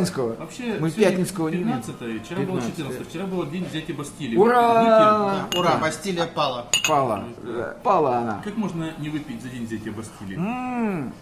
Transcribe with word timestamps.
Воскресенского. 0.00 0.36
Вообще, 0.36 0.76
мы 0.80 0.90
Пятницкого 0.90 1.48
не 1.48 1.56
имеем. 1.62 1.82
15 1.82 2.24
вчера 2.24 2.40
было 2.42 2.60
15. 2.60 2.76
14 2.76 3.08
вчера 3.08 3.26
был 3.26 3.46
день 3.46 3.64
взятия 3.70 3.94
Бастилии. 3.94 4.36
Ура! 4.36 5.48
Ура, 5.56 5.78
Бастилия 5.78 6.26
пала. 6.26 6.66
Пала. 6.88 7.24
Да, 7.44 7.76
Пала 7.82 8.18
она. 8.18 8.40
Как 8.44 8.56
можно 8.56 8.92
не 8.98 9.08
выпить 9.08 9.42
за 9.42 9.48
день 9.48 9.64
взятия 9.66 9.92
Бастилии? 9.92 10.36
М, 10.36 11.12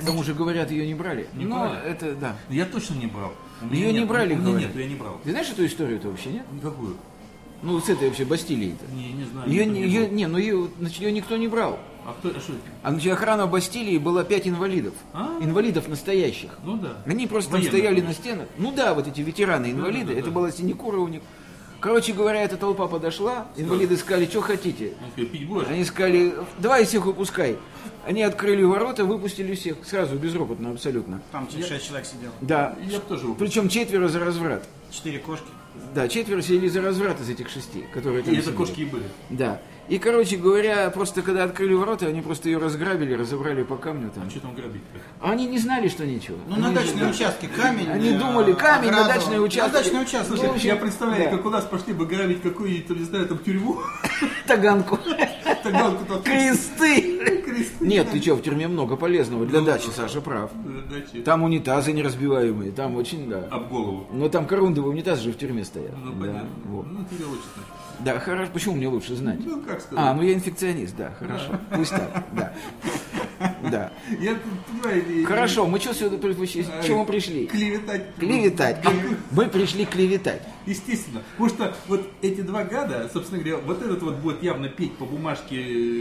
К 0.00 0.04
тому 0.04 0.22
же, 0.22 0.34
говорят, 0.34 0.70
ее 0.70 0.86
не 0.86 0.94
брали. 0.94 1.26
Не 1.34 1.44
Но 1.44 1.60
брали? 1.60 1.80
это, 1.84 2.14
да. 2.14 2.36
Я 2.50 2.66
точно 2.66 2.94
не 2.94 3.06
брал. 3.06 3.32
Ее 3.72 3.92
не 3.92 4.04
брали, 4.04 4.34
У 4.34 4.36
меня 4.36 4.46
говорят. 4.50 4.74
нет, 4.74 4.82
я 4.84 4.88
не 4.88 4.94
брал. 4.94 5.18
Ты 5.24 5.30
знаешь 5.30 5.48
эту 5.50 5.66
историю-то 5.66 6.08
вообще, 6.08 6.30
нет? 6.30 6.44
Никакую. 6.52 6.96
Ну, 7.62 7.80
с 7.80 7.88
этой 7.88 8.06
вообще 8.08 8.24
Бастилии-то. 8.24 8.84
Не, 8.94 9.12
не 9.12 9.24
знаю. 9.24 9.50
Ее, 9.50 9.66
не, 9.66 9.80
не 9.80 9.86
ее, 9.86 10.08
не, 10.08 10.26
ну 10.28 10.38
ее, 10.38 10.68
значит, 10.78 11.00
ее 11.00 11.10
никто 11.10 11.36
не 11.36 11.48
брал. 11.48 11.78
А 12.08 12.14
кто, 12.14 12.30
а 12.30 12.40
что 12.40 12.54
это? 12.54 12.62
А 12.82 12.90
значит, 12.90 13.12
охрана 13.12 13.46
Бастилии 13.46 13.98
была 13.98 14.24
пять 14.24 14.48
инвалидов. 14.48 14.94
А? 15.12 15.36
Инвалидов 15.42 15.88
настоящих. 15.88 16.50
Ну 16.64 16.78
да. 16.78 16.96
Они 17.04 17.26
просто 17.26 17.50
там 17.50 17.60
Военных, 17.60 17.78
стояли 17.78 17.96
на 17.96 18.00
конечно. 18.06 18.22
стенах. 18.24 18.48
Ну 18.56 18.72
да, 18.72 18.94
вот 18.94 19.06
эти 19.06 19.20
ветераны-инвалиды, 19.20 20.06
Да, 20.06 20.08
да, 20.08 20.14
да, 20.14 20.20
это 20.20 20.28
да. 20.30 20.34
была 20.34 20.50
синекура 20.50 20.96
у 20.96 21.08
них. 21.08 21.20
Короче 21.80 22.14
говоря, 22.14 22.42
эта 22.42 22.56
толпа 22.56 22.88
подошла, 22.88 23.46
инвалиды 23.56 23.98
сказали, 23.98 24.24
что 24.24 24.40
хотите. 24.40 24.94
Они 25.68 25.84
сказали, 25.84 26.34
давай 26.58 26.86
всех 26.86 27.04
выпускай. 27.04 27.56
Они 28.06 28.22
открыли 28.22 28.62
ворота, 28.64 29.04
выпустили 29.04 29.54
всех, 29.54 29.76
сразу, 29.84 30.16
безропотно 30.16 30.70
абсолютно. 30.70 31.20
Там 31.30 31.46
шесть 31.50 31.86
человек 31.86 32.06
сидело. 32.06 32.32
Да. 32.40 32.74
Я 32.90 32.98
бы 33.00 33.04
тоже. 33.06 33.26
Причем 33.38 33.68
четверо 33.68 34.08
за 34.08 34.18
разврат. 34.20 34.64
Четыре 34.90 35.18
кошки. 35.18 35.46
Да, 35.94 36.08
четверо 36.08 36.42
сидели 36.42 36.68
за 36.68 36.82
разврат 36.82 37.20
из 37.20 37.28
этих 37.28 37.50
шести, 37.50 37.84
которые 37.94 38.22
там 38.22 38.34
И 38.34 38.38
это 38.38 38.52
кошки 38.52 38.80
и 38.80 38.84
были. 38.84 39.04
Да. 39.30 39.60
И, 39.88 39.98
короче 39.98 40.36
говоря, 40.36 40.90
просто 40.90 41.22
когда 41.22 41.44
открыли 41.44 41.72
ворота, 41.72 42.06
они 42.06 42.20
просто 42.20 42.50
ее 42.50 42.58
разграбили, 42.58 43.14
разобрали 43.14 43.62
по 43.62 43.76
камню 43.76 44.10
там. 44.14 44.24
А 44.26 44.30
что 44.30 44.40
там 44.40 44.54
грабить-то? 44.54 44.98
А 45.20 45.30
Они 45.30 45.46
не 45.46 45.58
знали, 45.58 45.88
что 45.88 46.04
ничего. 46.04 46.36
Ну, 46.46 46.56
на 46.56 46.66
Они- 46.66 46.74
дачные 46.76 47.08
участки 47.08 47.46
камень. 47.46 47.88
Они 47.90 48.10
э, 48.10 48.18
думали, 48.18 48.52
камень 48.52 48.90
на 48.90 49.04
ограду. 49.04 49.20
дачные 49.20 49.40
участки. 49.40 49.72
На 49.72 49.78
дачные 49.82 50.02
участки. 50.02 50.30
Ну, 50.32 50.36
в 50.36 50.50
общем, 50.56 50.68
я 50.68 50.76
представляю, 50.76 51.30
да. 51.30 51.36
как 51.36 51.46
у 51.46 51.50
нас 51.50 51.64
пошли 51.64 51.94
бы 51.94 52.04
грабить 52.04 52.42
какую-нибудь, 52.42 52.98
не 52.98 53.04
знаю, 53.04 53.28
там 53.28 53.38
тюрьму. 53.38 53.78
Таганку. 54.46 54.98
Таганку. 55.62 56.04
Кресты. 56.24 57.37
Нет, 57.88 58.10
ты 58.10 58.20
что, 58.20 58.34
в 58.34 58.42
тюрьме 58.42 58.68
много 58.68 58.96
полезного 58.96 59.46
для 59.46 59.60
дачи, 59.60 59.88
Саша 59.94 60.20
прав. 60.20 60.50
Дачи. 60.90 61.22
Там 61.22 61.42
унитазы 61.42 61.92
неразбиваемые, 61.92 62.70
там 62.72 62.96
очень, 62.96 63.28
да. 63.28 63.48
Об 63.50 63.68
голову. 63.68 64.06
Но 64.12 64.28
там 64.28 64.46
корундовый 64.46 64.90
унитаз 64.90 65.20
же 65.20 65.32
в 65.32 65.38
тюрьме 65.38 65.64
стоят. 65.64 65.92
Ну, 66.02 66.12
да, 66.12 66.20
понятно. 66.20 66.48
вот. 66.66 66.86
Ну, 66.86 67.04
тебе 67.10 67.24
лучше 67.24 67.42
знать. 67.54 67.66
Да, 68.00 68.20
хорошо. 68.20 68.50
Почему 68.52 68.74
мне 68.76 68.88
лучше 68.88 69.16
знать? 69.16 69.40
Ну, 69.44 69.60
как 69.62 69.80
сказать. 69.80 70.04
А, 70.04 70.14
ну 70.14 70.22
я 70.22 70.34
инфекционист, 70.34 70.96
да, 70.96 71.12
хорошо. 71.18 71.58
Пусть 71.74 71.90
так, 71.90 72.24
да. 72.32 72.52
Да. 73.70 73.92
Я, 74.20 74.34
тут, 74.34 74.82
понимаете, 74.82 75.24
Хорошо, 75.24 75.66
мы 75.66 75.78
что 75.78 75.94
сюда 75.94 76.16
пришли? 76.16 76.66
Чего 76.84 77.00
мы 77.00 77.06
пришли? 77.06 77.46
Клеветать. 77.46 78.14
Клеветать. 78.16 78.78
Мы 79.30 79.46
пришли 79.46 79.84
клеветать. 79.84 80.42
Естественно. 80.66 81.22
Потому 81.36 81.48
что 81.48 81.76
вот 81.88 82.08
эти 82.22 82.40
два 82.40 82.64
гада, 82.64 83.08
собственно 83.12 83.42
говоря, 83.42 83.58
вот 83.64 83.82
этот 83.82 84.02
вот 84.02 84.16
будет 84.16 84.42
явно 84.42 84.68
петь 84.68 84.96
по 84.96 85.04
бумажке 85.04 85.56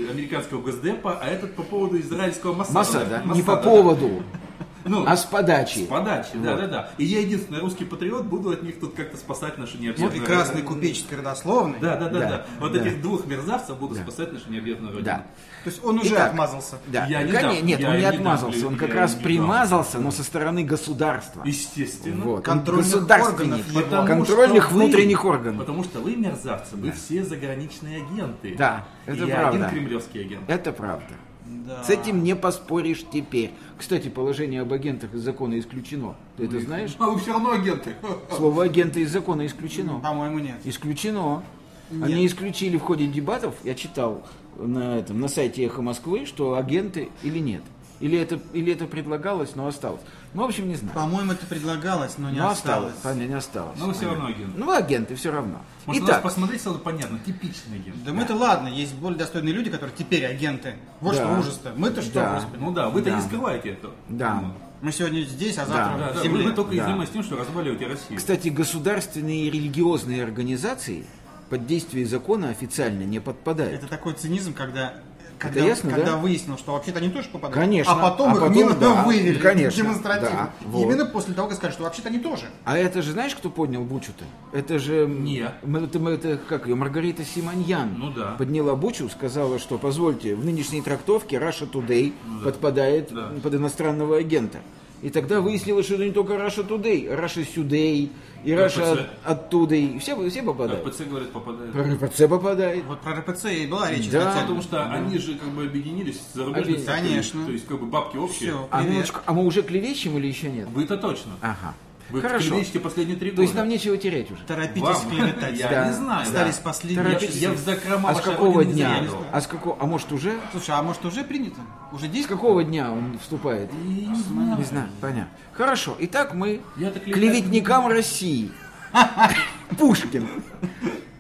американского 0.10 0.62
госдепа, 0.62 1.20
а 1.22 1.28
этот 1.28 1.56
по 1.56 1.64
поводу 1.64 2.00
израильского 2.00 2.54
Моссада. 2.54 2.78
Масада, 2.80 3.24
не 3.34 3.42
по 3.42 3.56
да. 3.56 3.62
поводу, 3.62 4.24
Ну, 4.88 5.04
а 5.06 5.18
с 5.18 5.26
подачи. 5.26 5.80
с 5.80 5.88
подачи, 5.88 6.32
да, 6.36 6.56
да, 6.56 6.68
да. 6.68 6.90
И 6.98 7.06
я 7.06 7.20
единственный 7.20 7.60
русский 7.60 7.86
патриот 7.86 8.26
буду 8.26 8.52
от 8.52 8.64
них 8.64 8.80
тут 8.80 8.96
как-то 8.96 9.18
спасать 9.18 9.58
нашу 9.58 9.78
Ну, 9.78 9.84
необъятную 9.84 10.12
прекрасной 10.12 10.62
купеческой 10.62 11.18
родословной. 11.20 11.80
Да, 11.80 11.96
да, 11.98 12.10
да, 12.10 12.20
Да, 12.20 12.30
да. 12.30 12.46
Вот 12.60 12.74
да. 12.74 12.82
этих 12.82 13.02
двух 13.02 13.26
мерзавцев 13.26 13.78
буду 13.78 13.96
спасать 13.96 14.32
нашу 14.32 14.50
необъятную 14.50 14.94
родину. 14.94 15.06
Да. 15.06 15.26
То 15.68 15.72
есть 15.72 15.84
он 15.84 16.00
уже 16.00 16.14
Итак. 16.16 16.30
отмазался. 16.30 16.78
Да. 16.88 17.06
Я 17.08 17.24
не 17.24 17.32
Конечно, 17.34 17.56
дам, 17.58 17.66
нет, 17.66 17.80
я 17.82 17.88
он 17.90 17.94
не 17.96 18.00
не 18.00 18.06
дам, 18.06 18.16
отмазался, 18.16 18.68
он 18.68 18.74
я 18.76 18.80
как 18.80 18.88
не 18.88 18.96
раз 18.96 19.14
дам. 19.16 19.24
примазался, 19.24 20.00
но 20.00 20.12
со 20.12 20.24
стороны 20.24 20.64
государства. 20.64 21.44
Естественно. 21.44 22.24
Вот. 22.24 22.46
Контрольных 22.46 22.96
органов 22.96 23.68
его. 23.68 23.82
Потому 23.82 24.08
Контрольных 24.08 24.64
что 24.64 24.74
вы- 24.74 24.80
внутренних 24.86 25.26
органов. 25.26 25.60
Потому 25.60 25.84
что 25.84 26.00
вы 26.00 26.16
мерзавцы, 26.16 26.78
вы 26.78 26.92
все 26.94 27.22
заграничные 27.26 27.98
агенты. 27.98 28.56
Да, 28.58 28.86
это 29.06 29.26
И 29.26 29.28
я 29.28 29.36
правда. 29.36 29.66
один 29.68 29.70
кремлевский 29.78 30.22
агент. 30.22 30.44
Это 30.50 30.72
правда. 30.72 31.04
Да. 31.46 31.84
С 31.84 31.90
этим 31.90 32.24
не 32.24 32.34
поспоришь 32.34 33.04
теперь. 33.12 33.52
Кстати, 33.78 34.08
положение 34.08 34.62
об 34.62 34.72
агентах 34.72 35.14
из 35.14 35.20
закона 35.22 35.60
исключено. 35.60 36.16
Ты 36.38 36.46
это 36.46 36.62
знаешь? 36.62 36.96
А 37.00 37.08
вы 37.10 37.20
все 37.20 37.34
равно 37.34 37.52
агенты. 37.52 37.94
Слово 38.38 38.64
агенты 38.64 39.02
из 39.02 39.12
закона 39.12 39.46
исключено. 39.46 40.00
По-моему, 40.00 40.40
нет. 40.40 40.56
Исключено. 40.64 41.44
Они 41.92 42.26
исключили 42.26 42.78
в 42.78 42.82
ходе 42.82 43.08
дебатов, 43.08 43.56
я 43.64 43.74
читал 43.76 44.26
на, 44.58 44.98
этом, 45.00 45.20
на 45.20 45.28
сайте 45.28 45.64
Эхо 45.66 45.82
Москвы, 45.82 46.26
что 46.26 46.56
агенты 46.56 47.10
или 47.24 47.40
нет. 47.40 47.62
Или 48.00 48.20
это, 48.20 48.40
или 48.54 48.72
это 48.72 48.86
предлагалось, 48.86 49.56
но 49.56 49.66
осталось. 49.66 50.02
Ну, 50.36 50.44
в 50.44 50.46
общем, 50.46 50.68
не 50.68 50.76
знаю. 50.76 50.94
По-моему, 50.94 51.32
это 51.32 51.48
предлагалось, 51.48 52.20
но 52.20 52.30
не 52.30 52.38
но 52.38 52.50
осталось. 52.50 52.94
осталось. 52.94 53.16
Понятно, 53.18 53.32
не 53.32 53.38
осталось. 53.38 53.80
Но 53.80 53.88
вы 53.88 53.94
все 53.94 54.06
равно 54.06 54.28
агенты. 54.28 54.52
Ну, 54.56 54.72
агенты 54.72 55.16
все 55.16 55.32
равно. 55.32 55.62
Может, 55.88 56.02
нас 56.04 56.12
Итак, 56.12 56.22
посмотреть 56.22 56.62
сразу 56.62 56.78
понятно, 56.78 57.18
типичный 57.26 57.78
агент. 57.78 58.04
Да 58.06 58.14
мы-то 58.14 58.36
ладно, 58.36 58.68
есть 58.68 58.94
более 58.94 59.18
достойные 59.18 59.52
люди, 59.52 59.72
которые 59.72 59.96
теперь 59.98 60.28
агенты. 60.28 60.76
Вот 61.02 61.16
Да. 61.16 61.24
что 61.26 61.40
ужас-то. 61.40 61.74
Мы-то 61.76 62.04
что, 62.04 62.14
Да. 62.14 62.34
господи? 62.36 62.62
Ну 62.62 62.72
да, 62.72 62.90
вы-то 62.90 63.10
Да. 63.10 63.16
не 63.16 63.22
скрываете 63.24 63.70
это. 63.70 63.90
Да. 64.10 64.42
Ну, 64.42 64.54
Мы 64.80 64.92
сегодня 64.92 65.22
здесь, 65.22 65.58
а 65.58 65.66
Да. 65.66 65.74
завтра 65.74 65.98
Да, 65.98 66.12
в 66.12 66.16
да, 66.18 66.22
земле. 66.24 66.44
вы, 66.44 66.50
вы 66.52 66.56
только 66.56 66.76
Да. 66.76 66.84
занимаетесь 66.86 67.14
тем, 67.14 67.24
что 67.24 67.36
разваливаете 67.36 67.88
Россию. 67.88 68.16
кстати, 68.20 68.50
государственные 68.50 69.46
и 69.48 69.50
религиозные 69.50 70.24
организации 70.24 71.04
под 71.50 71.66
действие 71.68 72.06
закона 72.06 72.50
официально 72.50 73.04
не 73.04 73.20
подпадают. 73.20 73.74
Это 73.74 73.88
такой 73.88 74.14
цинизм, 74.14 74.54
когда, 74.54 74.96
когда, 75.40 75.62
ясно, 75.64 75.92
когда 75.92 76.12
да? 76.12 76.18
выяснилось, 76.18 76.60
что 76.60 76.74
вообще-то 76.74 77.00
они 77.00 77.10
тоже 77.10 77.30
попадают. 77.30 77.56
Конечно. 77.56 77.94
А 77.94 78.10
потом 78.10 78.30
А 78.32 78.34
их 78.34 78.40
потом, 78.40 78.56
мимо 78.58 78.74
да, 78.76 79.04
вывели 79.04 79.38
конечно, 79.40 79.84
демонстративно. 79.84 80.30
да, 80.62 80.68
вот. 80.68 80.82
Именно 80.84 81.06
после 81.06 81.34
того, 81.34 81.48
как 81.48 81.58
сказали, 81.58 81.74
что 81.74 81.84
вообще-то 81.84 82.10
они 82.10 82.20
тоже. 82.20 82.46
А 82.66 82.78
это 82.78 83.02
же 83.02 83.12
знаешь, 83.12 83.36
кто 83.36 83.50
поднял 83.50 83.84
Бучу-то? 83.84 84.26
Это 84.52 84.78
же... 84.80 85.04
м, 85.04 85.24
Не. 85.24 85.52
м, 85.64 85.76
Это, 85.78 86.00
это 86.10 86.38
как 86.50 86.68
ее? 86.68 86.76
Маргарита 86.76 87.24
Симоньян. 87.24 87.94
Ну 87.98 88.12
да. 88.12 88.36
Подняла 88.38 88.76
Бучу, 88.76 89.08
сказала, 89.10 89.60
что, 89.60 89.78
позвольте, 89.78 90.36
в 90.36 90.44
нынешней 90.44 90.82
трактовке 90.82 91.38
Russia 91.38 91.70
Today 91.70 92.14
подпадает 92.44 93.12
Ну 93.12 93.22
Да. 93.22 93.28
м, 93.32 93.42
под 93.42 93.54
иностранного 93.56 94.18
агента. 94.18 94.60
И 95.04 95.12
тогда 95.12 95.42
выяснилось, 95.42 95.86
что 95.86 95.94
это 95.96 96.06
не 96.06 96.12
только 96.12 96.34
Russia 96.34 96.68
Today, 96.68 97.08
Russia 97.16 97.46
Сюдей, 97.46 98.12
и 98.44 98.56
РПЦ. 98.56 98.78
от- 98.80 99.08
оттуда, 99.26 99.76
и 99.76 99.98
все, 100.00 100.30
все 100.30 100.44
попадают. 100.44 100.86
РПЦ, 100.88 101.02
говорят, 101.02 101.32
попадает. 101.32 101.72
Про 101.72 101.84
РПЦ 102.08 102.28
попадает. 102.28 102.86
Вот 102.86 103.02
про 103.02 103.14
РПЦ 103.16 103.46
и 103.46 103.68
была 103.68 103.92
речь, 103.92 104.10
Да. 104.10 104.34
Потому 104.42 104.62
что 104.62 104.86
они 104.86 105.18
же 105.18 105.36
как 105.36 105.50
бы 105.50 105.64
объединились 105.64 106.20
с 106.20 106.34
зарубежной. 106.36 106.84
Конечно. 106.84 107.46
То 107.46 107.52
есть 107.52 107.68
как 107.68 107.80
бы 107.80 107.86
бабки 107.88 108.18
общие. 108.18 108.52
Все, 108.52 108.68
А, 108.72 108.84
минуточку, 108.84 109.20
а 109.26 109.34
мы 109.34 109.46
уже 109.46 109.62
клевещем 109.64 110.18
или 110.18 110.28
еще 110.28 110.50
нет? 110.50 110.68
Вы-то 110.70 110.98
точно. 110.98 111.32
Ага. 111.42 111.74
Вы 112.10 112.22
Хорошо. 112.22 112.52
клевещете 112.52 112.80
последние 112.80 113.18
три 113.18 113.30
То 113.32 113.36
года. 113.38 113.42
есть 113.44 113.56
нам 113.56 113.68
нечего 113.68 113.98
терять 113.98 114.32
уже. 114.32 114.42
Торопитесь 114.44 114.82
Вам? 114.82 115.10
клеветать. 115.10 115.60
Я 115.60 115.70
Да. 115.70 115.88
не 115.88 115.94
знаю. 115.94 116.22
Остались 116.24 116.56
да. 116.56 116.62
последние 116.64 117.04
Торопитесь. 117.04 117.36
Я 117.36 117.52
в 117.52 117.58
закрома 117.58 118.10
А 118.10 118.16
с 118.16 118.22
какого 118.22 118.64
дня? 118.64 119.04
А 119.32 119.42
с 119.42 119.48
какого? 119.48 119.78
А 119.80 119.86
может 119.86 120.12
уже? 120.14 120.34
Слушай, 120.52 120.76
а 120.76 120.82
может 120.84 121.04
уже 121.06 121.24
принято? 121.26 121.60
Уже 121.92 122.06
С 122.08 122.10
действует? 122.10 122.40
какого 122.40 122.64
дня 122.64 122.92
он 122.92 123.20
вступает? 123.22 123.72
Не 123.74 124.16
знаю. 124.16 124.58
Не 124.58 124.64
знаю, 124.64 124.90
понятно. 125.02 125.30
Хорошо, 125.54 125.96
итак, 126.00 126.34
мы 126.34 126.62
клеветникам 127.06 127.88
России. 127.88 128.52
Пушкин. 129.78 130.28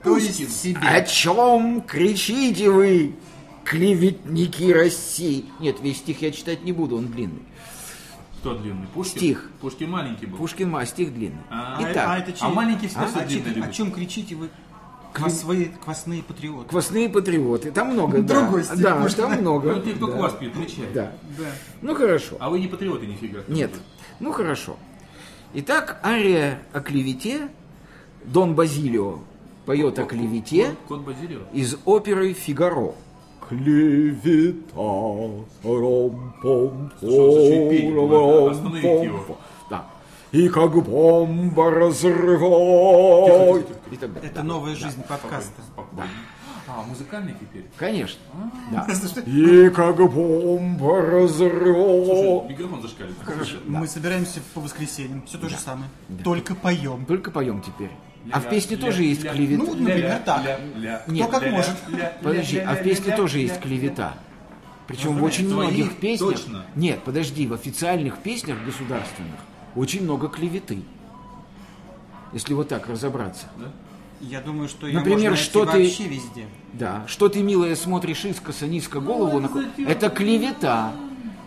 То 0.03 0.15
есть 0.17 0.61
себе. 0.61 0.79
О 0.87 1.01
чем 1.01 1.81
кричите 1.81 2.69
вы, 2.69 3.15
клеветники 3.65 4.71
России? 4.71 5.45
Нет, 5.59 5.77
весь 5.81 5.97
стих 5.97 6.21
я 6.21 6.31
читать 6.31 6.63
не 6.63 6.71
буду, 6.71 6.97
он 6.97 7.07
длинный. 7.07 7.43
Кто 8.47 8.57
длинный? 8.57 8.87
Пушкин? 8.93 9.17
Стих. 9.17 9.49
Пушкин 9.59 9.89
маленький 9.91 10.25
был. 10.25 10.37
Пушкин, 10.37 10.69
ма, 10.69 10.85
стих 10.85 11.13
длинный. 11.13 11.39
А, 11.49 11.75
А, 11.77 11.77
а 11.79 11.91
Итак, 11.91 12.19
это 12.19 12.31
а 12.31 12.33
чей- 12.47 12.55
маленький 12.55 12.87
всегда 12.87 13.03
а, 13.03 13.07
все 13.07 13.19
а 13.19 13.25
длинное 13.25 13.43
чей- 13.45 13.53
любит. 13.55 13.69
О 13.69 13.73
чем 13.73 13.91
кричите 13.91 14.35
вы? 14.35 14.49
Квасные, 15.13 15.65
квасные 15.83 16.23
патриоты. 16.23 16.69
квасные 16.69 17.09
патриоты, 17.09 17.71
там 17.71 17.89
много, 17.93 18.21
да. 18.21 18.41
Другой 18.41 18.63
стих 18.63 18.79
Да, 18.79 18.95
Пушкина. 19.01 19.27
там 19.29 19.41
много. 19.41 19.73
Ну, 19.73 19.81
те, 19.81 19.91
кто 19.93 20.07
да. 20.07 20.13
квас 20.13 20.33
пьет, 20.33 20.53
чай. 20.67 20.85
Да. 20.93 21.11
Да. 21.37 21.45
Ну 21.81 21.95
хорошо. 21.95 22.37
А 22.39 22.49
вы 22.49 22.59
не 22.59 22.67
патриоты 22.67 23.05
нифига. 23.07 23.39
Нет. 23.47 23.71
Ну 24.19 24.31
хорошо. 24.31 24.77
Итак, 25.53 25.99
ария 26.03 26.59
о 26.71 26.79
клевете. 26.79 27.49
Дон 28.25 28.55
Базилио 28.55 29.19
поет 29.65 29.97
о 29.99 30.03
клевете 30.05 30.75
Кот 30.87 31.01
Базилио. 31.01 31.39
из 31.53 31.77
оперы 31.85 32.33
«Фигаро». 32.33 32.93
Клевета, 33.49 35.43
ром-пом, 35.63 36.91
Слушай, 36.99 37.19
он 37.19 37.29
еще 37.41 37.65
и 37.65 37.69
петь 37.69 37.93
будет, 37.93 38.09
да? 38.09 38.51
Остановить 38.51 38.83
его. 39.03 39.17
ром-пом. 39.17 39.37
Да. 39.69 39.85
И 40.31 40.49
как 40.49 40.83
бомба 40.83 41.71
разрывает. 41.71 43.67
Это 44.23 44.43
новая 44.43 44.75
жизнь 44.75 45.01
подкаста. 45.03 45.61
А, 46.69 46.83
музыкальный 46.83 47.33
теперь? 47.39 47.65
Конечно. 47.77 48.19
Да. 48.71 48.85
Ну, 49.15 49.21
И 49.25 49.69
как 49.69 49.95
бомба 50.11 51.01
разрывает. 51.01 52.05
Слушай, 52.05 52.49
микрофон 52.49 52.81
зашкаливает. 52.81 53.17
Хорошо. 53.23 53.55
Мы 53.65 53.87
собираемся 53.87 54.41
по 54.53 54.59
воскресеньям. 54.59 55.23
Все 55.25 55.37
то 55.37 55.47
же 55.47 55.55
самое. 55.57 55.89
Только 56.23 56.55
поем. 56.55 57.05
Только 57.05 57.31
поем 57.31 57.61
теперь. 57.61 57.91
А 58.31 58.39
в 58.39 58.49
песне 58.49 58.77
тоже 58.77 59.03
есть 59.03 59.21
клевета. 59.21 59.63
Ну, 59.63 59.75
например, 59.75 60.19
так. 60.25 60.59
Нет, 61.07 61.27
Кто 61.27 61.39
как 61.39 61.51
может. 61.51 61.75
Подожди, 62.21 62.57
а 62.59 62.75
в 62.75 62.83
песне 62.83 63.15
тоже 63.15 63.39
есть 63.39 63.59
клевета. 63.61 64.15
Причем 64.87 65.17
в 65.17 65.23
очень 65.23 65.49
Твоих 65.49 65.71
многих 65.71 65.97
песнях. 65.97 66.31
точно. 66.31 66.65
Нет, 66.75 67.03
подожди, 67.03 67.45
в 67.45 67.53
официальных 67.53 68.19
песнях 68.19 68.57
государственных 68.65 69.35
очень 69.75 70.03
много 70.03 70.29
клеветы. 70.29 70.79
Если 72.33 72.53
вот 72.53 72.69
так 72.69 72.87
разобраться. 72.87 73.47
Я 74.19 74.41
думаю, 74.41 74.67
что 74.67 74.87
Например, 74.87 75.31
можно 75.31 75.35
что 75.35 75.65
ты- 75.65 75.83
вообще 75.83 76.07
везде. 76.07 76.45
Да. 76.73 77.03
Что 77.07 77.29
ты, 77.29 77.43
милая, 77.43 77.75
смотришь 77.75 78.25
искоса, 78.25 78.65
низко 78.65 78.99
голову 78.99 79.39
на... 79.39 79.49
Это 79.87 80.09
клевета. 80.09 80.91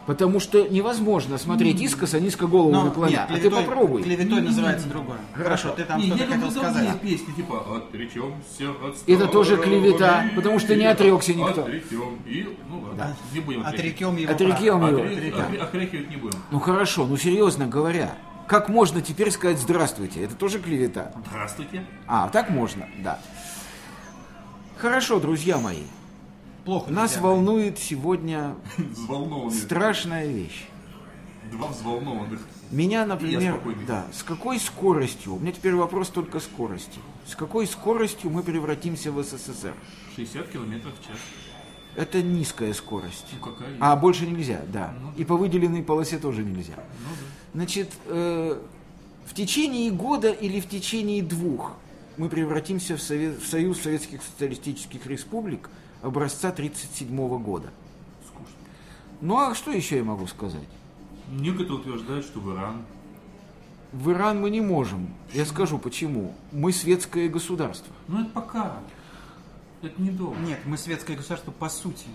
Потому 0.07 0.41
что 0.41 0.67
невозможно 0.67 1.39
смотреть 1.39 1.81
искоса, 1.81 2.19
низко 2.19 2.47
голову 2.47 2.73
Но 2.73 2.85
наклоня. 2.85 3.11
нет, 3.13 3.21
а 3.29 3.35
ты 3.35 3.41
клеветой- 3.49 3.65
попробуй. 3.65 4.03
Клеветой 4.03 4.41
называется 4.41 4.89
другое. 4.89 5.19
Хорошо, 5.35 5.71
ты 5.71 5.85
там 5.85 6.01
что-то 6.01 6.27
хотел 6.27 6.51
сказать. 6.51 7.01
песни, 7.01 7.33
типа 7.33 7.77
«Отречемся 7.77 8.71
от 8.83 8.97
Это 9.07 9.27
тоже 9.29 9.57
клевета, 9.59 10.25
потому 10.35 10.59
что 10.59 10.75
не 10.75 10.87
отрекся 10.87 11.35
никто. 11.35 11.63
Отрекем 11.63 12.19
и... 12.27 12.57
Ну 12.69 12.81
ладно, 12.81 13.17
не 13.33 13.41
будем 13.41 13.65
Отрекем 13.65 14.17
его 14.17 14.33
Отрекем 14.33 14.87
его. 14.87 14.99
Отре- 15.01 15.37
Да. 15.37 15.45
отре- 15.47 15.59
Отрекивать 15.59 16.11
не 16.11 16.17
будем. 16.17 16.39
Ну 16.51 16.59
хорошо, 16.59 17.07
ну 17.07 17.17
серьезно 17.17 17.67
говоря, 17.67 18.15
как 18.49 18.69
можно 18.69 19.01
теперь 19.03 19.31
сказать 19.31 19.59
«здравствуйте»? 19.59 20.25
Это 20.25 20.35
тоже 20.35 20.59
клевета. 20.59 21.13
Здравствуйте. 21.31 21.85
А, 22.09 22.29
так 22.31 22.51
можно, 22.51 22.89
да. 23.05 23.19
Хорошо, 24.79 25.21
друзья 25.21 25.59
мои. 25.59 25.83
Плохо. 26.65 26.91
Нас 26.91 27.13
друзья. 27.13 27.29
волнует 27.29 27.79
сегодня 27.79 28.55
страшная 29.51 30.27
вещь. 30.27 30.67
Два 31.51 31.69
взволнованных. 31.69 32.41
Меня, 32.71 33.05
например, 33.07 33.61
да, 33.87 34.07
с 34.13 34.23
какой 34.23 34.61
скоростью, 34.61 35.35
у 35.35 35.39
меня 35.41 35.51
теперь 35.51 35.75
вопрос 35.75 36.09
только 36.11 36.39
скорости, 36.39 37.01
с 37.27 37.35
какой 37.35 37.67
скоростью 37.67 38.31
мы 38.31 38.43
превратимся 38.45 39.11
в 39.11 39.21
СССР? 39.23 39.75
60 40.15 40.49
километров 40.49 40.93
в 41.01 41.05
час. 41.07 41.17
Это 41.97 42.23
низкая 42.23 42.73
скорость. 42.73 43.27
Ну 43.33 43.51
какая? 43.51 43.77
А 43.81 43.97
больше 43.97 44.27
нельзя, 44.27 44.61
да. 44.73 44.95
И 45.17 45.25
по 45.25 45.37
выделенной 45.37 45.83
полосе 45.83 46.19
тоже 46.19 46.45
нельзя. 46.45 46.75
Значит, 47.53 47.91
э, 48.07 48.61
в 49.27 49.35
течение 49.35 49.91
года 49.91 50.31
или 50.31 50.61
в 50.61 50.69
течение 50.69 51.21
двух 51.25 51.73
мы 52.17 52.29
превратимся 52.29 52.97
в, 52.97 53.03
Совет- 53.03 53.43
в 53.43 53.47
Союз 53.49 53.81
Советских 53.81 54.23
Социалистических 54.23 55.05
Республик 55.07 55.69
образца 56.03 56.49
1937 56.49 57.43
года. 57.43 57.71
Скучно. 58.27 58.55
Ну 59.21 59.39
а 59.39 59.55
что 59.55 59.71
еще 59.71 59.97
я 59.99 60.05
могу 60.05 60.27
сказать? 60.27 60.69
Некоторые 61.31 61.75
утверждают, 61.81 62.25
что 62.25 62.41
в 62.41 62.53
Иран. 62.55 62.83
В 63.93 64.11
Иран 64.11 64.41
мы 64.41 64.51
не 64.51 64.61
можем. 64.61 65.09
Я 65.33 65.45
скажу 65.45 65.79
почему. 65.79 66.35
Мы 66.53 66.73
светское 66.73 67.29
государство. 67.29 67.93
Ну 68.09 68.23
это 68.23 68.31
пока. 68.31 68.77
Это 69.83 70.01
недолго. 70.01 70.39
Нет, 70.41 70.61
мы 70.65 70.77
светское 70.77 71.17
государство 71.17 71.51
по 71.53 71.69
сути. 71.69 72.07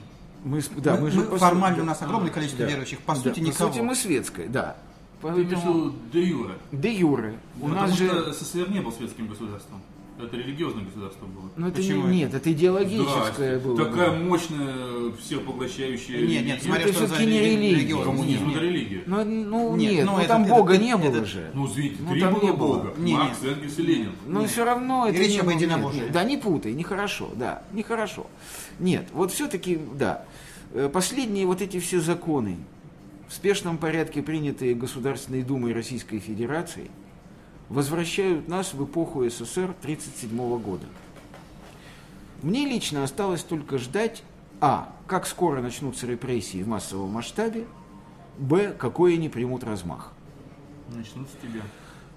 Мы, 0.43 0.61
да, 0.77 0.95
Мы- 0.95 1.01
мы, 1.01 1.11
же 1.11 1.19
мы- 1.21 1.25
по 1.25 1.37
формально 1.37 1.77
сути- 1.77 1.83
у 1.83 1.87
нас 1.87 2.01
огромное 2.03 2.29
количество 2.31 2.65
да. 2.65 2.71
верующих, 2.71 2.99
по 3.01 3.15
Да, 3.15 3.19
сути 3.21 3.39
По 3.39 3.43
никого. 3.43 3.71
сути 3.71 3.81
мы 3.81 3.95
светское, 3.95 4.47
да. 4.47 4.75
Ты 5.21 5.27
имеешь 5.29 5.47
в 5.47 5.51
Поэтому 5.53 5.73
виду 5.85 5.95
де 6.13 6.23
юре. 6.23 6.53
де 6.71 6.93
юре. 6.93 7.39
У 7.59 7.61
Потому 7.67 7.81
нас 7.87 7.97
же... 7.97 8.07
что 8.09 8.31
СССР 8.33 8.69
не 8.69 8.79
был 8.81 8.91
светским 8.91 9.27
государством. 9.27 9.81
Это 10.17 10.37
религиозное 10.37 10.85
государство 10.85 11.25
было. 11.25 11.49
Ну 11.57 11.67
это 11.67 11.81
не, 11.81 11.87
Почему 11.89 12.07
нет, 12.07 12.33
это 12.33 12.49
идеологическое 12.53 13.59
Здрасте. 13.59 13.59
было. 13.67 13.77
Такая 13.85 14.11
да. 14.11 14.15
мощная, 14.17 15.11
всех 15.21 15.43
поглощающая 15.45 16.21
Нет, 16.21 16.29
нет, 16.29 16.41
религия. 16.43 16.61
смотря 16.61 16.83
это 16.85 16.93
что 16.93 17.01
за 17.01 17.15
всё-таки 17.15 17.31
не 17.31 17.39
рели- 17.39 17.69
религия. 17.75 18.03
Коммунизм 18.03 18.45
Нет, 18.47 18.55
это 18.55 18.65
религия. 18.65 19.03
Ну, 19.07 19.25
ну, 19.25 19.75
Нет, 19.75 19.91
нет, 19.91 20.05
ну, 20.05 20.11
ну, 20.13 20.17
это- 20.19 20.27
там 20.29 20.43
это- 20.45 20.53
Бога 20.55 20.73
это- 20.75 20.83
не 20.83 20.95
было 20.95 21.07
это- 21.17 21.25
же. 21.25 21.51
Ну, 21.53 21.67
извините, 21.67 21.95
Ну, 21.99 22.11
три 22.11 22.21
там 22.21 22.33
было 22.33 22.43
не 22.43 22.51
было. 22.53 22.57
Бога. 22.77 22.93
Не, 22.97 23.13
Маркс, 23.13 23.41
нет. 23.41 23.51
Энгельс 23.57 23.77
и 23.79 23.81
Ленин. 23.81 24.11
Но 24.25 24.45
все 24.45 24.63
равно 24.63 25.05
это 25.07 25.17
Речь 25.17 25.33
не 25.33 25.39
об 25.39 25.49
единобожии. 25.49 25.99
нет, 25.99 26.11
Да, 26.13 26.23
не 26.23 26.37
путай, 26.37 26.71
нехорошо, 26.71 27.31
да, 27.35 27.63
нехорошо. 27.73 28.27
Нет, 28.79 29.07
вот 29.11 29.33
все-таки, 29.33 29.79
да, 29.95 30.23
э, 30.73 30.87
последние 30.91 31.45
вот 31.45 31.61
эти 31.61 31.77
все 31.81 31.99
законы, 31.99 32.55
в 33.27 33.33
спешном 33.33 33.77
порядке 33.77 34.21
принятые 34.21 34.75
Государственной 34.75 35.41
Думой 35.41 35.73
Российской 35.73 36.19
Федерации, 36.19 36.89
возвращают 37.69 38.47
нас 38.47 38.73
в 38.73 38.83
эпоху 38.83 39.27
СССР 39.27 39.73
1937 39.81 40.59
года. 40.59 40.85
Мне 42.41 42.65
лично 42.65 43.03
осталось 43.03 43.43
только 43.43 43.77
ждать, 43.77 44.23
а, 44.61 44.93
как 45.07 45.25
скоро 45.25 45.61
начнутся 45.61 46.05
репрессии 46.05 46.61
в 46.61 46.67
массовом 46.67 47.11
масштабе, 47.11 47.65
б, 48.37 48.73
какой 48.77 49.15
они 49.15 49.29
примут 49.29 49.63
размах. 49.63 50.11
Начнут 50.89 51.27
с 51.29 51.41
тебя. 51.41 51.61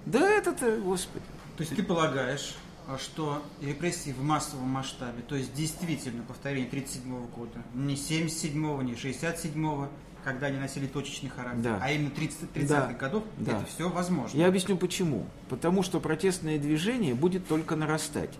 Да 0.06 0.28
это-то, 0.28 0.78
господи. 0.78 1.24
То 1.56 1.62
есть 1.62 1.74
ты 1.74 1.82
полагаешь, 1.82 2.56
а, 2.86 2.98
что 2.98 3.42
репрессии 3.60 4.12
в 4.12 4.22
массовом 4.22 4.68
масштабе, 4.68 5.22
то 5.22 5.34
есть 5.34 5.54
действительно 5.54 6.22
повторение 6.22 6.68
1937 6.68 7.26
года, 7.34 7.62
не 7.74 7.96
77 7.96 8.82
не 8.82 8.96
67 8.96 9.88
когда 10.24 10.46
они 10.48 10.58
носили 10.58 10.86
точечный 10.86 11.30
характер, 11.30 11.62
Да. 11.62 11.78
а 11.82 11.90
именно 11.90 12.10
30 12.10 12.50
30-х 12.52 12.86
Да. 12.88 12.92
годов, 12.94 13.24
Да. 13.38 13.52
это 13.58 13.66
все 13.66 13.88
возможно. 13.88 14.36
Я 14.36 14.46
объясню 14.48 14.76
почему. 14.76 15.26
Потому 15.48 15.82
что 15.82 16.00
протестное 16.00 16.58
движение 16.58 17.14
будет 17.14 17.46
только 17.46 17.76
нарастать. 17.76 18.30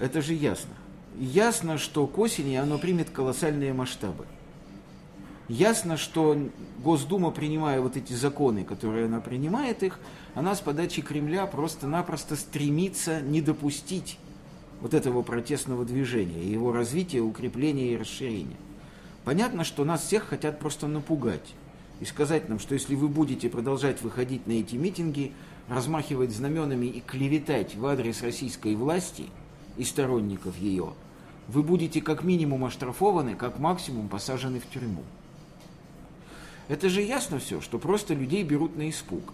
Это 0.00 0.20
же 0.22 0.34
ясно. 0.34 0.72
Ясно, 1.18 1.78
что 1.78 2.06
к 2.06 2.18
осени 2.18 2.56
оно 2.56 2.78
примет 2.78 3.10
колоссальные 3.10 3.72
масштабы. 3.72 4.24
Ясно, 5.48 5.96
что 5.96 6.36
Госдума, 6.82 7.30
принимая 7.30 7.80
вот 7.80 7.96
эти 7.96 8.12
законы, 8.14 8.64
которые 8.64 9.06
она 9.06 9.20
принимает 9.20 9.82
их, 9.82 9.98
она 10.34 10.54
с 10.54 10.60
подачи 10.60 11.02
Кремля 11.02 11.46
просто-напросто 11.46 12.36
стремится 12.36 13.20
не 13.20 13.42
допустить 13.42 14.18
вот 14.80 14.94
этого 14.94 15.22
протестного 15.22 15.84
движения, 15.84 16.42
его 16.42 16.72
развития, 16.72 17.20
укрепления 17.20 17.92
и 17.92 17.96
расширения. 17.96 18.56
Понятно, 19.24 19.64
что 19.64 19.84
нас 19.84 20.02
всех 20.02 20.24
хотят 20.24 20.58
просто 20.58 20.88
напугать 20.88 21.54
и 22.00 22.04
сказать 22.04 22.48
нам, 22.48 22.58
что 22.58 22.74
если 22.74 22.94
вы 22.96 23.08
будете 23.08 23.48
продолжать 23.48 24.02
выходить 24.02 24.46
на 24.46 24.52
эти 24.52 24.74
митинги, 24.74 25.32
размахивать 25.68 26.32
знаменами 26.32 26.86
и 26.86 27.00
клеветать 27.00 27.76
в 27.76 27.86
адрес 27.86 28.22
российской 28.22 28.74
власти 28.74 29.26
и 29.76 29.84
сторонников 29.84 30.58
ее, 30.58 30.94
вы 31.46 31.62
будете 31.62 32.00
как 32.00 32.24
минимум 32.24 32.64
оштрафованы, 32.64 33.36
как 33.36 33.58
максимум 33.58 34.08
посажены 34.08 34.58
в 34.58 34.68
тюрьму. 34.68 35.04
Это 36.68 36.88
же 36.88 37.02
ясно 37.02 37.38
все, 37.38 37.60
что 37.60 37.78
просто 37.78 38.14
людей 38.14 38.42
берут 38.42 38.76
на 38.76 38.88
испуг. 38.88 39.32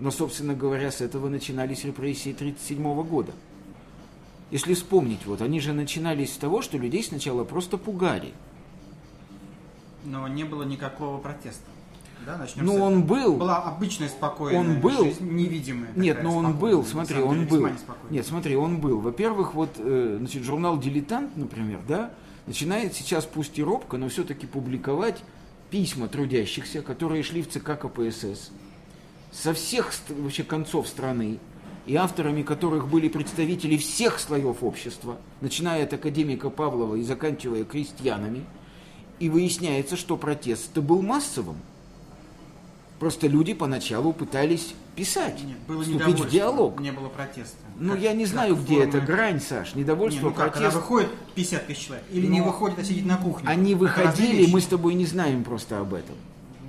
Но, 0.00 0.10
собственно 0.10 0.54
говоря, 0.54 0.90
с 0.90 1.00
этого 1.00 1.28
начинались 1.28 1.84
репрессии 1.84 2.32
1937 2.32 3.02
года. 3.04 3.32
Если 4.50 4.74
вспомнить, 4.74 5.26
вот 5.26 5.40
они 5.42 5.60
же 5.60 5.72
начинались 5.72 6.34
с 6.34 6.38
того, 6.38 6.60
что 6.60 6.76
людей 6.76 7.04
сначала 7.04 7.44
просто 7.44 7.78
пугали. 7.78 8.32
Но 10.04 10.26
не 10.28 10.44
было 10.44 10.62
никакого 10.62 11.18
протеста. 11.18 11.64
Да, 12.24 12.36
начнем 12.36 12.64
Ну, 12.64 12.72
с 12.72 12.74
этого. 12.76 12.86
он 12.86 13.02
был. 13.02 13.36
Была 13.36 13.62
обычная 13.62 14.08
спокойная 14.08 14.60
Он 14.60 14.80
был. 14.80 15.04
жизнь, 15.04 15.28
невидимая. 15.28 15.90
Нет, 15.96 16.22
но 16.22 16.36
он 16.36 16.56
был, 16.56 16.84
смотри, 16.84 17.16
самом 17.16 17.28
он 17.30 17.46
деле, 17.46 17.60
был. 17.62 17.68
Нет, 18.10 18.26
смотри, 18.26 18.56
он 18.56 18.78
был. 18.78 19.00
Во-первых, 19.00 19.54
вот, 19.54 19.70
э, 19.78 20.16
значит, 20.20 20.44
журнал 20.44 20.78
«Дилетант», 20.78 21.36
например, 21.36 21.80
да, 21.88 22.12
начинает 22.46 22.94
сейчас, 22.94 23.24
пусть 23.24 23.58
и 23.58 23.62
робко, 23.64 23.96
но 23.96 24.08
все-таки 24.08 24.46
публиковать 24.46 25.22
письма 25.70 26.06
трудящихся, 26.06 26.82
которые 26.82 27.22
шли 27.24 27.42
в 27.42 27.48
ЦК 27.48 27.78
КПСС 27.80 28.50
со 29.32 29.54
всех 29.54 29.92
вообще 30.10 30.44
концов 30.44 30.86
страны, 30.86 31.38
и 31.86 31.96
авторами 31.96 32.42
которых 32.42 32.86
были 32.88 33.08
представители 33.08 33.76
всех 33.76 34.20
слоев 34.20 34.62
общества, 34.62 35.16
начиная 35.40 35.84
от 35.84 35.92
академика 35.92 36.50
Павлова 36.50 36.94
и 36.94 37.02
заканчивая 37.02 37.64
крестьянами, 37.64 38.44
и 39.22 39.28
выясняется, 39.28 39.96
что 39.96 40.16
протест-то 40.16 40.82
был 40.82 41.00
массовым. 41.00 41.54
Просто 42.98 43.28
люди 43.28 43.54
поначалу 43.54 44.12
пытались 44.12 44.74
писать, 44.96 45.40
Нет, 45.44 45.58
было 45.68 45.82
вступить 45.84 46.18
в 46.18 46.28
диалог. 46.28 46.80
не 46.80 46.90
было 46.90 47.08
протеста. 47.08 47.56
Ну, 47.78 47.92
Как- 47.92 48.02
я 48.02 48.14
не 48.14 48.26
знаю, 48.26 48.56
где 48.56 48.74
форма- 48.80 48.88
эта 48.88 49.00
грань, 49.00 49.40
Саш, 49.40 49.74
Не, 49.76 49.82
недовольство, 49.82 50.26
ну 50.26 50.34
как, 50.34 50.54
когда 50.54 50.70
протест. 50.70 50.76
выходит 50.76 51.08
50 51.36 51.66
тысяч 51.68 51.86
человек, 51.86 52.04
или 52.10 52.26
не 52.26 52.40
Ну, 52.40 52.46
выходит, 52.46 52.80
а 52.80 52.84
сидит 52.84 53.06
на 53.06 53.16
кухне. 53.16 53.48
Они 53.48 53.72
Это 53.74 53.80
выходили, 53.80 54.50
мы 54.50 54.60
с 54.60 54.66
тобой 54.66 54.94
не 54.94 55.06
знаем 55.06 55.44
просто 55.44 55.78
об 55.78 55.94
этом. 55.94 56.16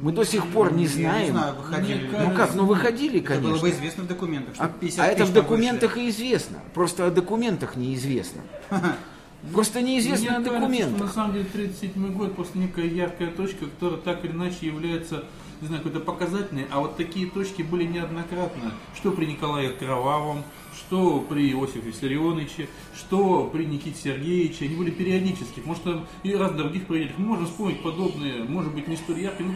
Мы 0.01 0.12
до 0.12 0.24
сих 0.25 0.45
пор 0.48 0.74
не 0.74 0.83
Я 0.83 0.89
знаем. 0.89 1.25
не 1.25 1.31
знаю, 1.31 1.55
выходили. 1.55 1.98
Ли. 2.07 2.10
Ну 2.12 2.36
как, 2.36 2.53
ну 2.55 2.65
выходили, 2.67 3.19
Это 3.19 3.33
было 3.39 3.41
конечно. 3.57 3.62
бы 3.62 3.69
известно 3.72 4.03
в 4.03 4.07
документах, 4.07 4.53
что 4.55 4.63
А, 4.63 4.67
50 4.67 5.00
а 5.05 5.07
это 5.12 5.25
в 5.25 5.33
документах 5.33 5.98
и 5.98 6.10
известно. 6.10 6.60
Просто 6.75 7.07
о 7.07 7.10
документах 7.10 7.75
неизвестно. 7.77 8.41
Просто 9.51 9.81
неизвестны 9.81 10.25
Мне 10.25 10.29
кажется, 10.29 10.53
документы. 10.53 10.95
что 10.95 11.05
на 11.05 11.12
самом 11.12 11.33
деле 11.33 11.45
37 11.45 12.13
год 12.13 12.35
просто 12.35 12.57
некая 12.57 12.85
яркая 12.88 13.31
точка, 13.31 13.65
которая 13.65 14.00
так 14.00 14.23
или 14.23 14.31
иначе 14.31 14.67
является 14.67 15.25
не 15.62 15.67
знаю, 15.67 15.81
какой-то 15.81 16.05
показательной, 16.05 16.67
а 16.71 16.81
вот 16.81 16.97
такие 16.97 17.29
точки 17.29 17.62
были 17.62 17.85
неоднократно, 17.85 18.73
что 18.95 19.12
при 19.12 19.25
Николае 19.25 19.69
Кровавом, 19.69 20.43
что 20.75 21.21
при 21.21 21.51
Иосифе 21.51 21.79
Виссарионовиче, 21.79 22.67
что 22.93 23.50
при 23.51 23.63
Никите 23.65 23.97
Сергеевиче, 23.97 24.65
они 24.65 24.75
были 24.75 24.91
периодически, 24.91 25.62
может 25.63 25.83
там 25.83 26.05
и 26.23 26.35
раз 26.35 26.51
других 26.51 26.85
правительств, 26.85 27.17
мы 27.19 27.27
можем 27.27 27.45
вспомнить 27.45 27.81
подобные, 27.81 28.43
может 28.43 28.73
быть 28.73 28.89
не 28.89 28.97
столь 28.97 29.21
яркие, 29.21 29.50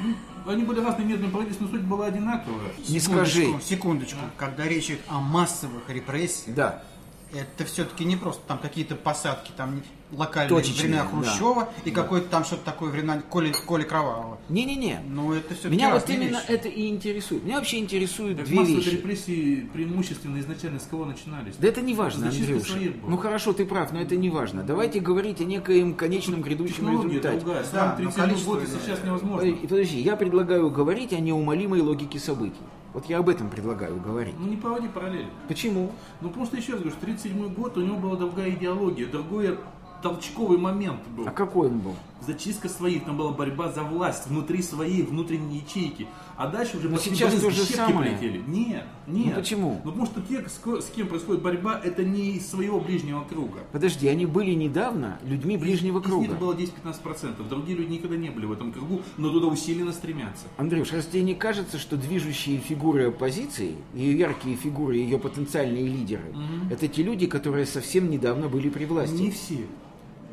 но 0.46 0.52
они 0.52 0.64
были 0.64 0.80
разные 0.80 1.06
медные 1.06 1.30
правительства, 1.30 1.66
но 1.66 1.72
суть 1.72 1.82
была 1.82 2.06
одинаковая. 2.06 2.72
Не 2.88 3.00
Секундочку, 3.00 3.12
скажи. 3.14 3.48
Секундочку. 3.64 4.20
Когда 4.38 4.66
речь 4.66 4.86
идет 4.86 5.02
о 5.10 5.20
массовых 5.20 5.90
репрессиях, 5.90 6.56
Да. 6.56 6.84
Это 7.34 7.66
все-таки 7.66 8.06
не 8.06 8.16
просто 8.16 8.42
там 8.48 8.58
какие-то 8.60 8.96
посадки, 8.96 9.52
там 9.56 9.82
локальные 10.12 10.50
Точечные, 10.50 10.84
времена 10.84 11.04
да. 11.04 11.10
Хрущева 11.10 11.70
и 11.84 11.92
какое-то 11.92 12.30
там 12.30 12.46
что-то 12.46 12.64
такое 12.64 12.90
времена 12.90 13.22
Коли, 13.30 13.52
Коли 13.66 13.84
Кровавого. 13.84 14.38
Не-не-не. 14.48 15.02
Ну, 15.10 15.34
это 15.34 15.54
все 15.54 15.68
Меня 15.68 15.94
вот 15.94 16.10
именно 16.10 16.40
это 16.48 16.70
и 16.70 16.88
интересует. 16.88 17.44
Меня 17.44 17.58
вообще 17.58 17.80
интересуют 17.80 18.38
Так 18.38 18.46
две 18.48 18.56
массовые 18.56 18.82
вещи. 18.84 18.96
репрессии 18.96 19.70
преимущественно 19.74 20.40
изначально 20.40 20.80
с 20.80 20.84
кого 20.84 21.04
начинались? 21.06 21.56
Да 21.58 21.68
это 21.68 21.82
не 21.82 21.94
важно, 21.94 22.30
Андрюша. 22.30 22.74
Ну 23.06 23.18
хорошо, 23.18 23.52
ты 23.52 23.66
прав, 23.66 23.92
но 23.92 24.00
это 24.02 24.16
не 24.16 24.30
важно. 24.30 24.64
Давайте 24.64 25.02
говорить 25.02 25.42
о 25.42 25.44
некоем 25.44 25.94
конечном 25.94 26.42
грядущем 26.42 26.76
Технология 26.76 27.10
результате. 27.10 27.40
другая, 27.40 27.64
Да, 27.64 27.70
сам 27.70 27.90
но 27.90 27.96
37 28.12 28.24
количество 28.24 28.52
год 28.54 28.64
и 28.64 28.66
иное. 28.68 28.80
сейчас 28.82 29.04
невозможно. 29.04 29.56
Подожди, 29.68 30.00
я 30.02 30.16
предлагаю 30.16 30.70
говорить 30.72 31.12
о 31.12 31.20
неумолимой 31.20 31.82
логике 31.82 32.18
событий. 32.20 32.56
Вот 32.94 33.06
я 33.06 33.20
об 33.20 33.30
этом 33.30 33.50
предлагаю 33.50 34.00
говорить. 34.00 34.36
Ну 34.40 34.48
не 34.48 34.56
проводи 34.56 34.88
параллель. 34.88 35.28
Почему? 35.48 35.92
Ну 36.22 36.30
просто 36.30 36.58
еще 36.58 36.74
раз 36.74 36.82
говорю, 36.82 36.96
что 36.96 37.06
37 37.06 37.54
год 37.54 37.78
у 37.78 37.82
него 37.82 37.98
была 37.98 38.16
другая 38.16 38.50
идеология, 38.52 39.06
другой 39.06 39.58
толчковый 40.02 40.58
момент 40.58 41.02
был. 41.16 41.28
А 41.28 41.32
какой 41.32 41.68
он 41.68 41.80
был? 41.80 41.96
Зачистка 42.26 42.68
своих, 42.70 43.06
там 43.06 43.18
была 43.18 43.32
борьба 43.32 43.72
за 43.72 43.84
власть 43.84 44.28
внутри 44.28 44.62
своей 44.62 45.02
внутренней 45.04 45.60
ячейки. 45.60 46.08
А 46.36 46.48
дальше 46.48 46.78
уже 46.78 46.90
Но 46.90 46.98
сейчас 46.98 47.30
брызги, 47.32 47.46
то 47.46 47.52
же 47.52 47.62
щепки 47.62 47.74
самое. 47.76 48.12
полетели. 48.12 48.44
Нет, 48.48 48.86
нет. 49.08 49.28
Ну 49.28 49.42
почему? 49.42 49.82
Ну 49.84 49.92
потому 49.92 50.06
что 50.06 50.22
те, 50.22 50.44
с 50.48 50.90
кем 50.96 51.08
происходит 51.08 51.42
борьба, 51.42 51.80
это 51.84 52.04
не 52.04 52.32
из 52.32 52.50
своего 52.50 52.80
ближнего 52.80 53.24
круга. 53.24 53.60
Подожди, 53.72 54.08
они 54.08 54.26
были 54.26 54.52
недавно 54.54 55.20
людьми 55.24 55.58
ближнего 55.58 56.00
Из 56.00 56.06
круга. 56.06 56.28
них 56.28 56.38
было 56.40 56.54
10-15%. 56.54 57.48
Другие 57.50 57.78
люди 57.78 57.94
никогда 57.94 58.18
не 58.18 58.30
были 58.30 58.46
в 58.46 58.52
этом 58.52 58.72
кругу, 58.72 59.02
но 59.18 59.30
туда 59.30 59.48
усиленно 59.48 59.92
стремятся. 59.92 60.46
Андрюш, 60.58 60.92
раз 60.94 61.06
тебе 61.06 61.24
не 61.24 61.36
кажется, 61.36 61.78
что 61.78 61.98
движущие 61.98 62.58
фигуры 62.60 63.08
оппозиции, 63.08 63.76
ее 63.94 64.18
яркие 64.18 64.56
фигуры, 64.56 64.98
ее 64.98 65.18
потенциальные 65.20 65.88
лидеры, 65.88 66.34
это 66.70 66.88
те 66.88 67.04
люди, 67.04 67.26
которые 67.28 67.66
совсем 67.66 68.10
недавно 68.10 68.48
были 68.48 68.70
при 68.70 68.86
власти? 68.86 69.14
Не 69.16 69.32
все. 69.32 69.66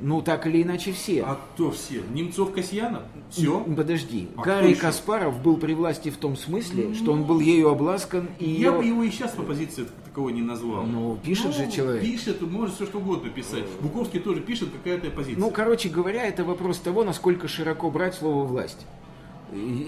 Ну, 0.01 0.23
так 0.23 0.47
или 0.47 0.63
иначе 0.63 0.93
все. 0.93 1.23
А 1.23 1.37
кто 1.55 1.71
все? 1.71 2.03
Немцов, 2.13 2.53
Касьянов? 2.53 3.03
Все? 3.31 3.61
Подожди. 3.61 4.29
А 4.37 4.43
Гарри? 4.43 4.75
Каспаров 4.75 5.41
был 5.41 5.57
при 5.57 5.73
власти 5.75 6.11
в 6.11 6.17
том 6.17 6.37
смысле, 6.37 6.95
что 6.95 7.13
он 7.13 7.25
был 7.25 7.41
ею 7.41 7.69
обласкан 7.69 8.29
и 8.39 8.51
Я 8.51 8.71
ее... 8.71 8.73
бы 8.73 8.85
его 8.85 9.03
и 9.05 9.11
сейчас 9.11 9.33
по 9.33 9.43
позиции 9.43 9.87
таковой 10.05 10.33
не 10.33 10.43
назвал. 10.43 10.85
Ну, 10.85 11.17
пишет 11.23 11.55
же 11.55 11.71
человек. 11.71 12.03
Пишет, 12.03 12.43
может 12.43 12.75
все 12.75 12.87
что 12.87 12.99
угодно 12.99 13.31
писать. 13.31 13.65
Буковский 13.81 14.21
тоже 14.21 14.41
пишет, 14.41 14.71
какая-то 14.71 15.11
позиция. 15.11 15.41
Ну, 15.41 15.51
короче 15.51 15.89
говоря, 15.89 16.27
это 16.27 16.45
вопрос 16.45 16.79
того, 16.79 17.05
насколько 17.05 17.49
широко 17.49 17.91
брать 17.91 18.15
слово 18.15 18.45
«власть». 18.45 18.87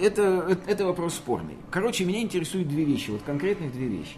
Это, 0.01 0.47
это, 0.49 0.71
это 0.71 0.87
вопрос 0.87 1.15
спорный. 1.15 1.55
Короче, 1.71 2.05
меня 2.05 2.21
интересуют 2.21 2.69
две 2.69 2.85
вещи, 2.85 3.11
вот 3.11 3.23
конкретных 3.23 3.73
две 3.73 3.89
вещи. 3.89 4.17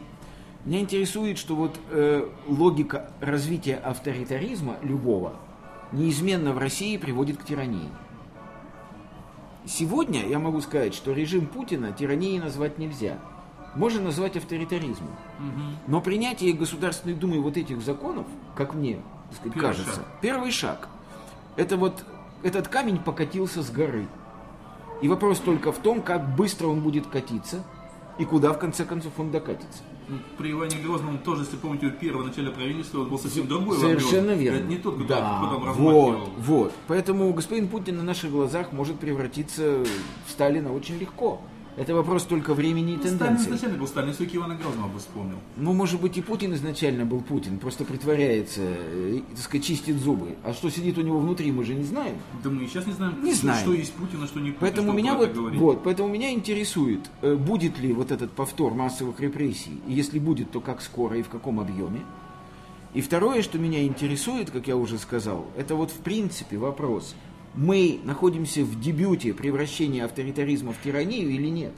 Меня 0.66 0.80
интересует, 0.80 1.38
что 1.38 1.54
вот 1.54 1.78
э, 1.90 2.28
логика 2.46 3.10
развития 3.20 3.76
авторитаризма 3.76 4.76
любого 4.82 5.36
неизменно 5.92 6.52
в 6.52 6.58
России 6.58 6.96
приводит 6.96 7.38
к 7.38 7.44
тирании. 7.44 7.88
Сегодня 9.66 10.26
я 10.26 10.38
могу 10.38 10.60
сказать, 10.60 10.94
что 10.94 11.12
режим 11.12 11.46
Путина 11.46 11.92
тиранией 11.92 12.38
назвать 12.38 12.78
нельзя. 12.78 13.18
Можно 13.74 14.02
назвать 14.02 14.36
авторитаризмом. 14.36 15.14
Но 15.86 16.00
принятие 16.00 16.52
Государственной 16.52 17.14
Думой 17.14 17.40
вот 17.40 17.56
этих 17.56 17.82
законов, 17.82 18.26
как 18.54 18.74
мне 18.74 19.00
сказать, 19.32 19.52
Первый 19.54 19.60
кажется, 19.60 19.94
шаг. 19.94 20.04
первый 20.22 20.50
шаг. 20.50 20.88
Это 21.56 21.76
вот 21.76 22.04
этот 22.42 22.68
камень 22.68 22.98
покатился 22.98 23.62
с 23.62 23.70
горы. 23.70 24.08
И 25.02 25.08
вопрос 25.08 25.38
только 25.40 25.70
в 25.70 25.78
том, 25.78 26.00
как 26.02 26.34
быстро 26.34 26.68
он 26.68 26.80
будет 26.80 27.06
катиться 27.06 27.62
и 28.18 28.24
куда 28.24 28.52
в 28.52 28.58
конце 28.58 28.84
концов 28.84 29.12
он 29.18 29.30
докатится. 29.30 29.82
При 30.36 30.52
Иване 30.52 30.76
Грозном 30.82 31.18
тоже, 31.18 31.42
если 31.42 31.56
помните, 31.56 31.92
первое 32.00 32.26
начале 32.26 32.50
правительства 32.50 33.00
он 33.00 33.08
был 33.08 33.18
совсем 33.18 33.46
другой. 33.46 33.76
Иван 33.76 33.80
Совершенно 33.80 34.28
Грозный. 34.28 34.44
верно. 34.44 34.56
Это 34.58 34.66
не 34.66 34.76
тот, 34.78 34.94
кто 34.96 35.04
да, 35.04 35.38
потом 35.42 35.72
вот, 35.74 36.28
вот. 36.38 36.72
Поэтому 36.86 37.32
господин 37.32 37.68
Путин 37.68 37.96
на 37.98 38.02
наших 38.02 38.30
глазах 38.30 38.72
может 38.72 38.98
превратиться 38.98 39.84
в 40.26 40.30
Сталина 40.30 40.72
очень 40.72 40.98
легко. 40.98 41.40
Это 41.78 41.94
вопрос 41.94 42.24
только 42.24 42.54
времени 42.54 42.94
и 42.94 42.96
Ну, 42.96 43.02
Сталин 43.02 43.18
тенденции. 43.18 43.46
изначально 43.50 43.78
был 43.78 43.86
Сталин, 43.86 44.08
если 44.08 44.28
Ивана 44.36 44.56
Грозного 44.56 44.88
бы 44.88 44.98
вспомнил. 44.98 45.36
Ну, 45.56 45.72
может 45.74 46.00
быть, 46.00 46.16
и 46.16 46.22
Путин 46.22 46.52
изначально 46.54 47.04
был 47.04 47.20
Путин, 47.20 47.58
просто 47.58 47.84
притворяется, 47.84 48.62
э, 48.64 49.20
так 49.30 49.38
сказать, 49.38 49.64
чистит 49.64 49.96
зубы. 50.00 50.34
А 50.42 50.52
что 50.52 50.70
сидит 50.70 50.98
у 50.98 51.02
него 51.02 51.20
внутри, 51.20 51.52
мы 51.52 51.64
же 51.64 51.74
не 51.74 51.84
знаем. 51.84 52.16
Да 52.42 52.50
мы 52.50 52.64
и 52.64 52.66
сейчас 52.66 52.86
не 52.88 52.94
знаем, 52.94 53.22
Не 53.22 53.32
что, 53.32 53.42
знаем. 53.42 53.60
что 53.62 53.72
есть 53.74 53.92
Путин, 53.92 54.20
а 54.22 54.26
что 54.26 54.40
не 54.40 54.46
Путин. 54.50 54.58
Поэтому 54.60 54.92
меня 54.92 55.14
вот, 55.14 55.32
говорить. 55.32 55.60
вот, 55.60 55.84
поэтому 55.84 56.08
меня 56.08 56.32
интересует, 56.32 57.08
э, 57.22 57.36
будет 57.36 57.78
ли 57.78 57.92
вот 57.92 58.10
этот 58.10 58.32
повтор 58.32 58.74
массовых 58.74 59.20
репрессий, 59.20 59.80
и 59.86 59.92
если 59.92 60.18
будет, 60.18 60.50
то 60.50 60.60
как 60.60 60.82
скоро 60.82 61.16
и 61.16 61.22
в 61.22 61.28
каком 61.28 61.60
объеме. 61.60 62.00
И 62.94 63.02
второе, 63.02 63.42
что 63.42 63.58
меня 63.58 63.84
интересует, 63.84 64.50
как 64.50 64.66
я 64.66 64.76
уже 64.76 64.98
сказал, 64.98 65.46
это 65.56 65.74
вот 65.76 65.90
в 65.90 65.98
принципе 65.98 66.56
вопрос, 66.56 67.14
мы 67.58 67.98
находимся 68.04 68.62
в 68.64 68.80
дебюте 68.80 69.34
превращения 69.34 70.04
авторитаризма 70.04 70.72
в 70.72 70.80
тиранию 70.80 71.28
или 71.28 71.48
нет. 71.48 71.72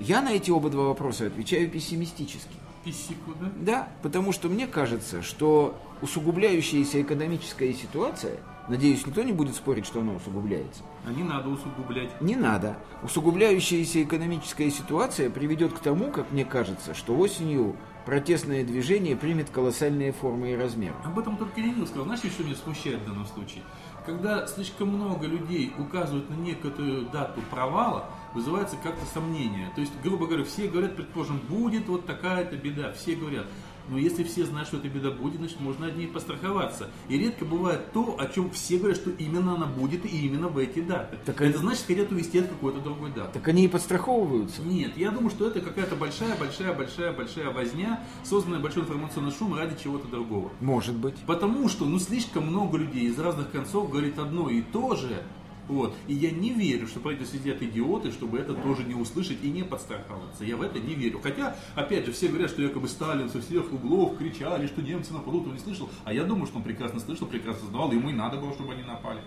Я 0.00 0.20
на 0.22 0.32
эти 0.32 0.50
оба 0.50 0.70
два 0.70 0.86
вопроса 0.88 1.28
отвечаю 1.28 1.70
пессимистически. 1.70 2.56
Писику, 2.84 3.30
да? 3.40 3.52
Да, 3.60 3.88
потому 4.02 4.32
что 4.32 4.48
мне 4.48 4.66
кажется, 4.66 5.22
что 5.22 5.78
усугубляющаяся 6.02 7.00
экономическая 7.00 7.72
ситуация, 7.72 8.40
надеюсь, 8.68 9.06
никто 9.06 9.22
не 9.22 9.32
будет 9.32 9.54
спорить, 9.54 9.86
что 9.86 10.00
она 10.00 10.12
усугубляется, 10.14 10.82
А 11.06 11.12
не 11.12 11.22
надо 11.22 11.48
усугублять. 11.48 12.20
не 12.20 12.34
надо. 12.34 12.76
Усугубляющаяся 13.04 14.02
экономическая 14.02 14.68
ситуация 14.70 15.30
приведет 15.30 15.72
к 15.72 15.78
тому, 15.78 16.10
как 16.10 16.30
мне 16.32 16.44
кажется, 16.44 16.92
что 16.92 17.16
осенью 17.16 17.76
протестное 18.04 18.64
движение 18.64 19.16
примет 19.16 19.48
колоссальные 19.48 20.12
формы 20.12 20.52
и 20.52 20.56
размеры. 20.56 20.96
Об 21.04 21.18
этом 21.18 21.36
только 21.38 21.58
Ленин 21.60 21.86
сказал. 21.86 22.04
Знаешь, 22.04 22.20
что 22.20 22.42
меня 22.42 22.56
смущает 22.56 23.00
в 23.00 23.06
данном 23.06 23.24
случае? 23.26 23.62
Когда 24.06 24.46
слишком 24.46 24.88
много 24.88 25.26
людей 25.26 25.72
указывают 25.78 26.28
на 26.28 26.34
некоторую 26.34 27.06
дату 27.06 27.40
провала, 27.50 28.10
вызывается 28.34 28.76
как-то 28.76 29.06
сомнение. 29.06 29.70
То 29.74 29.80
есть, 29.80 29.92
грубо 30.02 30.26
говоря, 30.26 30.44
все 30.44 30.68
говорят, 30.68 30.94
предположим, 30.94 31.38
будет 31.38 31.88
вот 31.88 32.04
такая-то 32.04 32.56
беда. 32.56 32.92
Все 32.92 33.14
говорят. 33.14 33.46
Но 33.88 33.98
если 33.98 34.24
все 34.24 34.44
знают, 34.44 34.68
что 34.68 34.78
эта 34.78 34.88
беда 34.88 35.10
будет, 35.10 35.36
значит, 35.36 35.60
можно 35.60 35.86
от 35.86 35.96
ней 35.96 36.06
постраховаться. 36.06 36.88
И 37.08 37.18
редко 37.18 37.44
бывает 37.44 37.92
то, 37.92 38.16
о 38.18 38.26
чем 38.26 38.50
все 38.50 38.78
говорят, 38.78 38.96
что 38.96 39.10
именно 39.10 39.54
она 39.54 39.66
будет 39.66 40.04
и 40.06 40.26
именно 40.26 40.48
в 40.48 40.58
эти 40.58 40.80
даты. 40.80 41.18
Так 41.24 41.36
это 41.36 41.50
это- 41.50 41.58
значит, 41.58 41.84
хотят 41.86 42.10
увести 42.10 42.38
от 42.38 42.48
какой-то 42.48 42.80
другой 42.80 43.10
даты. 43.12 43.34
Так 43.34 43.48
они 43.48 43.64
и 43.64 43.68
подстраховываются. 43.68 44.62
Нет, 44.62 44.96
я 44.96 45.10
думаю, 45.10 45.30
что 45.30 45.46
это 45.48 45.60
какая-то 45.60 45.96
большая, 45.96 46.36
большая, 46.36 46.72
большая, 46.74 47.12
большая 47.12 47.50
возня, 47.50 48.02
созданная 48.22 48.60
большой 48.60 48.82
информационный 48.84 49.32
шум 49.32 49.54
ради 49.54 49.76
чего-то 49.82 50.08
другого. 50.08 50.50
Может 50.60 50.94
быть. 50.96 51.16
Потому 51.26 51.68
что, 51.68 51.84
ну, 51.84 51.98
слишком 51.98 52.46
много 52.46 52.78
людей 52.78 53.08
из 53.08 53.18
разных 53.18 53.50
концов 53.50 53.90
говорит 53.90 54.18
одно 54.18 54.48
и 54.48 54.62
то 54.62 54.96
же. 54.96 55.22
Вот. 55.68 55.94
И 56.06 56.14
я 56.14 56.30
не 56.30 56.52
верю, 56.52 56.86
что 56.86 57.00
правительство 57.00 57.38
сидят 57.38 57.62
идиоты, 57.62 58.12
чтобы 58.12 58.38
это 58.38 58.54
тоже 58.54 58.84
не 58.84 58.94
услышать 58.94 59.38
и 59.42 59.50
не 59.50 59.62
подстраховаться. 59.62 60.44
Я 60.44 60.56
в 60.56 60.62
это 60.62 60.78
не 60.78 60.94
верю. 60.94 61.20
Хотя, 61.22 61.56
опять 61.74 62.06
же, 62.06 62.12
все 62.12 62.28
говорят, 62.28 62.50
что 62.50 62.62
якобы 62.62 62.88
Сталин 62.88 63.28
со 63.28 63.40
всех 63.40 63.72
углов 63.72 64.18
кричали, 64.18 64.66
что 64.66 64.82
немцы 64.82 65.12
нападут, 65.12 65.46
он 65.46 65.54
не 65.54 65.58
слышал. 65.58 65.88
А 66.04 66.12
я 66.12 66.24
думаю, 66.24 66.46
что 66.46 66.58
он 66.58 66.62
прекрасно 66.62 67.00
слышал, 67.00 67.26
прекрасно 67.26 67.68
знал, 67.68 67.90
ему 67.92 68.10
и 68.10 68.12
надо 68.12 68.36
было, 68.36 68.52
чтобы 68.52 68.74
они 68.74 68.82
напали. 68.82 69.20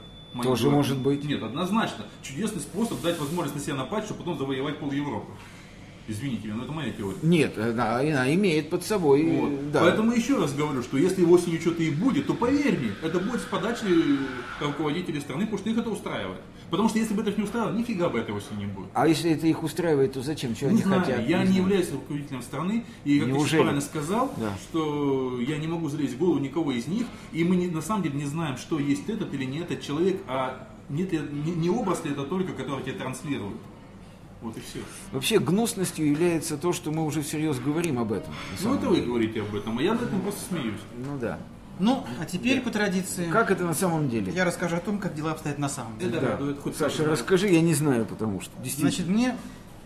Тоже 0.43 0.63
дела. 0.63 0.73
может 0.73 0.97
быть. 0.99 1.23
Нет, 1.23 1.41
однозначно. 1.41 2.05
Чудесный 2.21 2.61
способ 2.61 3.01
дать 3.01 3.19
возможность 3.19 3.55
на 3.55 3.61
себя 3.61 3.75
напасть, 3.75 4.05
чтобы 4.05 4.19
потом 4.19 4.37
завоевать 4.37 4.77
пол 4.79 4.91
Европы. 4.91 5.31
Извините 6.09 6.47
меня, 6.47 6.55
но 6.55 6.63
это 6.63 6.71
моя 6.71 6.91
теория. 6.91 7.17
Нет, 7.21 7.53
э, 7.57 7.73
да, 7.73 7.99
она 7.99 8.33
имеет 8.33 8.69
под 8.69 8.83
собой... 8.85 9.23
э, 9.25 9.41
Вот. 9.41 9.71
да. 9.71 9.81
Поэтому 9.81 10.13
еще 10.13 10.37
раз 10.37 10.53
говорю, 10.53 10.81
что 10.81 10.97
если 10.97 11.23
осенью 11.25 11.59
что-то 11.59 11.83
и 11.83 11.91
будет, 11.91 12.27
то 12.27 12.33
поверь 12.33 12.79
мне, 12.79 12.91
это 13.03 13.19
будет 13.19 13.41
с 13.41 13.43
подачи 13.45 13.83
руководителей 14.61 15.19
страны, 15.19 15.41
потому 15.45 15.57
что 15.59 15.69
их 15.69 15.77
это 15.77 15.89
устраивает. 15.89 16.39
Потому 16.69 16.89
что 16.89 16.99
если 16.99 17.13
бы 17.13 17.21
это 17.21 17.31
их 17.31 17.37
не 17.37 17.43
устраивало, 17.43 17.73
нифига 17.73 18.09
бы 18.09 18.19
этой 18.19 18.33
осени 18.35 18.59
не 18.59 18.65
будет. 18.67 18.87
А 18.93 19.07
если 19.07 19.31
это 19.31 19.47
их 19.47 19.63
устраивает, 19.63 20.13
то 20.13 20.21
зачем? 20.21 20.55
Чего 20.55 20.69
Не 20.69 20.75
они 20.77 20.83
знаю, 20.83 21.01
хотят? 21.01 21.27
я 21.27 21.39
не 21.39 21.45
знаю. 21.47 21.61
являюсь 21.61 21.91
руководителем 21.91 22.41
страны, 22.41 22.85
и 23.05 23.19
как 23.19 23.27
ты 23.27 23.33
Неужели? 23.33 23.49
сейчас 23.49 23.61
правильно 23.61 23.81
сказал, 23.81 24.33
Да. 24.37 24.51
что 24.63 25.39
я 25.41 25.57
не 25.57 25.67
могу 25.67 25.89
залезть 25.89 26.13
в 26.15 26.17
голову 26.17 26.39
никого 26.39 26.71
из 26.71 26.87
них, 26.87 27.05
и 27.33 27.43
мы 27.43 27.55
не- 27.57 27.67
на 27.67 27.81
самом 27.81 28.03
деле 28.03 28.15
не 28.17 28.25
знаем, 28.25 28.57
что 28.57 28.79
есть 28.79 29.07
этот 29.09 29.33
или 29.33 29.43
не 29.45 29.59
этот 29.59 29.81
человек, 29.81 30.21
а 30.27 30.67
нет 30.89 31.11
не, 31.11 31.51
не 31.51 31.69
образ 31.69 32.03
ли 32.05 32.11
это 32.11 32.23
только, 32.23 32.53
который 32.53 32.81
тебе 32.83 32.93
транслируют. 32.93 33.57
Вот 34.41 34.55
и 34.55 34.59
все. 34.61 34.79
Вообще 35.11 35.39
гнусностью 35.39 36.07
является 36.07 36.57
то, 36.57 36.71
что 36.73 36.91
мы 36.91 37.05
уже 37.05 37.21
всерьез 37.23 37.59
говорим 37.59 37.97
об 37.99 38.11
этом. 38.11 38.31
на 38.63 38.69
Ну 38.69 38.75
это 38.75 38.87
вы 38.87 38.95
деле. 38.97 39.07
говорите 39.07 39.41
об 39.41 39.55
этом, 39.55 39.77
а 39.77 39.81
я 39.81 39.93
над 39.93 40.03
этим 40.03 40.21
просто 40.21 40.41
смеюсь. 40.49 40.79
Ну 40.95 41.17
да. 41.17 41.39
Ну, 41.79 42.03
а 42.19 42.25
теперь 42.25 42.61
по 42.61 42.71
традиции 42.71 43.29
Как 43.29 43.51
это 43.51 43.63
на 43.63 43.73
самом 43.75 44.09
деле? 44.09 44.31
я 44.33 44.45
расскажу 44.45 44.77
о 44.77 44.79
том, 44.79 44.97
как 44.99 45.13
дела 45.15 45.31
обстоят 45.33 45.57
на 45.59 45.69
самом 45.69 45.97
деле. 45.99 46.11
Это 46.17 46.21
Да. 46.21 46.31
радует. 46.33 46.59
Хоть 46.59 46.75
Саша, 46.75 46.97
как-то. 46.97 47.11
расскажи, 47.11 47.47
я 47.49 47.61
не 47.61 47.73
знаю, 47.75 48.05
потому 48.05 48.41
что 48.41 48.51
действительно. 48.63 48.89
Значит, 48.91 49.07
мне 49.07 49.37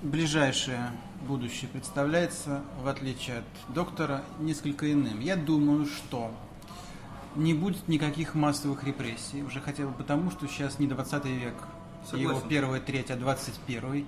ближайшее 0.01 0.91
будущее 1.27 1.69
представляется, 1.71 2.61
в 2.81 2.87
отличие 2.87 3.39
от 3.39 3.73
доктора, 3.73 4.23
несколько 4.39 4.91
иным. 4.91 5.19
Я 5.19 5.35
думаю, 5.35 5.85
что 5.85 6.31
не 7.35 7.53
будет 7.53 7.87
никаких 7.87 8.35
массовых 8.35 8.83
репрессий, 8.83 9.43
уже 9.43 9.59
хотя 9.61 9.85
бы 9.85 9.91
потому, 9.93 10.31
что 10.31 10.47
сейчас 10.47 10.79
не 10.79 10.87
20 10.87 11.25
век, 11.25 11.53
его 12.13 12.29
Согласен. 12.29 12.49
первая 12.49 12.81
треть, 12.81 13.11
а 13.11 13.15
21 13.15 14.05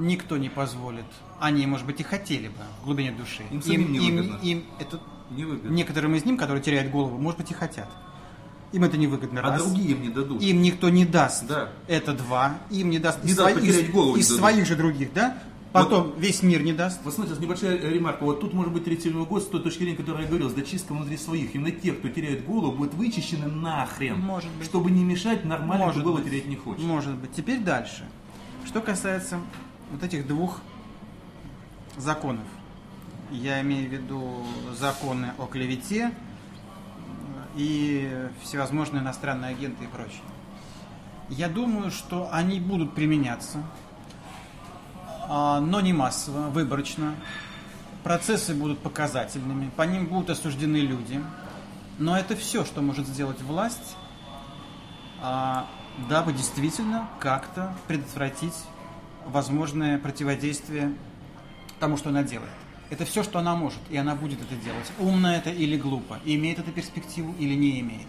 Никто 0.00 0.36
не 0.36 0.48
позволит. 0.48 1.04
Они, 1.38 1.66
может 1.66 1.86
быть, 1.86 2.00
и 2.00 2.02
хотели 2.02 2.48
бы 2.48 2.54
в 2.82 2.84
глубине 2.86 3.12
души. 3.12 3.42
Им 3.50 3.62
самим 3.62 3.92
невыгодно. 3.92 4.38
им 4.42 4.64
это 4.78 5.00
Невыгодно. 5.30 5.68
некоторым 5.74 6.14
из 6.14 6.24
них, 6.24 6.38
которые 6.38 6.62
теряют 6.62 6.90
голову, 6.90 7.18
может 7.18 7.38
быть, 7.38 7.50
и 7.50 7.54
хотят. 7.54 7.88
Им 8.72 8.84
это 8.84 8.96
невыгодно. 8.96 9.40
А 9.40 9.50
раз. 9.50 9.62
другие 9.64 9.90
им 9.92 10.02
не 10.02 10.08
дадут. 10.10 10.40
Им 10.42 10.62
никто 10.62 10.88
не 10.90 11.04
даст. 11.04 11.46
Да. 11.46 11.70
Это 11.88 12.12
два. 12.14 12.58
Им 12.70 12.90
не 12.90 12.98
даст 12.98 13.24
Не 13.24 13.30
из, 13.32 13.36
даст 13.36 13.50
своих- 13.52 13.66
потерять 13.66 13.90
голову, 13.90 14.14
не 14.16 14.20
из 14.22 14.28
дадут. 14.28 14.40
своих 14.40 14.66
же 14.66 14.76
других, 14.76 15.12
да? 15.12 15.38
Потом 15.72 16.14
весь 16.18 16.42
мир 16.42 16.62
не 16.62 16.72
даст. 16.72 17.00
Вот 17.04 17.14
смотрите, 17.14 17.40
небольшая 17.40 17.78
ремарка. 17.78 18.24
Вот 18.24 18.40
тут 18.40 18.54
может 18.54 18.72
быть 18.72 18.84
37 18.84 19.24
год 19.24 19.42
с 19.42 19.46
той 19.46 19.60
точки 19.62 19.80
зрения, 19.84 19.96
которую 19.96 20.22
я 20.22 20.28
говорил, 20.28 20.50
с 20.50 20.52
дочисткой 20.52 20.96
внутри 20.96 21.16
своих. 21.16 21.54
Именно 21.54 21.70
те, 21.70 21.92
кто 21.92 22.08
теряет 22.08 22.44
голову, 22.44 22.72
будут 22.76 22.94
вычищены 22.94 23.46
нахрен. 23.46 24.18
Может 24.18 24.50
быть. 24.52 24.66
Чтобы 24.66 24.90
не 24.90 25.04
мешать 25.04 25.44
нормально, 25.44 25.86
Может 25.86 26.02
кто 26.02 26.10
голову 26.10 26.28
терять 26.28 26.46
не 26.46 26.56
хочет. 26.56 26.82
Может 26.84 27.14
быть. 27.14 27.32
Теперь 27.32 27.60
дальше. 27.60 28.04
Что 28.66 28.80
касается 28.80 29.38
вот 29.90 30.02
этих 30.02 30.26
двух 30.26 30.60
законов. 31.96 32.46
Я 33.30 33.60
имею 33.60 33.88
в 33.88 33.92
виду 33.92 34.44
законы 34.72 35.32
о 35.38 35.46
клевете 35.46 36.12
и 37.56 38.28
всевозможные 38.42 39.02
иностранные 39.02 39.50
агенты 39.50 39.84
и 39.84 39.86
прочее. 39.86 40.22
Я 41.28 41.48
думаю, 41.48 41.90
что 41.90 42.28
они 42.32 42.58
будут 42.58 42.94
применяться, 42.94 43.62
а, 45.28 45.60
но 45.60 45.80
не 45.80 45.92
массово, 45.92 46.48
выборочно. 46.48 47.14
Процессы 48.02 48.54
будут 48.54 48.80
показательными, 48.80 49.70
по 49.76 49.82
ним 49.82 50.06
будут 50.06 50.30
осуждены 50.30 50.78
люди. 50.78 51.22
Но 51.98 52.18
это 52.18 52.34
все, 52.34 52.64
что 52.64 52.80
может 52.80 53.06
сделать 53.06 53.40
власть, 53.42 53.96
а, 55.22 55.66
дабы 56.08 56.32
действительно 56.32 57.08
как-то 57.20 57.76
предотвратить 57.86 58.56
возможное 59.26 59.98
противодействие 59.98 60.94
тому, 61.78 61.96
что 61.96 62.10
она 62.10 62.22
делает. 62.22 62.50
Это 62.90 63.04
все, 63.04 63.22
что 63.22 63.38
она 63.38 63.54
может, 63.54 63.80
и 63.88 63.96
она 63.96 64.14
будет 64.16 64.40
это 64.42 64.54
делать. 64.56 64.90
Умно 64.98 65.32
это 65.32 65.50
или 65.50 65.76
глупо, 65.76 66.18
имеет 66.24 66.58
это 66.58 66.72
перспективу 66.72 67.34
или 67.38 67.54
не 67.54 67.80
имеет. 67.80 68.08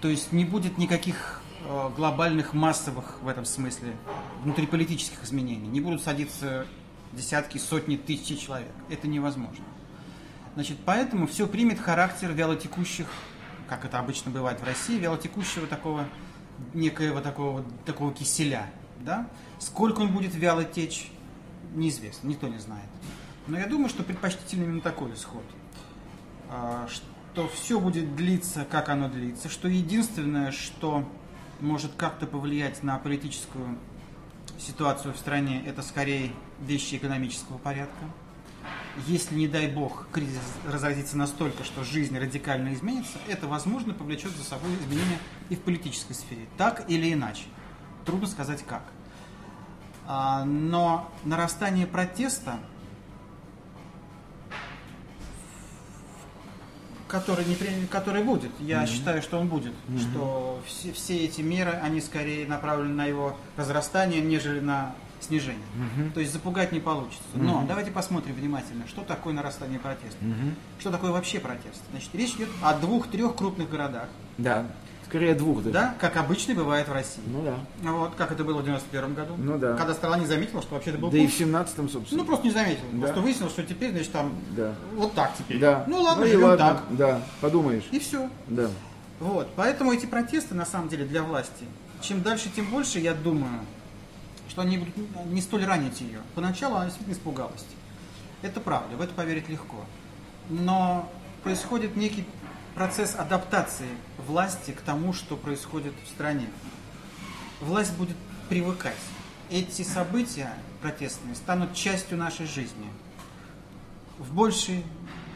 То 0.00 0.08
есть 0.08 0.32
не 0.32 0.44
будет 0.44 0.78
никаких 0.78 1.42
э, 1.64 1.90
глобальных 1.96 2.54
массовых 2.54 3.20
в 3.22 3.28
этом 3.28 3.44
смысле 3.44 3.96
внутриполитических 4.42 5.22
изменений. 5.24 5.68
Не 5.68 5.80
будут 5.80 6.02
садиться 6.02 6.66
десятки, 7.12 7.58
сотни, 7.58 7.96
тысячи 7.96 8.36
человек. 8.36 8.70
Это 8.88 9.08
невозможно. 9.08 9.64
Значит, 10.54 10.78
поэтому 10.84 11.26
все 11.26 11.46
примет 11.46 11.80
характер 11.80 12.32
вялотекущих, 12.32 13.06
как 13.68 13.84
это 13.84 13.98
обычно 13.98 14.30
бывает 14.30 14.60
в 14.60 14.64
России, 14.64 14.98
вялотекущего 14.98 15.66
такого, 15.66 16.04
некоего 16.74 17.20
такого, 17.20 17.64
такого 17.86 18.12
киселя. 18.12 18.66
Да? 19.00 19.28
Сколько 19.62 20.00
он 20.00 20.12
будет 20.12 20.34
вяло 20.34 20.64
течь, 20.64 21.12
неизвестно, 21.72 22.26
никто 22.26 22.48
не 22.48 22.58
знает. 22.58 22.88
Но 23.46 23.56
я 23.56 23.66
думаю, 23.66 23.88
что 23.88 24.02
предпочтительно 24.02 24.64
именно 24.64 24.80
такой 24.80 25.14
исход. 25.14 25.44
А, 26.50 26.88
Что 26.88 27.46
все 27.46 27.78
будет 27.78 28.16
длиться, 28.16 28.66
как 28.68 28.88
оно 28.88 29.08
длится, 29.08 29.48
что 29.48 29.68
единственное, 29.68 30.50
что 30.50 31.08
может 31.60 31.92
как-то 31.96 32.26
повлиять 32.26 32.82
на 32.82 32.98
политическую 32.98 33.78
ситуацию 34.58 35.14
в 35.14 35.16
стране, 35.16 35.62
это 35.64 35.82
скорее 35.82 36.32
вещи 36.60 36.96
экономического 36.96 37.58
порядка. 37.58 38.04
Если, 39.06 39.36
не 39.36 39.46
дай 39.46 39.68
бог, 39.68 40.08
кризис 40.10 40.42
разразится 40.66 41.16
настолько, 41.16 41.62
что 41.62 41.84
жизнь 41.84 42.18
радикально 42.18 42.74
изменится, 42.74 43.18
это, 43.28 43.46
возможно, 43.46 43.94
повлечет 43.94 44.32
за 44.32 44.42
собой 44.42 44.74
изменения 44.74 45.18
и 45.50 45.54
в 45.54 45.60
политической 45.60 46.14
сфере. 46.14 46.48
Так 46.58 46.90
или 46.90 47.12
иначе. 47.12 47.44
Трудно 48.04 48.26
сказать 48.26 48.64
как. 48.66 48.82
А, 50.14 50.44
Но 50.44 51.10
нарастание 51.24 51.86
протеста, 51.86 52.58
который, 57.08 57.46
не, 57.46 57.86
который 57.86 58.22
будет, 58.22 58.50
я 58.60 58.86
считаю, 58.86 59.22
что 59.22 59.38
он 59.38 59.48
будет, 59.48 59.72
что 59.98 60.60
все, 60.66 60.92
все 60.92 61.24
эти 61.24 61.40
меры, 61.40 61.70
они 61.82 62.02
скорее 62.02 62.46
направлены 62.46 62.94
на 62.94 63.06
его 63.06 63.38
разрастание, 63.56 64.20
нежели 64.20 64.60
на 64.60 64.94
снижение. 65.20 65.64
То 66.12 66.20
есть 66.20 66.32
запугать 66.32 66.72
не 66.72 66.80
получится. 66.80 67.22
Но 67.32 67.64
давайте 67.66 67.90
посмотрим 67.90 68.34
внимательно, 68.34 68.86
что 68.88 69.02
такое 69.02 69.32
нарастание 69.32 69.78
протеста. 69.78 70.18
Что 70.78 70.90
такое 70.90 71.10
вообще 71.10 71.40
протест? 71.40 71.80
Значит, 71.90 72.14
речь 72.14 72.34
идет 72.34 72.50
о 72.62 72.74
двух-трех 72.74 73.34
крупных 73.34 73.70
городах, 73.70 74.08
Да. 74.36 74.66
Скорее 75.12 75.34
двух 75.34 75.58
даже. 75.58 75.72
да, 75.74 75.94
как 76.00 76.16
обычно 76.16 76.54
бывает 76.54 76.88
в 76.88 76.92
России. 76.92 77.20
Ну 77.26 77.42
да. 77.42 77.90
Вот, 77.92 78.14
как 78.14 78.32
это 78.32 78.44
было 78.44 78.62
в 78.62 78.64
91 78.64 79.12
году. 79.12 79.34
Ну 79.36 79.58
да. 79.58 79.76
Когда 79.76 79.92
страна 79.92 80.18
не 80.18 80.24
заметила, 80.24 80.62
что 80.62 80.72
вообще 80.74 80.88
это 80.88 80.98
был 80.98 81.10
Да 81.10 81.18
и 81.18 81.26
путь. 81.26 81.34
в 81.34 81.38
17-м, 81.40 81.90
собственно. 81.90 82.22
Ну, 82.22 82.26
просто 82.26 82.46
не 82.46 82.50
заметила. 82.52 82.86
Да. 82.92 82.98
Просто 83.00 83.20
выяснилось, 83.20 83.52
что 83.52 83.62
теперь, 83.62 83.90
значит, 83.90 84.10
там 84.10 84.32
Да. 84.56 84.74
вот 84.94 85.12
так 85.12 85.32
теперь. 85.36 85.58
Да. 85.58 85.84
Ну 85.86 86.00
ладно, 86.00 86.24
и 86.24 86.28
живем 86.28 86.44
ладно. 86.44 86.66
так. 86.66 86.96
Да, 86.96 87.20
подумаешь. 87.42 87.84
И 87.90 87.98
все. 87.98 88.30
Да. 88.48 88.70
Вот. 89.20 89.48
Поэтому 89.54 89.92
эти 89.92 90.06
протесты, 90.06 90.54
на 90.54 90.64
самом 90.64 90.88
деле, 90.88 91.04
для 91.04 91.22
власти, 91.22 91.66
чем 92.00 92.22
дальше, 92.22 92.48
тем 92.56 92.64
больше, 92.70 92.98
я 92.98 93.12
думаю, 93.12 93.60
что 94.48 94.62
они 94.62 94.78
будут 94.78 94.96
не 95.26 95.42
столь 95.42 95.66
ранить 95.66 96.00
ее. 96.00 96.20
Поначалу 96.34 96.76
она 96.76 96.86
действительно 96.86 97.14
испугалась. 97.14 97.64
Это 98.40 98.60
правда, 98.60 98.96
в 98.96 99.02
это 99.02 99.12
поверить 99.12 99.50
легко. 99.50 99.76
Но 100.48 101.06
происходит 101.42 101.96
некий 101.96 102.24
процесс 102.74 103.14
адаптации 103.16 103.88
власти 104.26 104.70
к 104.70 104.80
тому, 104.80 105.12
что 105.12 105.36
происходит 105.36 105.94
в 106.04 106.08
стране. 106.08 106.48
Власть 107.60 107.94
будет 107.96 108.16
привыкать. 108.48 108.96
Эти 109.50 109.82
события 109.82 110.52
протестные 110.80 111.34
станут 111.34 111.74
частью 111.74 112.18
нашей 112.18 112.46
жизни. 112.46 112.86
В 114.18 114.32
большей 114.34 114.84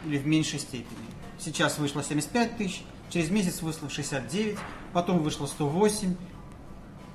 или 0.05 0.17
в 0.17 0.25
меньшей 0.25 0.59
степени. 0.59 1.07
Сейчас 1.39 1.77
вышло 1.77 2.03
75 2.03 2.57
тысяч, 2.57 2.83
через 3.09 3.29
месяц 3.29 3.61
вышло 3.61 3.89
69, 3.89 4.57
потом 4.93 5.19
вышло 5.19 5.45
108. 5.45 6.15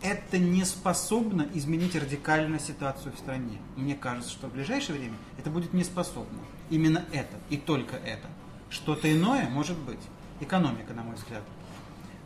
Это 0.03 0.39
не 0.39 0.65
способно 0.65 1.47
изменить 1.55 1.95
радикально 1.95 2.59
ситуацию 2.59 3.13
в 3.13 3.19
стране. 3.19 3.59
Мне 3.77 3.95
кажется, 3.95 4.31
что 4.31 4.49
в 4.49 4.53
ближайшее 4.53 4.99
время 4.99 5.17
это 5.39 5.51
будет 5.51 5.73
не 5.73 5.85
способно. 5.85 6.39
Именно 6.71 7.05
это 7.13 7.37
и 7.51 7.57
только 7.57 7.97
это. 7.97 8.29
Что-то 8.73 9.13
иное 9.13 9.49
может 9.51 9.77
быть. 9.79 10.01
Экономика, 10.41 10.95
на 10.95 11.03
мой 11.03 11.15
взгляд. 11.15 11.43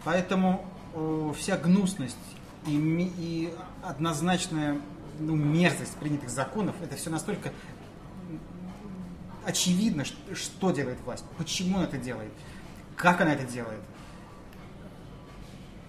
Поэтому 0.04 0.64
э, 0.94 1.32
вся 1.36 1.56
гнусность 1.56 2.16
и, 2.66 3.12
и 3.18 3.52
однозначная 3.82 4.80
ну, 5.18 5.34
мерзость 5.34 5.96
принятых 5.96 6.30
законов, 6.30 6.76
это 6.80 6.96
все 6.96 7.10
настолько 7.10 7.52
очевидно, 9.44 10.04
ш- 10.04 10.14
что 10.34 10.70
делает 10.70 11.00
власть, 11.04 11.24
почему 11.36 11.78
она 11.78 11.86
это 11.86 11.98
делает, 11.98 12.32
как 12.96 13.20
она 13.20 13.34
это 13.34 13.44
делает. 13.44 13.80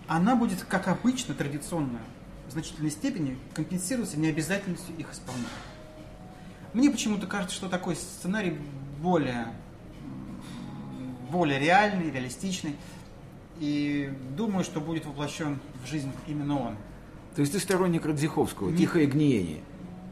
Она 0.07 0.35
будет, 0.35 0.63
как 0.63 0.87
обычно, 0.87 1.33
традиционно, 1.33 1.99
в 2.47 2.51
значительной 2.51 2.91
степени 2.91 3.37
компенсироваться 3.53 4.17
необязательностью 4.17 4.95
их 4.97 5.11
исполнения. 5.11 5.47
Мне 6.73 6.89
почему-то 6.89 7.27
кажется, 7.27 7.55
что 7.55 7.69
такой 7.69 7.95
сценарий 7.95 8.57
более, 8.99 9.53
более 11.29 11.59
реальный, 11.59 12.11
реалистичный. 12.11 12.75
И 13.59 14.11
думаю, 14.35 14.63
что 14.63 14.79
будет 14.79 15.05
воплощен 15.05 15.59
в 15.83 15.87
жизнь 15.87 16.11
именно 16.27 16.59
он. 16.59 16.75
То 17.35 17.41
есть 17.41 17.53
ты 17.53 17.59
сторонник 17.59 18.05
Радзиховского, 18.05 18.69
Не- 18.69 18.77
тихое 18.77 19.05
гниение. 19.07 19.61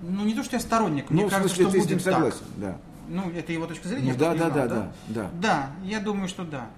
Ну, 0.02 0.26
не 0.26 0.34
то, 0.34 0.44
что 0.44 0.56
я 0.56 0.60
сторонник, 0.60 1.10
Ну, 1.10 1.22
мне 1.22 1.30
кажется, 1.30 1.56
смысле, 1.56 1.64
что 1.66 1.72
ты 1.72 1.80
с 1.80 1.84
будет 1.84 1.90
ним 1.98 2.04
так. 2.04 2.14
согласен, 2.14 2.46
да. 2.58 2.78
Ну, 3.08 3.30
это 3.32 3.52
его 3.54 3.66
точка 3.68 3.88
зрения. 3.88 4.12
Ну, 4.14 4.18
да, 4.18 4.32
так 4.36 4.38
да, 4.40 4.50
да, 4.50 4.68
да, 4.68 4.92
да. 5.08 5.32
Да, 5.42 5.72
я 5.84 6.00
думаю, 6.00 6.28
что 6.28 6.44
да. 6.44 6.70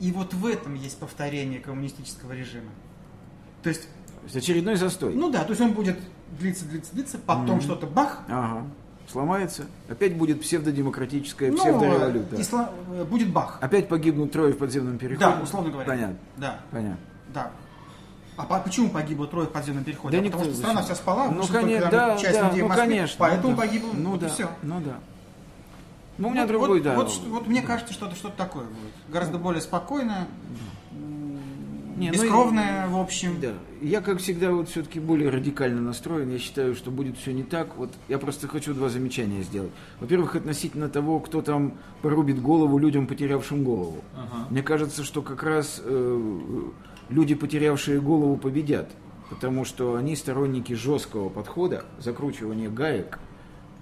И 0.00 0.10
вот 0.12 0.34
в 0.34 0.44
этом 0.46 0.74
есть 0.74 0.98
повторение 0.98 1.60
коммунистического 1.60 2.32
режима. 2.32 2.70
То 3.62 3.68
есть, 3.70 3.82
То 3.82 4.24
есть 4.24 4.36
очередной 4.36 4.76
застой. 4.76 5.14
ну 5.14 5.30
да, 5.30 5.42
то 5.44 5.50
есть 5.50 5.60
он 5.62 5.72
будет 5.72 5.98
длиться, 6.38 6.64
длиться, 6.66 6.92
длиться, 6.92 7.18
потом 7.18 7.60
что-то 7.60 7.86
бах, 7.86 8.22
Ага. 8.28 8.66
Сломается. 9.10 9.66
Опять 9.88 10.16
будет 10.16 10.40
псевдодемократическая 10.40 11.50
ну, 11.52 11.58
псевдореволюция. 11.58 12.38
и 12.38 12.42
сла- 12.42 12.70
э, 12.92 13.04
будет 13.04 13.32
бах. 13.32 13.58
Опять 13.60 13.88
погибнут 13.88 14.32
трое 14.32 14.52
в 14.52 14.58
подземном 14.58 14.98
переходе. 14.98 15.20
Да, 15.20 15.40
условно 15.42 15.70
говоря. 15.70 15.88
Понятно. 15.88 16.16
Да, 16.36 16.60
Понятно. 16.70 16.98
да. 17.32 17.50
А 18.36 18.44
по- 18.44 18.58
почему 18.58 18.90
погибло 18.90 19.26
трое 19.26 19.46
в 19.46 19.50
подземном 19.52 19.84
переходе? 19.84 20.20
Да 20.20 20.22
а 20.22 20.30
потому 20.30 20.44
что 20.44 20.54
страна 20.56 20.82
вся 20.82 20.94
спала, 20.96 21.28
Ну, 21.30 21.46
конечно, 21.46 21.90
да, 21.90 22.16
часть 22.18 22.38
да, 22.38 22.48
людей 22.48 22.60
в 22.60 22.64
ну, 22.64 22.68
Москве, 22.68 22.86
конечно. 22.88 23.16
поэтому 23.18 23.48
ну, 23.50 23.56
да. 23.56 23.62
погибло, 23.62 23.90
Ну 23.94 24.10
вот 24.10 24.18
и 24.18 24.24
да, 24.24 24.28
все. 24.28 24.50
ну 24.62 24.80
да. 24.80 24.96
Ну, 26.18 26.28
у 26.28 26.30
меня 26.32 26.42
Вот- 26.42 26.48
другой, 26.48 26.68
вот, 26.68 26.82
да. 26.82 26.94
Вот, 26.96 27.10
что- 27.10 27.28
вот 27.28 27.46
мне 27.46 27.62
кажется, 27.62 27.92
что 27.94 28.06
это 28.06 28.16
что-то 28.16 28.36
такое 28.36 28.64
будет. 28.64 28.92
Гораздо 29.08 29.38
более 29.38 29.60
спокойное, 29.62 30.26
Не, 31.96 32.10
ну 32.10 32.14
и- 32.14 32.16
бескровное, 32.18 32.88
в 32.88 32.96
общем. 32.98 33.40
Да. 33.40 33.54
Я, 33.80 34.00
как 34.00 34.18
всегда, 34.18 34.52
вот 34.52 34.68
все-таки 34.68 35.00
более 35.00 35.30
радикально 35.30 35.80
настроен. 35.80 36.30
Я 36.30 36.38
считаю, 36.38 36.74
что 36.74 36.90
будет 36.90 37.16
все 37.16 37.32
не 37.32 37.42
так. 37.42 37.76
Вот 37.76 37.90
я 38.08 38.18
просто 38.18 38.48
хочу 38.48 38.74
два 38.74 38.88
замечания 38.88 39.42
сделать. 39.42 39.70
Во-первых, 40.00 40.36
относительно 40.36 40.88
того, 40.88 41.20
кто 41.20 41.40
там 41.42 41.74
порубит 42.02 42.40
голову 42.40 42.78
людям, 42.78 43.06
потерявшим 43.06 43.64
голову. 43.64 44.02
Ага. 44.14 44.46
Мне 44.50 44.62
кажется, 44.62 45.04
что 45.04 45.22
как 45.22 45.42
раз 45.42 45.80
э, 45.82 46.62
люди, 47.08 47.34
потерявшие 47.34 48.00
голову, 48.00 48.36
победят. 48.36 48.90
Потому 49.30 49.64
что 49.64 49.96
они 49.96 50.14
сторонники 50.14 50.74
жесткого 50.74 51.28
подхода, 51.30 51.84
закручивания 51.98 52.70
гаек 52.70 53.18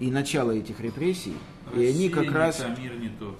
и 0.00 0.10
начала 0.10 0.52
этих 0.52 0.80
репрессий. 0.80 1.34
и 1.74 1.78
они 1.80 1.86
Россия 2.08 2.10
как 2.10 2.22
не 2.24 2.30
раз... 2.30 2.56
та, 2.56 2.68
мир 2.80 2.96
не 2.98 3.08
тот. 3.08 3.36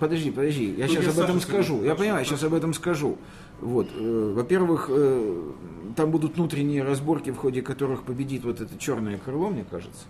Подожди, 0.00 0.30
подожди, 0.30 0.74
я 0.76 0.86
Ну, 0.86 0.92
сейчас 0.92 1.04
я 1.04 1.10
об 1.12 1.18
этом 1.18 1.40
скажу. 1.40 1.82
Я 1.82 1.94
понимаю, 1.94 2.24
сейчас 2.24 2.42
об 2.42 2.52
этом 2.54 2.74
скажу. 2.74 3.16
Вот, 3.60 3.88
э, 3.92 4.32
во-первых, 4.36 4.86
э, 4.88 5.52
там 5.96 6.10
будут 6.10 6.36
внутренние 6.36 6.82
разборки, 6.82 7.30
в 7.30 7.36
ходе 7.36 7.62
которых 7.62 8.04
победит 8.04 8.44
вот 8.44 8.60
это 8.60 8.78
черное 8.78 9.18
крыло, 9.18 9.50
мне 9.50 9.64
кажется. 9.68 10.04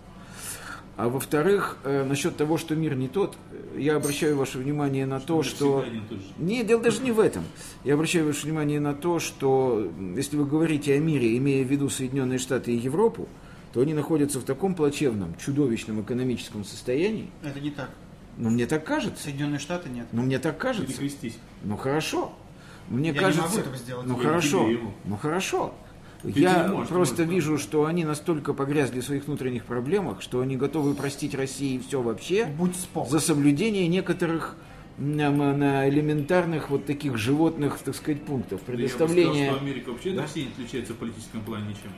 А 0.97 1.07
во-вторых, 1.07 1.77
э, 1.85 2.03
насчет 2.03 2.35
того, 2.35 2.57
что 2.57 2.75
мир 2.75 2.95
не 2.95 3.07
тот, 3.07 3.37
я 3.75 3.95
обращаю 3.95 4.35
ваше 4.35 4.57
внимание 4.57 5.05
на 5.05 5.19
то, 5.19 5.43
что... 5.43 5.81
и 5.81 5.99
тот 6.09 6.19
же. 6.19 6.25
Не, 6.37 6.63
дело 6.63 6.83
даже 6.83 7.01
не 7.01 7.11
в 7.11 7.19
этом. 7.21 7.43
Я 7.85 7.93
обращаю 7.93 8.25
ваше 8.27 8.45
внимание 8.45 8.81
на 8.81 8.93
то, 8.93 9.19
что 9.19 9.89
если 10.15 10.35
вы 10.35 10.45
говорите 10.45 10.93
о 10.93 10.99
мире, 10.99 11.37
имея 11.37 11.63
в 11.63 11.67
виду 11.67 11.89
Соединенные 11.89 12.37
Штаты 12.37 12.73
и 12.73 12.77
Европу, 12.77 13.29
то 13.71 13.79
они 13.81 13.93
находятся 13.93 14.39
в 14.39 14.43
таком 14.43 14.75
плачевном, 14.75 15.35
чудовищном 15.37 16.01
экономическом 16.01 16.65
состоянии. 16.65 17.31
Это 17.43 17.61
не 17.61 17.71
так. 17.71 17.89
Ну, 18.37 18.49
мне 18.49 18.65
так 18.65 18.83
кажется. 18.83 19.23
Соединенные 19.23 19.59
Штаты 19.59 19.89
нет. 19.89 20.07
Ну, 20.11 20.23
мне 20.23 20.37
так 20.37 20.57
кажется. 20.57 20.91
Перекрестись. 20.91 21.37
Ну 21.63 21.77
хорошо. 21.77 22.33
Мне 22.89 23.09
Я 23.09 23.13
не 23.13 23.19
кажется. 23.19 23.47
могу 23.49 23.59
этого 23.59 23.75
сделать. 23.77 24.07
Ну 24.07 24.15
Вы 24.15 24.23
хорошо. 24.23 24.69
Ну 25.05 25.17
хорошо. 25.17 25.73
Ты 26.21 26.31
Я 26.31 26.63
не 26.63 26.73
можешь, 26.73 26.89
просто 26.89 27.21
можешь, 27.23 27.33
вижу, 27.35 27.57
что 27.57 27.85
они 27.85 28.03
настолько 28.03 28.53
погрязли 28.53 28.99
в 28.99 29.05
своих 29.05 29.27
внутренних 29.27 29.63
проблемах, 29.63 30.21
что 30.21 30.41
они 30.41 30.57
готовы 30.57 30.93
простить 30.93 31.33
России 31.33 31.79
все 31.79 32.01
вообще 32.01 32.45
Будь 32.57 32.73
за 33.09 33.19
соблюдение 33.21 33.87
некоторых 33.87 34.57
на 34.97 35.87
элементарных 35.87 36.69
вот 36.69 36.85
таких 36.85 37.17
животных, 37.17 37.79
так 37.85 37.95
сказать, 37.95 38.21
пунктов. 38.25 38.59
Да 38.67 38.73
Я 38.73 38.77
бы 38.77 38.77
Предоставление. 38.83 39.45
сказал, 39.45 39.55
что 39.55 39.65
Америка 39.65 39.89
вообще 39.91 40.09
Да? 40.11 40.15
от 40.15 40.21
России 40.27 40.41
не 40.41 40.47
отличается 40.51 40.93
в 40.93 40.97
политическом 40.97 41.41
плане 41.41 41.67
ничем. 41.69 41.91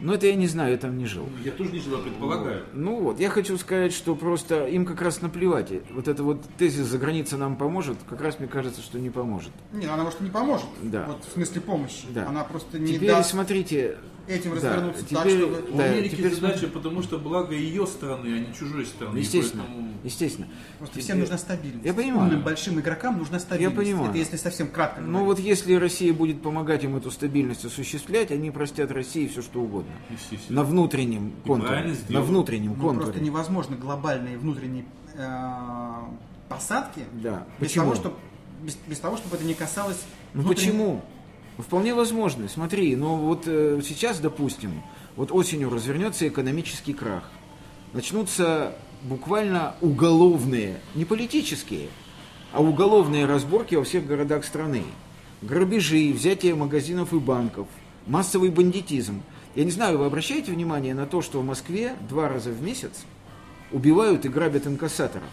Но 0.00 0.14
это 0.14 0.26
я 0.26 0.34
не 0.34 0.46
знаю, 0.46 0.72
я 0.72 0.78
там 0.78 0.98
не 0.98 1.06
жил. 1.06 1.28
Я 1.44 1.52
тоже 1.52 1.70
не 1.70 1.78
жила, 1.78 1.98
предполагаю. 1.98 2.64
Ну 2.72 3.00
вот, 3.00 3.20
я 3.20 3.30
хочу 3.30 3.56
сказать, 3.58 3.92
что 3.92 4.14
просто 4.14 4.66
им 4.66 4.84
как 4.84 5.00
раз 5.02 5.22
наплевать. 5.22 5.70
Вот 5.90 6.08
это 6.08 6.22
вот 6.22 6.42
тезис 6.58 6.86
«за 6.86 6.98
граница 6.98 7.36
нам 7.36 7.56
поможет», 7.56 7.98
как 8.08 8.20
раз 8.20 8.38
мне 8.38 8.48
кажется, 8.48 8.82
что 8.82 8.98
не 8.98 9.10
поможет. 9.10 9.50
Не, 9.72 9.86
она 9.86 10.04
может 10.04 10.20
не 10.20 10.30
поможет. 10.30 10.66
Да. 10.82 11.06
Вот 11.06 11.24
в 11.24 11.32
смысле 11.32 11.60
помощи. 11.60 12.06
Да. 12.10 12.28
Она 12.28 12.44
просто 12.44 12.78
не 12.78 12.94
Теперь 12.94 13.08
даст 13.08 13.30
смотрите, 13.30 13.96
этим 14.28 14.50
да, 14.50 14.56
развернуться 14.56 15.04
так, 15.08 15.24
теперь- 15.24 15.38
чтобы... 15.38 15.70
У 15.72 15.76
Да, 15.76 15.84
Америки 15.84 16.16
теперь 16.16 16.34
задача, 16.34 16.68
потому 16.68 17.02
что 17.02 17.18
благо 17.18 17.54
ее 17.54 17.86
страны, 17.86 18.26
а 18.34 18.38
не 18.48 18.54
чужой 18.54 18.86
страны. 18.86 19.18
Естественно, 19.18 19.64
поэтому- 19.66 19.88
естественно. 20.04 20.48
Просто 20.78 20.94
Теперь- 20.94 21.04
всем 21.04 21.18
нужна 21.20 21.38
стабильность. 21.38 21.84
Я 21.86 21.94
понимаю. 21.94 22.22
Умным 22.28 22.42
большим 22.42 22.80
игрокам 22.80 23.18
нужна 23.18 23.38
стабильность. 23.38 23.76
понимаю. 23.76 24.08
Это 24.10 24.18
если 24.18 24.36
совсем 24.36 24.68
кратко 24.68 25.00
Ну 25.00 25.24
вот 25.24 25.38
если 25.38 25.74
Россия 25.74 26.12
будет 26.14 26.42
помогать 26.42 26.84
им 26.84 26.96
эту 26.96 27.10
стабильность 27.10 27.64
осуществлять, 27.64 28.30
они 28.30 28.50
простят 28.50 28.90
России 28.92 29.26
все 29.28 29.42
что 29.42 29.60
угодно. 29.60 29.92
Естественно. 30.10 30.60
На 30.62 30.64
внутреннем 30.64 31.32
контуре. 31.44 31.94
На 32.08 32.20
внутреннем 32.22 32.74
Ну, 32.76 32.82
просто 32.82 33.02
контуре. 33.04 33.24
невозможно 33.24 33.76
глобальные 33.76 34.38
внутренние 34.38 34.84
э, 35.14 35.28
посадки 36.48 37.00
Да. 37.22 37.46
без 37.58 37.68
Почему? 37.68 37.84
того, 37.84 37.94
чтобы 37.96 38.16
без, 38.62 38.76
без 38.86 38.98
того, 39.00 39.16
чтобы 39.16 39.36
это 39.36 39.44
не 39.44 39.54
касалось 39.54 39.98
Ну 40.34 40.42
внутренних- 40.42 40.70
почему? 40.72 41.02
Вполне 41.62 41.94
возможно. 41.94 42.48
Смотри, 42.48 42.96
ну 42.96 43.16
вот 43.16 43.44
э, 43.46 43.80
сейчас, 43.84 44.18
допустим, 44.18 44.82
вот 45.16 45.30
осенью 45.30 45.70
развернется 45.70 46.26
экономический 46.26 46.92
крах. 46.92 47.30
Начнутся 47.92 48.74
буквально 49.02 49.74
уголовные, 49.80 50.80
не 50.94 51.04
политические, 51.04 51.88
а 52.52 52.62
уголовные 52.62 53.26
разборки 53.26 53.74
во 53.76 53.84
всех 53.84 54.06
городах 54.06 54.44
страны. 54.44 54.82
Грабежи, 55.40 56.12
взятие 56.12 56.54
магазинов 56.54 57.12
и 57.12 57.18
банков, 57.18 57.68
массовый 58.06 58.50
бандитизм. 58.50 59.22
Я 59.54 59.64
не 59.64 59.70
знаю, 59.70 59.98
вы 59.98 60.06
обращаете 60.06 60.52
внимание 60.52 60.94
на 60.94 61.06
то, 61.06 61.22
что 61.22 61.40
в 61.40 61.44
Москве 61.44 61.94
два 62.08 62.28
раза 62.28 62.50
в 62.50 62.62
месяц 62.62 63.04
убивают 63.70 64.24
и 64.24 64.28
грабят 64.28 64.66
инкассаторов? 64.66 65.28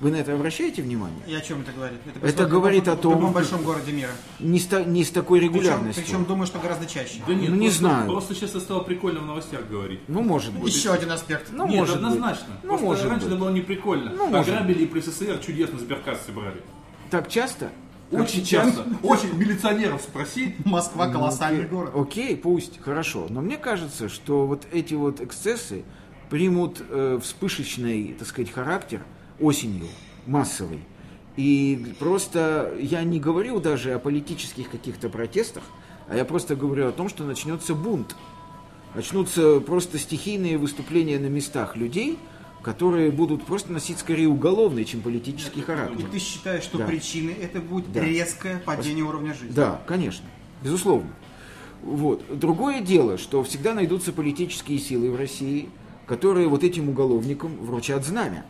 Вы 0.00 0.10
на 0.10 0.16
это 0.16 0.34
обращаете 0.34 0.82
внимание? 0.82 1.18
И 1.26 1.34
о 1.34 1.40
чем 1.40 1.60
это 1.62 1.72
говорит? 1.72 1.98
Это 2.20 2.46
в 2.46 2.50
говорит 2.50 2.88
о 2.88 2.96
том- 2.96 3.14
В 3.14 3.16
любом 3.16 3.32
большом 3.32 3.62
городе 3.62 3.92
мира. 3.92 4.10
Не 4.40 4.58
с, 4.58 4.68
не 4.86 5.04
с 5.04 5.10
такой 5.10 5.38
Причем, 5.38 5.54
регулярностью. 5.54 6.04
причем 6.04 6.24
думаю, 6.24 6.46
что 6.46 6.58
гораздо 6.58 6.86
чаще. 6.86 7.22
Да 7.26 7.32
нет, 7.34 7.48
Ну, 7.50 7.56
не 7.56 7.66
просто, 7.68 7.78
знаю. 7.80 8.06
Просто 8.10 8.34
сейчас 8.34 8.50
это 8.50 8.60
стало 8.60 8.80
прикольно 8.82 9.20
в 9.20 9.26
новостях 9.26 9.66
говорить. 9.68 10.00
Ну, 10.08 10.22
может 10.22 10.52
быть. 10.52 10.74
Еще 10.74 10.92
один 10.92 11.10
аспект. 11.12 11.50
Ну, 11.52 11.66
Нет, 11.66 11.76
может 11.76 11.96
быть. 11.96 12.04
однозначно. 12.04 12.54
Ну, 12.62 12.68
Просто 12.70 12.84
может 12.86 13.04
раньше 13.04 13.24
быть. 13.26 13.32
это 13.34 13.40
было 13.40 13.50
не 13.50 13.60
прикольно. 13.60 14.10
Ну, 14.14 14.26
может 14.26 14.48
Ограбили 14.52 14.82
и 14.82 14.86
при 14.86 15.00
СССР 15.00 15.38
чудесно 15.38 15.78
сберкассы 15.78 16.32
брали. 16.32 16.60
Так 17.10 17.28
часто? 17.28 17.70
Очень 18.10 18.44
часто. 18.44 18.84
Очень 19.02 19.32
милиционеров 19.36 20.02
спроси. 20.02 20.56
Москва 20.64 21.06
Ну, 21.06 21.12
колоссальный 21.14 21.64
город. 21.66 21.92
Окей, 21.94 22.36
пусть, 22.36 22.80
хорошо. 22.80 23.26
Но 23.30 23.40
мне 23.40 23.56
кажется, 23.56 24.08
что 24.08 24.46
вот 24.46 24.66
эти 24.72 24.94
вот 24.94 25.20
эксцессы 25.20 25.84
примут 26.30 26.82
э, 26.90 27.18
вспышечный, 27.22 28.14
так 28.18 28.28
сказать, 28.28 28.50
характер 28.52 29.02
осенью, 29.40 29.86
массовый. 30.26 30.80
И 31.36 31.94
просто 31.98 32.72
я 32.80 33.02
не 33.02 33.18
говорю 33.18 33.60
даже 33.60 33.92
о 33.94 33.98
политических 33.98 34.70
каких-то 34.70 35.08
протестах, 35.08 35.64
а 36.08 36.16
я 36.16 36.24
просто 36.24 36.54
говорю 36.54 36.88
о 36.88 36.92
том, 36.92 37.08
что 37.08 37.24
начнется 37.24 37.74
бунт. 37.74 38.14
Начнутся 38.94 39.58
просто 39.60 39.98
стихийные 39.98 40.58
выступления 40.58 41.18
на 41.18 41.26
местах 41.26 41.76
людей, 41.76 42.18
которые 42.62 43.10
будут 43.10 43.44
просто 43.44 43.72
носить 43.72 43.98
скорее 43.98 44.28
уголовный, 44.28 44.84
чем 44.84 45.00
политический 45.02 45.60
характер. 45.60 46.06
И 46.06 46.10
ты 46.12 46.18
считаешь, 46.18 46.62
что 46.62 46.78
Да. 46.78 46.86
причиной 46.86 47.34
это 47.34 47.60
будет 47.60 47.92
Да. 47.92 48.00
резкое 48.00 48.62
падение 48.64 49.04
уровня 49.04 49.34
жизни? 49.34 49.52
Да, 49.54 49.82
конечно, 49.86 50.24
безусловно. 50.62 51.10
Вот. 51.82 52.24
Другое 52.38 52.80
дело, 52.80 53.18
что 53.18 53.42
всегда 53.42 53.74
найдутся 53.74 54.12
политические 54.12 54.78
силы 54.78 55.10
в 55.10 55.16
России, 55.16 55.68
которые 56.06 56.48
вот 56.48 56.64
этим 56.64 56.88
уголовникам 56.88 57.56
вручат 57.58 58.06
знамя. 58.06 58.46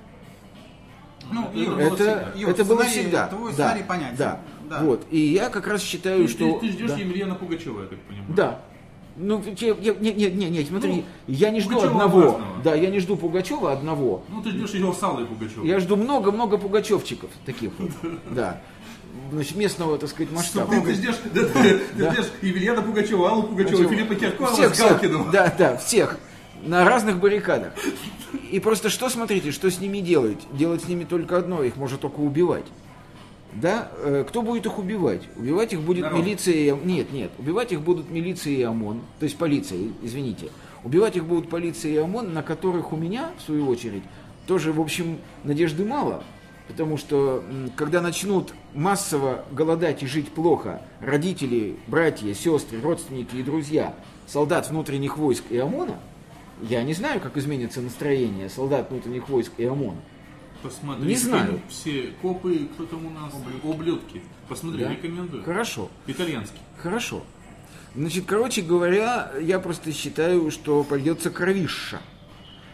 Ну, 1.32 1.42
Это 1.48 1.58
Юр, 1.58 1.74
было 1.74 1.80
Это, 1.80 1.94
всегда. 1.96 2.32
Юр, 2.36 2.50
это 2.50 2.64
было 2.64 2.76
сценарий- 2.82 2.90
всегда. 3.00 3.26
Твой 3.28 3.50
да, 3.50 3.52
сценарий 3.54 3.82
понятен. 3.82 4.16
Да. 4.18 4.40
Да. 4.70 4.80
Вот. 4.80 5.06
И 5.10 5.18
я 5.18 5.48
как 5.50 5.66
раз 5.66 5.82
считаю, 5.82 6.26
Ты, 6.26 6.28
что... 6.32 6.52
ты- 6.58 6.66
ты 6.66 6.72
ждешь 6.72 6.90
да. 6.90 6.96
Емельяна 6.96 7.34
Пугачева, 7.34 7.82
я 7.82 7.86
так 7.88 7.98
понимаю. 8.00 8.26
Да. 8.34 8.60
Ну, 9.16 9.40
те- 9.54 9.76
я- 9.80 9.94
не, 9.94 10.12
не, 10.12 10.30
не, 10.30 10.50
не, 10.50 10.64
смотри, 10.64 10.92
Ну, 10.92 11.04
я 11.28 11.50
не 11.50 11.60
жду 11.60 11.74
Пугачева 11.74 11.90
одного. 12.04 12.22
разного. 12.22 12.44
Да, 12.64 12.74
я 12.74 12.90
не 12.90 12.98
жду 12.98 13.16
Пугачева 13.16 13.72
одного. 13.72 14.24
Ну, 14.28 14.42
ты 14.42 14.50
ждешь 14.50 14.70
его 14.70 14.92
Сала 14.92 15.20
и 15.20 15.24
Пугачева. 15.24 15.64
Я 15.64 15.78
жду 15.80 15.96
много-много 15.96 16.58
пугачевчиков 16.58 17.30
таких 17.46 17.70
вот. 17.78 17.90
Да. 18.30 18.60
Значит, 19.30 19.56
местного, 19.56 19.96
так 19.98 20.10
сказать, 20.10 20.32
масштаба. 20.32 20.70
Ты, 20.72 20.80
ты 20.80 20.94
ждешь, 20.94 21.14
да, 21.32 21.44
ты, 21.44 21.78
ты 21.78 22.10
ждешь 22.10 22.26
Емельяна 22.42 22.82
Пугачева, 22.82 23.30
Аллу 23.30 23.42
Пугачева, 23.44 23.76
Всех- 23.76 23.90
Филиппа 23.90 24.14
Киркорова 24.16 24.52
всех, 24.56 24.74
с. 24.74 24.80
Галкиным. 24.80 25.30
Да, 25.30 25.54
да, 25.56 25.76
всех. 25.76 26.18
На 26.62 26.84
разных 26.84 27.20
баррикадах. 27.20 27.72
И 28.50 28.60
просто 28.60 28.88
что, 28.90 29.08
смотрите, 29.08 29.50
что 29.50 29.70
с 29.70 29.80
ними 29.80 29.98
делать? 29.98 30.38
Делать 30.52 30.82
с 30.84 30.88
ними 30.88 31.04
только 31.04 31.38
одно, 31.38 31.62
их 31.62 31.76
можно 31.76 31.98
только 31.98 32.20
убивать. 32.20 32.66
Да? 33.54 33.88
Э, 33.98 34.24
Кто 34.28 34.42
будет 34.42 34.66
их 34.66 34.78
убивать? 34.78 35.22
Убивать 35.36 35.72
их 35.72 35.80
будет 35.80 36.02
Народ. 36.02 36.20
милиция 36.20 36.54
и... 36.54 36.70
Нет, 36.84 37.12
нет. 37.12 37.30
Убивать 37.38 37.72
их 37.72 37.80
будут 37.82 38.10
милиция 38.10 38.52
и 38.54 38.62
ОМОН. 38.62 39.00
То 39.20 39.24
есть 39.24 39.36
полиция, 39.38 39.78
извините. 40.02 40.48
Убивать 40.82 41.16
их 41.16 41.24
будут 41.24 41.48
полиция 41.48 41.92
и 41.92 41.96
ОМОН, 41.96 42.32
на 42.34 42.42
которых 42.42 42.92
у 42.92 42.96
меня, 42.96 43.30
в 43.38 43.42
свою 43.42 43.68
очередь, 43.68 44.02
тоже, 44.46 44.72
в 44.72 44.80
общем, 44.80 45.18
надежды 45.44 45.84
мало. 45.84 46.22
Потому 46.66 46.96
что, 46.96 47.44
когда 47.76 48.00
начнут 48.00 48.54
массово 48.74 49.44
голодать 49.52 50.02
и 50.02 50.06
жить 50.06 50.30
плохо 50.30 50.80
родители, 51.00 51.76
братья, 51.86 52.32
сестры, 52.34 52.80
родственники 52.80 53.36
и 53.36 53.42
друзья 53.42 53.94
солдат 54.26 54.68
внутренних 54.70 55.18
войск 55.18 55.44
и 55.50 55.58
ОМОНа, 55.58 55.98
я 56.62 56.82
не 56.82 56.94
знаю, 56.94 57.20
как 57.20 57.36
изменится 57.36 57.80
настроение 57.80 58.48
солдат 58.48 58.90
внутренних 58.90 59.28
войск 59.28 59.52
и 59.58 59.64
ОМОНа. 59.64 60.00
Посмотри, 60.62 61.06
Не 61.06 61.16
знаю. 61.16 61.60
Все 61.68 62.14
копы, 62.22 62.68
кто 62.74 62.86
там 62.86 63.04
у 63.06 63.10
нас, 63.10 63.32
ублюдки. 63.62 64.22
Посмотри, 64.48 64.84
Да? 64.84 64.90
рекомендую. 64.92 65.42
Хорошо. 65.44 65.90
Итальянский. 66.06 66.58
Хорошо. 66.78 67.22
Значит, 67.94 68.24
короче 68.26 68.62
говоря, 68.62 69.30
я 69.40 69.58
просто 69.60 69.92
считаю, 69.92 70.50
что 70.50 70.82
польется 70.82 71.30
кровища. 71.30 72.00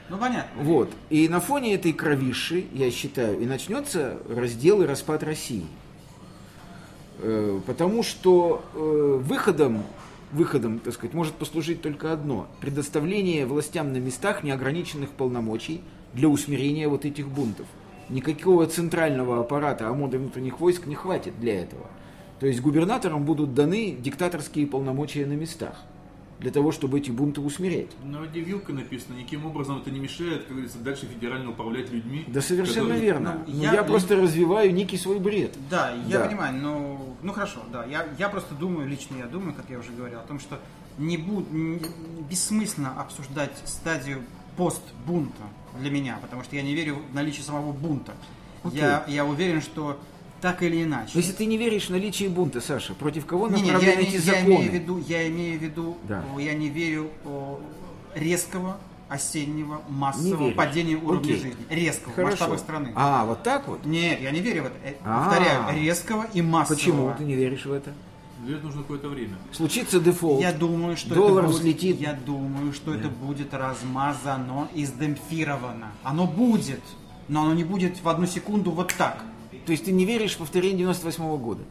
Ну, 0.09 0.19
понятно. 0.19 0.63
Вот. 0.63 0.91
И 1.09 1.29
на 1.29 1.41
фоне 1.41 1.75
этой 1.75 1.93
кровиши, 1.93 2.65
я 2.73 2.91
считаю, 2.91 3.41
и 3.41 3.45
начнется 3.47 4.19
раздел 4.29 4.83
и 4.83 4.87
распад 4.87 5.23
России. 5.23 5.67
Э, 7.19 7.61
Потому 7.67 8.03
что 8.03 8.65
э, 8.75 9.19
выходом, 9.23 9.83
выходом, 10.33 10.79
так 10.79 10.95
сказать, 10.95 11.15
может 11.15 11.35
послужить 11.35 11.83
только 11.83 12.13
одно. 12.13 12.49
Предоставление 12.61 13.47
властям 13.47 13.93
на 13.93 13.99
местах 13.99 14.43
неограниченных 14.43 15.11
полномочий 15.11 15.83
для 16.13 16.29
усмирения 16.29 16.89
вот 16.89 17.05
этих 17.05 17.29
бунтов. 17.29 17.67
никакого 18.09 18.67
центрального 18.67 19.41
аппарата 19.41 19.89
ОМОНа 19.89 20.19
внутренних 20.19 20.59
войск 20.59 20.87
не 20.87 20.97
хватит 20.97 21.39
для 21.39 21.61
этого. 21.63 21.87
То 22.41 22.47
есть 22.47 22.61
губернаторам 22.61 23.25
будут 23.25 23.55
даны 23.55 23.93
диктаторские 23.93 24.67
полномочия 24.67 25.27
на 25.27 25.35
местах 25.35 25.85
для 26.41 26.51
того, 26.51 26.73
чтобы 26.73 26.99
эти 26.99 27.11
бунты 27.11 27.41
усмирять. 27.41 27.89
На 28.03 28.21
воде 28.21 28.41
вилка 28.41 28.73
написано, 28.73 29.15
никаким 29.17 29.45
образом 29.47 29.79
это 29.79 29.91
не 29.91 30.01
мешает, 30.01 30.45
как 30.45 30.53
говорится, 30.53 30.79
дальше 30.79 31.07
федерально 31.07 31.51
управлять 31.51 31.91
людьми. 31.93 32.25
Да 32.29 32.41
совершенно 32.41 32.89
которые- 32.89 33.01
верно. 33.03 33.43
ну, 33.47 33.55
Но 33.55 33.63
я- 33.63 33.73
я, 33.75 33.83
просто 33.83 34.17
развиваю 34.17 34.73
некий 34.73 34.97
свой 34.97 35.19
бред. 35.19 35.55
Да, 35.69 35.93
я 36.07 36.19
Да. 36.19 36.25
понимаю, 36.27 36.55
но 36.61 37.15
ну 37.23 37.33
хорошо, 37.33 37.61
да. 37.73 37.85
Я, 37.85 38.07
я 38.19 38.29
просто 38.31 38.55
думаю, 38.55 38.89
лично 38.89 39.17
я 39.19 39.27
думаю, 39.27 39.55
как 39.55 39.67
я 39.69 39.79
уже 39.79 39.93
говорил, 39.93 40.19
о 40.19 40.23
том, 40.23 40.41
что 40.41 40.59
не 40.99 41.19
буд, 41.19 41.47
н- 41.53 41.81
бессмысленно 42.31 42.99
обсуждать 43.01 43.53
стадию 43.65 44.23
постбунта 44.57 45.43
для 45.79 45.91
меня, 45.91 46.19
потому 46.23 46.43
что 46.43 46.57
я 46.57 46.63
не 46.63 46.75
верю 46.75 46.97
в 47.11 47.15
наличие 47.15 47.45
самого 47.45 47.73
бунта. 47.73 48.13
Окей. 48.63 48.81
Я, 48.81 49.05
я 49.09 49.25
уверен, 49.25 49.61
что 49.61 49.99
так 50.41 50.63
или 50.63 50.83
иначе. 50.85 51.11
Но 51.15 51.21
если 51.21 51.33
ты 51.33 51.47
не 51.47 51.57
веришь 51.57 51.87
в 51.87 51.91
наличие 51.91 52.29
бунта, 52.29 52.61
Саша, 52.61 52.95
против 52.95 53.27
кого 53.27 53.49
Не, 53.49 53.61
не, 53.63 53.69
я, 53.69 53.73
направлены 53.75 54.01
эти 54.09 54.15
я 54.15 54.21
законы? 54.21 54.45
имею 54.55 54.71
в 54.71 54.75
виду, 54.75 54.99
я 55.07 55.29
имею 55.29 55.59
в 55.59 55.63
виду, 55.63 55.99
Да. 56.09 56.25
я 56.39 56.55
не 56.55 56.69
верю 56.69 57.11
о, 57.25 57.61
резкого 58.15 58.77
осеннего 59.09 59.83
массового 59.89 60.53
падения 60.53 60.97
уровня 60.97 61.21
Окей. 61.35 61.37
жизни. 61.43 61.67
Резкого 61.69 62.15
Хорошо. 62.15 62.31
масштабах 62.31 62.59
страны. 62.61 62.93
А, 62.95 63.25
вот 63.27 63.43
так 63.43 63.67
вот? 63.67 63.85
Нет, 63.85 64.21
я 64.21 64.31
не 64.31 64.41
верю 64.41 64.63
в 64.63 64.67
это. 64.67 64.77
Э, 64.85 64.95
А. 65.05 65.25
Повторяю, 65.29 65.83
резкого 65.85 66.27
и 66.33 66.43
массового. 66.43 66.79
Почему 66.79 67.15
ты 67.19 67.25
не 67.25 67.35
веришь 67.35 67.67
в 67.67 67.73
это? 67.73 67.93
Этого 68.49 68.67
нужно 68.69 68.83
какое-то 68.83 69.09
время. 69.09 69.37
Случится 69.53 70.01
дефолт. 70.01 70.41
Я 70.41 70.53
думаю, 70.53 70.97
что 70.97 71.15
Доллар 71.15 71.45
это 71.45 71.53
будет, 71.53 71.61
взлетит. 71.61 72.01
Я 72.01 72.15
думаю, 72.15 72.73
что 72.73 72.95
это 72.95 73.09
будет 73.09 73.53
размазано 73.53 74.69
и 74.75 74.85
сдемпфировано. 74.87 75.89
Оно 76.05 76.27
будет, 76.27 76.81
но 77.29 77.43
оно 77.43 77.53
не 77.55 77.65
будет 77.65 78.03
в 78.03 78.09
одну 78.09 78.27
секунду 78.27 78.71
вот 78.71 78.95
так. 78.97 79.25
То 79.67 79.73
есть 79.73 79.85
ты 79.85 79.93
не 79.93 80.05
веришь 80.05 80.33
в 80.35 80.39
повторение 80.39 80.79
98 80.79 81.37
года? 81.39 81.63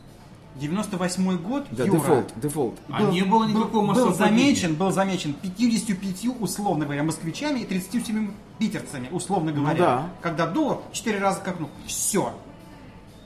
98 0.56 1.38
год, 1.38 1.67
Да, 1.71 1.86
Юра, 1.86 1.99
дефолт, 1.99 2.34
дефолт. 2.36 2.75
А 2.89 3.04
не 3.04 3.21
было 3.21 3.45
никакого 3.45 3.82
был, 3.82 3.84
массового 3.84 4.13
замечен, 4.13 4.75
был 4.75 4.91
замечен 4.91 5.34
55 5.34 6.41
условно 6.41 6.86
говоря 6.86 7.04
москвичами 7.04 7.60
и 7.62 7.65
37 7.65 8.32
питерцами, 8.58 9.08
условно 9.12 9.52
говоря. 9.52 9.73
Ну 9.73 9.78
да. 9.80 10.10
Когда 10.21 10.47
доллар 10.47 10.80
4 10.91 11.19
раза 11.19 11.41
какнул. 11.41 11.69
Все. 11.86 12.34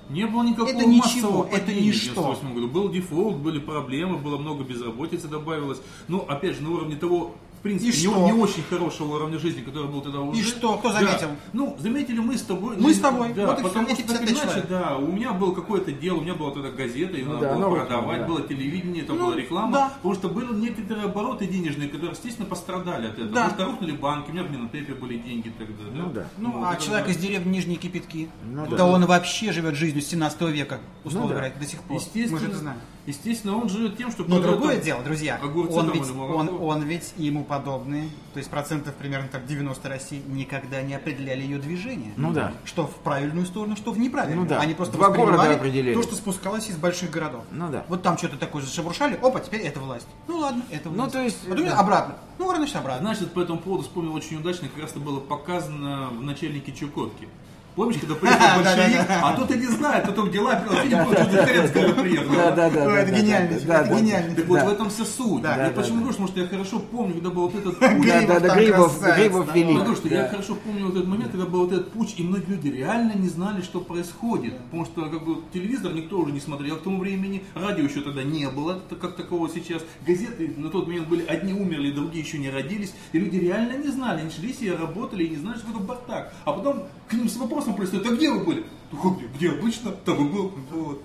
Не 0.09 0.27
было 0.27 0.43
никакого 0.43 0.67
Это 0.69 0.85
ничего, 0.85 1.29
массового 1.31 1.47
это 1.47 1.71
в 1.71 1.75
ничто. 1.75 2.21
98 2.21 2.53
году. 2.53 2.67
Был 2.67 2.89
дефолт, 2.89 3.37
были 3.37 3.59
проблемы, 3.59 4.17
было 4.17 4.37
много 4.37 4.63
безработицы 4.63 5.27
добавилось. 5.27 5.81
Ну, 6.07 6.19
опять 6.27 6.57
же, 6.57 6.61
на 6.61 6.71
уровне 6.71 6.97
того, 6.97 7.33
в 7.52 7.52
принципе, 7.63 7.91
И 7.91 7.95
не, 7.95 8.13
что? 8.13 8.25
не 8.25 8.33
очень 8.33 8.63
хорошего 8.69 9.15
уровня 9.15 9.39
жизни, 9.39 9.61
который 9.61 9.87
был 9.89 10.01
тогда 10.01 10.19
уже. 10.21 10.43
что? 10.43 10.77
Кто 10.77 10.89
Да. 10.91 10.99
заметил? 10.99 11.27
Ну, 11.53 11.75
заметили 11.79 12.19
мы 12.19 12.37
с 12.37 12.41
тобой. 12.41 12.75
Мы 12.75 12.81
Ну, 12.81 12.89
с 12.93 12.99
тобой. 12.99 13.33
Да, 13.33 13.47
Вот 13.47 13.59
и 13.59 13.63
потому 13.63 13.87
что 13.89 13.95
так 13.95 14.05
55 14.05 14.29
иначе, 14.31 14.45
человек. 14.45 14.67
да, 14.69 14.97
у 14.97 15.11
меня 15.11 15.33
было 15.33 15.53
какое-то 15.55 15.91
дело, 15.91 16.17
у 16.17 16.21
меня 16.21 16.33
была 16.35 16.51
тогда 16.51 16.69
газета, 16.71 17.17
ее 17.17 17.25
Ну 17.25 17.33
надо 17.33 17.45
да, 17.47 17.55
было 17.55 17.75
продавать, 17.75 18.19
да. 18.21 18.27
было 18.27 18.41
телевидение, 18.41 19.03
там 19.03 19.17
Ну, 19.17 19.25
была 19.27 19.35
реклама. 19.37 19.71
да. 19.71 19.89
Потому 19.95 20.13
что 20.15 20.29
были 20.29 20.53
некоторые 20.53 21.05
обороты 21.05 21.47
денежные, 21.47 21.89
которые, 21.89 22.11
естественно, 22.11 22.47
пострадали 22.47 23.07
от 23.07 23.13
этого. 23.13 23.29
Да. 23.29 23.43
Потому 23.49 23.55
что 23.55 23.65
рухнули 23.65 23.91
банки, 23.93 24.29
у 24.29 24.33
меня 24.33 24.43
в 24.43 24.51
Минотепе 24.51 24.93
были 24.93 25.17
деньги 25.17 25.51
тогда. 25.57 25.83
Ну 25.93 26.09
да. 26.11 26.25
Ну, 26.37 26.51
Вот 26.51 26.67
а 26.69 26.75
человек 26.77 27.05
да. 27.07 27.11
из 27.13 27.17
деревни 27.17 27.49
Нижние 27.53 27.77
Кипятки, 27.77 28.29
Ну 28.45 28.67
да. 28.67 28.75
да. 28.77 28.85
он 28.85 29.05
вообще 29.05 29.51
живет 29.51 29.75
жизнью 29.75 30.01
17 30.01 30.41
века, 30.51 30.79
условно 31.03 31.29
Ну 31.29 31.33
да. 31.33 31.39
говоря, 31.39 31.55
до 31.59 31.65
сих 31.65 31.81
пор. 31.81 31.97
Естественно, 31.97 32.31
Мы 32.33 32.39
же 32.39 32.47
это 32.47 32.57
знаем. 32.57 32.79
Естественно, 33.05 33.57
он 33.57 33.69
живет 33.69 33.97
тем, 33.97 34.11
что 34.11 34.23
Но 34.23 34.39
другое 34.39 34.75
там 34.75 34.83
дело, 34.83 35.03
друзья, 35.03 35.39
огурцы 35.41 35.73
он 35.73 35.91
ведь, 35.91 36.09
он, 36.11 36.49
он 36.61 36.83
ведь 36.83 37.13
и 37.17 37.25
ему 37.25 37.43
подобные, 37.43 38.09
то 38.33 38.39
есть 38.39 38.49
процентов 38.49 38.95
примерно 38.95 39.27
так 39.27 39.45
90 39.45 39.89
России, 39.89 40.21
никогда 40.27 40.81
не 40.81 40.93
определяли 40.95 41.41
ее 41.41 41.57
движение. 41.59 42.13
Ну 42.17 42.31
да. 42.31 42.53
Что 42.65 42.87
в 42.87 42.95
правильную 42.95 43.45
сторону, 43.45 43.75
что 43.75 43.91
в 43.91 43.99
неправильную. 43.99 44.43
Ну 44.43 44.47
да. 44.49 44.59
Они 44.59 44.73
просто 44.73 44.97
Два 44.97 45.09
воспринимали 45.09 45.53
определяли. 45.55 45.93
то, 45.95 46.03
что 46.03 46.15
спускалось 46.15 46.69
из 46.69 46.77
больших 46.77 47.09
городов. 47.11 47.43
Ну 47.51 47.69
да. 47.69 47.85
Вот 47.87 48.01
там 48.01 48.17
что-то 48.17 48.37
такое 48.37 48.61
зашебуршали, 48.61 49.15
опа, 49.21 49.39
теперь 49.39 49.61
это 49.61 49.79
власть. 49.79 50.07
Ну 50.27 50.37
ладно, 50.37 50.63
это 50.71 50.89
Ну, 50.89 50.95
власть. 50.95 51.13
то 51.13 51.21
есть, 51.21 51.47
Потом 51.47 51.65
да. 51.65 51.79
обратно. 51.79 52.15
Ну, 52.39 52.55
значит, 52.55 52.75
обратно. 52.75 53.07
Значит, 53.07 53.31
по 53.33 53.41
этому 53.41 53.59
поводу 53.59 53.83
вспомнил 53.83 54.13
очень 54.13 54.37
удачно, 54.37 54.67
как 54.67 54.81
раз 54.81 54.91
это 54.91 54.99
было 54.99 55.19
показано 55.19 56.09
в 56.09 56.21
начальнике 56.23 56.71
Чукотки. 56.71 57.27
Помнишь, 57.75 57.97
когда 57.99 58.15
приехал 58.15 58.63
большевик, 58.63 59.05
а 59.09 59.35
тут 59.35 59.51
и 59.51 59.57
не 59.57 59.65
знает, 59.65 60.05
тут 60.05 60.19
он 60.19 60.31
дела 60.31 60.51
а 60.53 60.55
какой-то 60.61 61.25
Духаренского 61.25 62.01
приехал. 62.01 62.35
Да, 62.35 62.51
да, 62.51 62.69
да. 62.69 62.99
Это 62.99 63.11
да, 63.11 63.19
гениально, 63.19 63.59
да, 63.61 63.81
это 63.81 63.95
гениально. 63.95 64.35
Так 64.35 64.45
вот 64.45 64.61
в 64.61 64.69
этом 64.69 64.89
вся 64.89 65.05
суть. 65.05 65.41
Да, 65.41 65.65
я 65.65 65.71
почему 65.71 65.97
говорю, 65.97 66.13
что, 66.13 66.21
может, 66.21 66.37
я 66.37 66.47
хорошо 66.47 66.79
помню, 66.79 67.13
когда 67.15 67.29
был 67.31 67.49
вот 67.49 67.55
этот 67.55 67.79
путь. 67.79 68.07
да, 68.27 68.39
да, 68.39 68.55
Грибов, 68.55 69.01
Грибов 69.01 69.55
велик. 69.55 69.75
говорю, 69.75 69.95
что 69.95 70.07
я 70.07 70.27
хорошо 70.27 70.55
помню 70.55 70.85
вот 70.85 70.95
этот 70.95 71.07
момент, 71.07 71.31
когда 71.31 71.45
был 71.47 71.61
вот 71.61 71.73
этот 71.73 71.91
путь, 71.91 72.13
и 72.17 72.23
многие 72.23 72.51
люди 72.51 72.67
реально 72.67 73.13
не 73.13 73.27
знали, 73.27 73.61
что 73.61 73.79
происходит. 73.79 74.57
Потому 74.65 74.85
что 74.85 75.09
как 75.09 75.25
бы, 75.25 75.37
телевизор 75.51 75.93
никто 75.93 76.19
уже 76.19 76.31
не 76.31 76.39
смотрел 76.39 76.77
к 76.77 76.83
тому 76.83 76.99
времени, 76.99 77.43
радио 77.55 77.85
еще 77.85 78.01
тогда 78.01 78.23
не 78.23 78.47
было, 78.49 78.81
как 79.01 79.15
такого 79.15 79.49
сейчас. 79.49 79.81
Газеты 80.05 80.53
на 80.57 80.69
тот 80.69 80.87
момент 80.87 81.07
были, 81.07 81.25
одни 81.25 81.53
умерли, 81.53 81.91
другие 81.91 82.23
еще 82.23 82.37
не 82.37 82.49
родились. 82.49 82.93
И 83.13 83.19
люди 83.19 83.37
реально 83.37 83.77
не 83.77 83.87
знали, 83.87 84.21
они 84.21 84.29
шли 84.29 84.53
себе, 84.53 84.75
работали 84.75 85.23
и 85.23 85.29
не 85.29 85.37
знали, 85.37 85.57
что 85.57 85.71
это 85.71 85.79
бардак. 85.79 86.33
А 86.45 86.53
потом 86.53 86.83
к 87.07 87.13
ним 87.13 87.29
с 87.29 87.37
вопросом 87.37 87.75
пристают, 87.75 88.05
а 88.07 88.15
где 88.15 88.29
вы 88.31 88.43
были? 88.43 88.65
«Ну, 88.91 88.99
как 89.01 89.17
где? 89.17 89.27
Где 89.35 89.49
обычно? 89.57 89.91
Там 89.91 90.27
и 90.27 90.31
был. 90.31 90.51
Вот. 90.71 91.01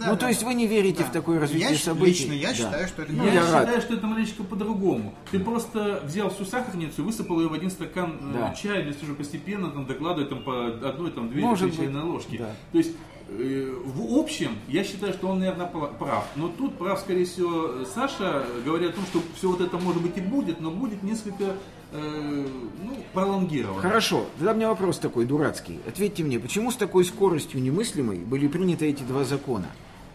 Да, 0.00 0.06
Ну, 0.06 0.12
да. 0.12 0.16
то 0.16 0.28
есть 0.28 0.42
вы 0.42 0.54
не 0.54 0.66
верите 0.66 1.00
Да. 1.00 1.04
в 1.10 1.12
такое 1.12 1.38
развитие 1.38 1.72
Я 1.72 1.76
событий? 1.76 2.10
Лично 2.24 2.32
я 2.32 2.48
Да. 2.48 2.54
считаю, 2.54 2.88
что 2.88 3.02
это 3.02 3.12
Ну, 3.12 3.26
я 3.26 3.34
я 3.34 3.40
рад. 3.52 3.64
считаю, 3.66 3.80
что 3.82 3.94
это 3.94 4.06
маленечко 4.06 4.42
по-другому. 4.44 5.12
Ты 5.30 5.38
просто 5.40 6.02
взял 6.06 6.30
всю 6.30 6.46
сахарницу 6.46 7.02
и 7.02 7.04
высыпал 7.04 7.40
ее 7.40 7.48
в 7.48 7.52
один 7.52 7.70
стакан 7.70 8.18
э, 8.22 8.32
Да. 8.32 8.54
чая, 8.54 8.80
или 8.80 8.94
уже 9.02 9.14
постепенно 9.14 9.68
там 9.70 9.84
докладывать 9.84 10.30
там, 10.30 10.42
по 10.42 10.68
одной, 10.68 11.10
там, 11.10 11.28
две 11.28 11.42
Может 11.42 11.68
или 11.68 11.76
три 11.76 11.84
чайной 11.86 12.02
ложки. 12.04 12.38
Да. 12.38 12.50
То 12.72 12.78
есть 12.78 12.92
э, 13.28 13.74
в 13.84 14.18
общем, 14.18 14.56
я 14.68 14.82
считаю, 14.84 15.12
что 15.12 15.28
он, 15.28 15.40
наверное, 15.40 15.66
прав. 15.66 16.24
Но 16.36 16.48
тут 16.48 16.78
прав, 16.78 16.98
скорее 17.00 17.26
всего, 17.26 17.84
Саша, 17.94 18.46
говоря 18.64 18.88
о 18.88 18.92
том, 18.92 19.04
что 19.04 19.20
все 19.36 19.48
вот 19.50 19.60
это 19.60 19.76
может 19.76 20.00
быть 20.00 20.16
и 20.16 20.20
будет, 20.22 20.60
но 20.60 20.70
будет 20.70 21.02
несколько 21.02 21.54
э, 21.92 22.46
ну, 22.84 22.96
пролонгировано. 23.12 23.80
Хорошо, 23.80 24.26
тогда 24.38 24.52
у 24.52 24.54
меня 24.56 24.68
вопрос 24.68 24.98
такой 24.98 25.24
дурацкий. 25.26 25.80
Ответьте 25.86 26.22
мне, 26.22 26.38
почему 26.38 26.70
с 26.70 26.76
такой 26.76 27.04
скоростью 27.04 27.62
немыслимой 27.62 28.18
были 28.18 28.48
приняты 28.48 28.86
эти 28.88 29.02
два 29.02 29.24
закона? 29.24 29.66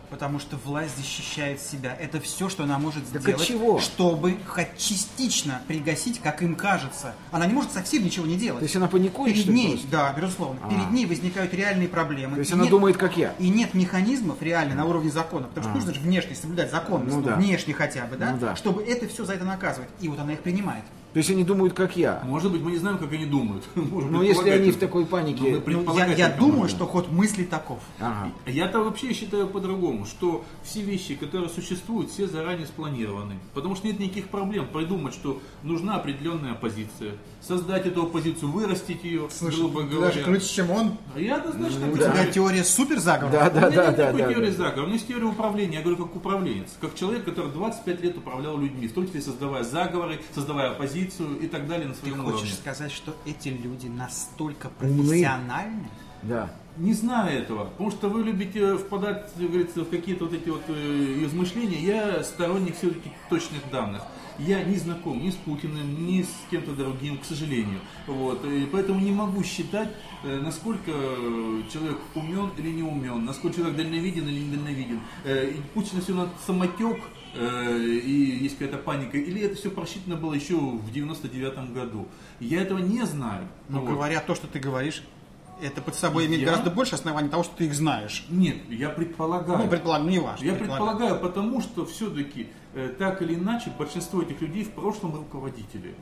Потому 0.10 0.40
что 0.40 0.56
власть 0.63 0.96
защищает 0.96 1.60
себя. 1.62 1.94
Это 1.94 2.22
все, 2.22 2.48
что 2.48 2.63
она 2.63 2.80
может 2.80 3.04
Так 3.12 3.22
сделать, 3.24 3.46
чего? 3.46 3.78
чтобы 3.82 4.38
хоть 4.48 4.78
частично 4.78 5.62
пригасить, 5.68 6.22
как 6.22 6.42
им 6.42 6.56
кажется. 6.56 7.13
Она 7.30 7.46
не 7.46 7.52
может 7.54 7.74
совсем 7.74 8.06
ничего 8.06 8.26
не 8.26 8.38
делать. 8.38 8.60
То 8.60 8.63
есть 8.63 8.76
она 8.78 8.88
паникует, 8.88 9.34
Перед 9.34 9.44
что 9.44 9.52
ней, 9.52 9.72
просто? 9.72 9.88
да, 9.92 10.13
безусловно, 10.13 10.62
А. 10.63 10.70
перед 10.70 10.92
ней 10.92 11.06
возникают 11.06 11.54
реальные 11.54 11.90
проблемы. 11.90 12.36
То 12.36 12.40
есть 12.40 12.52
И 12.52 12.54
она 12.54 12.63
нет- 12.63 12.72
думает, 12.72 12.96
как 12.96 13.18
я. 13.18 13.34
И 13.38 13.50
нет 13.50 13.74
механизмов 13.74 14.42
реально 14.42 14.76
на 14.76 14.86
уровне 14.86 15.12
закона, 15.12 15.48
потому 15.48 15.66
что 15.66 15.74
А. 15.74 15.76
нужно 15.76 15.94
же 15.94 16.00
внешне 16.00 16.36
соблюдать 16.38 16.72
законность, 16.72 17.13
Ну 17.13 17.20
ну, 17.20 17.28
да. 17.28 17.36
внешне 17.36 17.74
хотя 17.74 18.06
бы, 18.06 18.16
да, 18.16 18.32
Ну 18.32 18.38
да. 18.40 18.56
чтобы 18.56 18.84
это 18.84 19.10
все 19.10 19.26
за 19.26 19.34
это 19.34 19.44
наказывать. 19.44 19.90
И 20.00 20.08
вот 20.08 20.18
она 20.20 20.32
их 20.32 20.40
принимает. 20.40 20.86
То 21.17 21.19
есть 21.19 21.32
они 21.32 21.43
думают, 21.43 21.73
как 21.73 21.97
я. 21.97 22.21
Может 22.25 22.51
быть, 22.51 22.62
мы 22.62 22.69
не 22.69 22.77
знаем, 22.77 22.99
как 22.99 23.12
они 23.12 23.25
думают. 23.25 23.63
Можем 23.75 24.12
Но 24.12 24.21
если 24.21 24.36
предполагать 24.36 24.62
они 24.62 24.71
в 24.71 24.77
такой 24.77 25.01
Ну, 25.01 25.08
панике... 25.08 25.62
Ну, 25.65 25.97
я, 25.97 26.06
я 26.13 26.30
думаю, 26.30 26.58
можем. 26.60 26.77
что 26.77 26.86
ход 26.86 27.12
мысли 27.12 27.43
таков. 27.43 27.80
Ага. 27.99 28.32
Я-то 28.45 28.84
вообще 28.84 29.12
считаю 29.13 29.47
по-другому, 29.47 30.06
что 30.06 30.45
все 30.63 30.84
вещи, 30.84 31.15
которые 31.15 31.49
существуют, 31.49 32.12
все 32.12 32.27
заранее 32.27 32.67
спланированы. 32.67 33.39
Потому 33.56 33.75
что 33.75 33.88
нет 33.88 33.99
никаких 33.99 34.27
проблем 34.27 34.67
придумать, 34.71 35.15
что 35.15 35.41
нужна 35.63 35.95
определенная 35.95 36.51
оппозиция. 36.51 37.13
Создать 37.41 37.88
эту 37.88 38.03
оппозицию, 38.03 38.51
вырастить 38.51 39.03
ее, 39.03 39.27
грубо 39.41 39.82
говоря. 39.82 40.39
чем 40.39 40.69
он. 40.69 40.97
А 41.15 41.19
я 41.19 41.38
однозначно 41.38 41.88
У 41.88 41.93
понимаю. 41.93 42.13
тебя 42.13 42.32
теория 42.32 42.63
супер 42.63 42.99
заговора. 42.99 43.32
Да, 43.32 43.47
У 43.47 43.53
да, 43.60 43.69
меня 43.71 43.82
да, 43.82 43.88
нет 43.88 43.95
да, 43.97 44.06
такой 44.06 44.21
да. 44.21 44.34
теории 44.34 44.51
да. 44.51 44.58
заговора, 44.58 44.82
у 44.82 44.86
меня 44.86 44.93
есть 44.93 45.08
теория 45.08 45.25
управления, 45.25 45.77
я 45.77 45.82
говорю 45.82 45.97
как 46.06 46.15
управленец, 46.15 46.77
как 46.80 46.93
человек, 46.93 47.25
который 47.25 47.51
25 47.51 48.03
лет 48.03 48.17
управлял 48.19 48.60
людьми, 48.60 48.88
в 48.88 48.93
том 48.93 49.08
числе 49.08 49.21
создавая 49.21 49.63
заговоры, 49.63 50.19
создавая 50.36 50.69
оппозицию 50.69 51.07
и 51.41 51.48
так 51.48 51.67
далее 51.67 51.88
на 51.88 51.93
Ты 51.93 52.00
своем 52.02 52.24
хочешь 52.24 52.39
уровне. 52.41 52.56
сказать, 52.56 52.91
что 52.91 53.15
эти 53.26 53.50
люди 53.50 53.88
настолько 53.88 54.70
Умны. 54.82 55.04
профессиональны? 55.04 55.88
Да. 56.24 56.50
Не 56.78 56.93
знаю 56.93 57.39
этого, 57.41 57.65
потому 57.65 57.91
что 57.91 58.10
вы 58.10 58.24
любите 58.24 58.78
впадать, 58.78 59.32
как 59.34 59.48
говорится, 59.48 59.82
в 59.82 59.89
какие-то 59.89 60.26
вот 60.26 60.34
эти 60.34 60.50
вот 60.50 60.62
э, 60.67 61.24
измышления. 61.26 61.80
Я 61.80 62.24
сторонник 62.24 62.78
все-таки 62.78 63.12
точных 63.30 63.62
данных. 63.72 64.04
Я 64.39 64.63
не 64.63 64.76
знаком 64.76 65.20
ни 65.20 65.32
с 65.32 65.34
Путиным, 65.36 66.06
ни 66.06 66.22
с 66.22 66.30
кем-то 66.52 66.74
другим, 66.74 67.17
к 67.17 67.26
сожалению. 67.26 67.80
Вот. 68.06 68.46
И 68.46 68.67
поэтому 68.72 69.00
не 69.00 69.12
могу 69.12 69.43
считать, 69.43 69.89
э, 70.24 70.39
насколько 70.39 70.91
человек 71.72 71.98
умен 72.13 72.52
или 72.58 72.70
не 72.70 72.84
умен, 72.84 73.26
насколько 73.26 73.58
человек 73.58 73.78
дальновиден 73.78 74.28
или 74.28 74.39
не 74.39 74.56
дальновиден. 74.56 75.00
Э, 75.24 75.50
и 75.50 75.60
Путин 75.74 76.02
все 76.02 76.13
на 76.13 76.30
самотек, 76.46 76.98
и 77.38 78.39
есть 78.41 78.58
какая-то 78.58 78.78
паника, 78.78 79.17
или 79.17 79.41
это 79.41 79.56
все 79.56 79.69
просчитано 79.69 80.15
было 80.15 80.34
еще 80.34 80.56
в 80.56 80.91
99 80.91 81.73
году. 81.73 82.08
Я 82.39 82.62
этого 82.62 82.80
не 82.80 83.06
знаю. 83.06 83.47
Но 83.69 83.82
Вот. 83.82 83.89
говоря 83.89 84.19
то, 84.21 84.36
что 84.36 84.47
ты 84.47 84.60
говоришь, 84.60 85.04
это 85.62 85.82
под 85.82 85.95
собой 85.95 86.28
имеет 86.28 86.41
Я? 86.41 86.47
гораздо 86.50 86.69
больше 86.69 86.95
оснований 86.95 87.30
того, 87.30 87.43
что 87.43 87.56
ты 87.56 87.65
их 87.65 87.73
знаешь. 87.73 88.26
Нет, 88.30 88.58
я 88.69 88.89
предполагаю. 88.89 89.60
Ну, 89.60 89.67
предполагаю, 89.67 90.10
не 90.10 90.19
важно. 90.19 90.45
Я 90.45 90.54
предполагаю, 90.54 91.19
потому 91.19 91.62
что 91.62 91.86
все-таки 91.86 92.47
так 93.00 93.21
или 93.21 93.34
иначе 93.36 93.71
большинство 93.78 94.21
этих 94.21 94.39
людей 94.41 94.63
в 94.63 94.71
прошлом 94.71 95.15
руководители. 95.15 95.95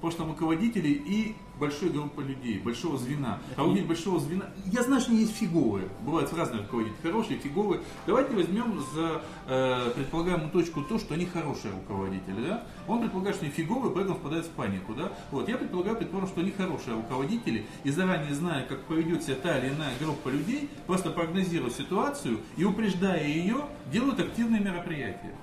Просто 0.00 0.20
там 0.20 0.30
руководители 0.30 0.88
и 0.88 1.36
большой 1.58 1.88
группы 1.88 2.22
людей, 2.22 2.58
большого 2.58 2.98
звена. 2.98 3.38
А 3.56 3.64
у 3.64 3.72
них 3.72 3.86
большого 3.86 4.20
звена... 4.20 4.46
Я 4.66 4.82
знаю, 4.82 5.00
что 5.00 5.10
они 5.10 5.20
есть 5.20 5.34
фиговые. 5.34 5.88
Бывают 6.02 6.32
разные 6.32 6.62
руководители. 6.62 6.96
Хорошие, 7.02 7.38
фиговые. 7.38 7.80
Давайте 8.06 8.34
возьмем 8.34 8.78
за 8.94 9.22
э, 9.46 9.90
предполагаемую 9.94 10.50
точку 10.50 10.82
то, 10.82 10.98
что 10.98 11.14
они 11.14 11.24
хорошие 11.24 11.72
руководители. 11.72 12.46
Да? 12.46 12.64
Он 12.86 13.00
предполагает, 13.00 13.36
что 13.36 13.46
они 13.46 13.54
фиговые, 13.54 13.94
поэтому 13.94 14.16
впадает 14.16 14.44
в 14.44 14.50
панику. 14.50 14.94
Да? 14.94 15.12
Вот. 15.30 15.48
Я 15.48 15.56
предполагаю, 15.56 15.96
предположим, 15.96 16.28
что 16.28 16.40
они 16.40 16.50
хорошие 16.50 16.96
руководители. 16.96 17.66
И 17.84 17.90
заранее 17.90 18.34
зная, 18.34 18.66
как 18.66 18.80
поведет 18.84 19.22
себя 19.22 19.36
та 19.36 19.58
или 19.58 19.72
иная 19.72 19.92
группа 19.98 20.28
людей, 20.28 20.68
просто 20.86 21.10
прогнозируя 21.10 21.70
ситуацию 21.70 22.38
и 22.56 22.64
упреждая 22.64 23.26
ее, 23.26 23.64
делают 23.90 24.20
активные 24.20 24.60
мероприятия. 24.60 25.34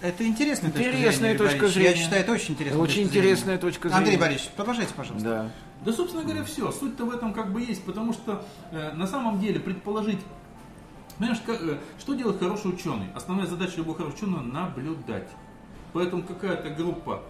Это 0.00 0.26
интересная, 0.26 0.70
Интересная 0.70 1.36
точка 1.36 1.38
зрения. 1.38 1.38
точка 1.38 1.68
зрения. 1.68 1.90
Я 1.90 1.96
считаю, 1.96 2.20
это 2.22 2.32
очень 2.32 2.54
интересная 2.54 2.80
Очень 2.82 2.94
точка 3.04 3.10
зрения. 3.12 3.30
интересная 3.30 3.58
точка 3.58 3.88
зрения. 3.88 3.98
Андрей 3.98 4.16
Борисович, 4.18 4.50
продолжайте, 4.56 4.94
пожалуйста. 4.94 5.28
Да. 5.28 5.50
Да, 5.84 5.92
собственно 5.92 6.24
говоря, 6.24 6.44
все. 6.44 6.70
Суть-то 6.72 7.04
в 7.06 7.10
этом 7.10 7.32
как 7.32 7.52
бы 7.52 7.60
есть, 7.62 7.84
потому 7.84 8.12
что 8.12 8.44
э, 8.70 8.92
на 8.92 9.06
самом 9.06 9.40
деле 9.40 9.60
предположить, 9.60 10.18
понимаешь, 11.18 11.40
как, 11.46 11.60
э, 11.62 11.78
что 11.98 12.14
делает 12.14 12.38
хороший 12.38 12.70
ученый? 12.72 13.06
Основная 13.14 13.46
задача 13.46 13.76
любого 13.78 13.96
хорошего 13.96 14.16
ученого– 14.16 14.42
наблюдать. 14.42 15.28
Поэтому 15.92 16.22
какая-то 16.22 16.70
группа 16.70 17.22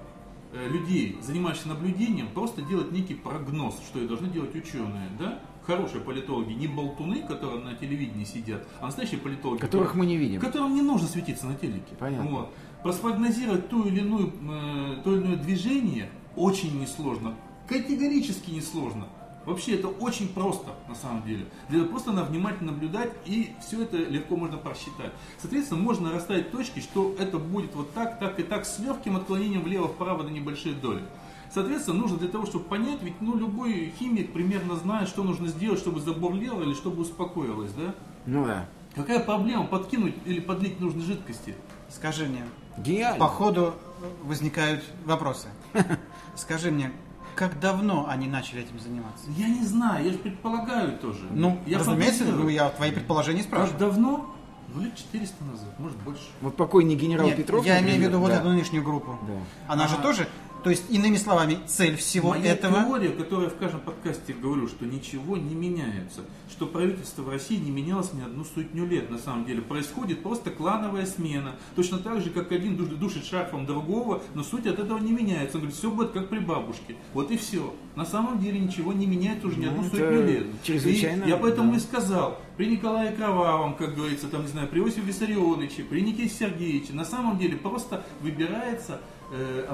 э, 0.53 0.69
людей, 0.69 1.19
занимающихся 1.23 1.69
наблюдением, 1.69 2.29
просто 2.29 2.63
делает 2.63 2.91
некий 2.93 3.15
прогноз, 3.15 3.77
что 3.89 4.01
и 4.01 4.07
должны 4.09 4.29
делать 4.29 4.55
ученые, 4.55 5.09
да? 5.19 5.39
Хорошие 5.67 6.03
политологи, 6.03 6.53
не 6.53 6.67
болтуны, 6.67 7.23
которые 7.23 7.65
на 7.65 7.75
телевидении 7.75 8.25
сидят, 8.25 8.67
а 8.81 8.87
настоящие 8.87 9.19
политологи, 9.19 9.61
Которых 9.61 9.89
которые- 9.93 9.99
мы 9.99 10.07
не 10.07 10.17
видим. 10.19 10.41
которым 10.41 10.75
не 10.75 10.83
нужно 10.83 11.09
светиться 11.09 11.47
на 11.47 11.55
телеке. 11.55 11.95
Понятно. 11.99 12.31
Вот. 12.31 12.55
Проспрогнозировать 12.83 13.71
ту 13.71 13.85
или 13.85 14.01
иную, 14.01 14.29
э, 14.29 14.97
то 15.03 15.17
или 15.17 15.23
иное 15.25 15.37
движение 15.37 16.11
очень 16.37 16.79
несложно. 16.79 17.35
Категорически 17.67 18.51
несложно. 18.51 19.07
Вообще 19.47 19.75
это 19.77 19.89
очень 19.89 20.29
просто 20.29 20.75
на 20.89 20.95
самом 20.95 21.23
деле. 21.27 21.47
Для 21.71 21.85
просто 21.85 22.13
надо 22.13 22.31
внимательно 22.31 22.73
наблюдать 22.73 23.11
и 23.25 23.53
все 23.67 23.83
это 23.83 23.97
легко 23.97 24.37
можно 24.37 24.59
просчитать. 24.59 25.13
Соответственно, 25.39 25.81
можно 25.83 26.13
расставить 26.13 26.51
точки, 26.51 26.81
что 26.81 27.15
это 27.19 27.39
будет 27.39 27.75
вот 27.75 27.93
так, 27.95 28.19
так 28.19 28.39
и 28.39 28.43
так 28.43 28.65
с 28.67 28.79
легким 28.81 29.17
отклонением 29.17 29.63
влево-вправо 29.63 30.23
на 30.25 30.29
небольшие 30.31 30.75
доли. 30.75 31.03
Соответственно, 31.53 31.99
нужно 32.01 32.19
для 32.19 32.29
того, 32.29 32.47
чтобы 32.47 32.65
понять, 32.65 33.03
ведь 33.03 33.21
ну, 33.21 33.37
любой 33.37 33.93
химик 33.99 34.33
примерно 34.33 34.77
знает, 34.77 35.09
что 35.09 35.23
нужно 35.23 35.49
сделать, 35.49 35.79
чтобы 35.79 36.01
забурлило 36.01 36.63
или 36.63 36.75
чтобы 36.75 37.03
успокоилось, 37.03 37.73
да? 37.73 37.95
Ну 38.27 38.45
да. 38.47 38.67
Какая 38.95 39.21
проблема 39.21 39.67
подкинуть 39.67 40.15
или 40.25 40.41
подлить 40.41 40.81
нужной 40.81 41.05
жидкости? 41.05 41.55
Скажи 41.89 42.27
мне, 42.27 42.45
Гениально. 42.79 43.19
по 43.19 43.29
ходу 43.29 43.75
возникают 44.23 44.85
вопросы. 45.05 45.49
Скажи 46.37 46.71
мне, 46.71 46.93
как 47.35 47.59
давно 47.59 48.07
они 48.09 48.29
начали 48.29 48.63
этим 48.63 48.79
заниматься? 48.79 49.27
Я 49.37 49.49
не 49.49 49.65
знаю, 49.65 50.05
я 50.05 50.13
же 50.13 50.19
предполагаю 50.19 50.97
тоже. 50.99 51.21
Ну, 51.31 51.59
я 51.67 51.79
разумеется, 51.79 52.25
ну, 52.25 52.49
я 52.49 52.71
твои 52.71 52.93
предположения 52.93 53.41
Как 53.41 53.49
спрашиваю. 53.49 53.79
давно? 53.79 54.35
Ну, 54.73 54.83
лет 54.83 54.97
400 54.97 55.45
назад, 55.45 55.79
может 55.79 55.97
больше. 55.99 56.23
Вот 56.41 56.57
покойный 56.57 56.97
генерал 56.97 57.27
Нет, 57.27 57.37
Петров. 57.37 57.65
я 57.65 57.81
имею 57.81 57.99
в 57.99 58.03
виду 58.03 58.19
вот 58.19 58.29
да. 58.31 58.39
эту 58.41 58.49
нынешнюю 58.49 58.83
группу. 58.83 59.17
Да. 59.27 59.73
Она 59.73 59.87
же 59.87 59.95
Ага. 59.95 60.03
тоже, 60.03 60.29
то 60.65 60.71
есть, 60.71 60.85
иными 60.91 61.17
словами, 61.17 61.59
цель 61.67 61.95
всего 61.97 62.31
Моя 62.31 62.53
этого... 62.53 62.83
теория, 62.83 63.11
которую 63.11 63.49
я 63.49 63.55
в 63.55 63.57
каждом 63.59 63.81
подкасте 63.81 64.33
говорю, 64.33 64.67
что 64.67 64.87
ничего 64.87 65.37
не 65.37 65.55
меняется, 65.55 66.23
что 66.51 66.67
правительство 66.67 67.23
в 67.23 67.29
России 67.29 67.57
не 67.57 67.71
менялось 67.71 68.13
ни 68.15 68.23
одну 68.23 68.45
сотню 68.45 68.87
лет, 68.87 69.11
на 69.11 69.19
самом 69.19 69.45
деле. 69.45 69.61
Происходит 69.63 70.23
просто 70.23 70.51
клановая 70.51 71.05
смена. 71.07 71.57
Точно 71.77 71.99
так 71.99 72.21
же, 72.23 72.31
как 72.31 72.51
один 72.51 72.77
душ- 72.77 72.95
душит 72.97 73.25
шарфом 73.25 73.67
другого, 73.67 74.23
но 74.35 74.43
суть 74.43 74.67
от 74.67 74.79
этого 74.79 74.99
не 74.99 75.13
меняется. 75.13 75.59
Он 75.59 75.63
говорит, 75.63 75.77
все 75.79 75.91
будет 75.91 76.11
как 76.13 76.29
при 76.31 76.39
бабушке. 76.39 76.97
Вот 77.13 77.31
и 77.31 77.37
все. 77.37 77.75
На 77.95 78.05
самом 78.07 78.41
деле 78.41 78.59
ничего 78.59 78.93
не 78.93 79.07
меняется 79.07 79.47
уже 79.47 79.59
ни 79.61 79.67
Ну, 79.67 79.71
одну 79.73 79.85
сотню 79.85 80.27
лет. 80.27 80.47
чрезвычайно, 80.65 81.25
И 81.25 81.29
я 81.29 81.37
поэтому 81.37 81.71
да. 81.73 81.77
и 81.77 81.81
сказал, 81.81 82.41
при 82.57 82.67
Николае 82.67 83.13
Кровавом, 83.13 83.75
как 83.77 83.95
говорится, 83.95 84.29
там, 84.29 84.43
не 84.43 84.49
знаю, 84.49 84.67
при 84.69 84.81
Иосифе 84.81 85.03
Виссарионовиче, 85.03 85.85
при 85.85 86.01
Никите 86.01 86.29
Сергеевиче, 86.35 86.93
на 86.95 87.05
самом 87.05 87.39
деле 87.39 87.57
просто 87.57 88.05
выбирается 88.21 89.01
э, 89.33 89.67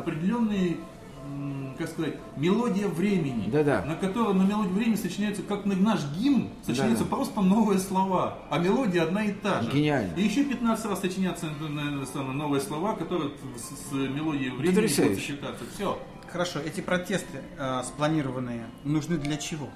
как 1.78 1.88
сказать, 1.88 2.16
мелодия 2.36 2.88
времени, 2.88 3.50
Да-да. 3.50 3.82
на 3.84 3.94
которой 3.94 4.34
на 4.34 4.42
мелодию 4.42 4.74
времени 4.74 4.96
сочиняется, 4.96 5.42
как 5.42 5.64
на 5.64 5.74
наш 5.76 6.00
гимн, 6.18 6.48
сочиняются 6.66 7.04
Да-да. 7.04 7.16
просто 7.16 7.40
новые 7.40 7.78
слова, 7.78 8.38
а 8.50 8.58
мелодия 8.58 9.02
одна 9.04 9.24
и 9.24 9.32
та 9.32 9.62
же. 9.62 9.70
Гениально. 9.70 10.14
И 10.16 10.22
еще 10.22 10.44
15 10.44 10.86
раз 10.86 11.00
сочинятся 11.00 11.46
наверное, 11.60 12.06
самые 12.06 12.32
новые 12.36 12.60
слова, 12.60 12.94
которые 12.94 13.30
с, 13.56 13.90
с 13.90 13.92
мелодией 13.92 14.50
времени 14.50 14.74
будут 14.76 14.90
Потрясающе. 14.90 15.14
сочетаться. 15.20 15.64
Все. 15.74 15.98
Хорошо, 16.30 16.60
эти 16.60 16.80
протесты 16.80 17.40
э, 17.58 17.82
спланированные 17.84 18.64
нужны 18.84 19.16
для 19.18 19.36
чего? 19.36 19.68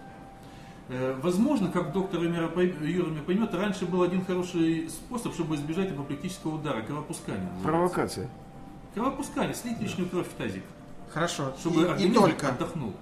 Э, 0.89 1.19
Возможно, 1.23 1.69
как 1.71 1.93
доктор 1.93 2.23
Юра 2.23 2.49
пой- 2.49 2.75
Юра 2.83 3.09
меня 3.11 3.23
поймет, 3.23 3.55
раньше 3.55 3.87
был 3.87 4.03
один 4.03 4.25
хороший 4.25 4.89
способ, 4.89 5.33
чтобы 5.35 5.57
избежать 5.57 5.91
апоплектического 5.93 6.57
удара, 6.57 6.83
кровопускания. 6.83 7.41
называется. 7.41 7.65
Провокация. 7.65 8.31
Кровопускание, 8.95 9.55
слить 9.55 9.81
лишнюю 9.81 10.09
кровь 10.09 10.29
в 10.29 10.33
тазик, 10.35 10.63
Хорошо, 11.13 11.53
чтобы 11.59 11.97
и, 11.99 12.07
и 12.09 12.13
только. 12.13 12.49
отдохнул. 12.49 12.93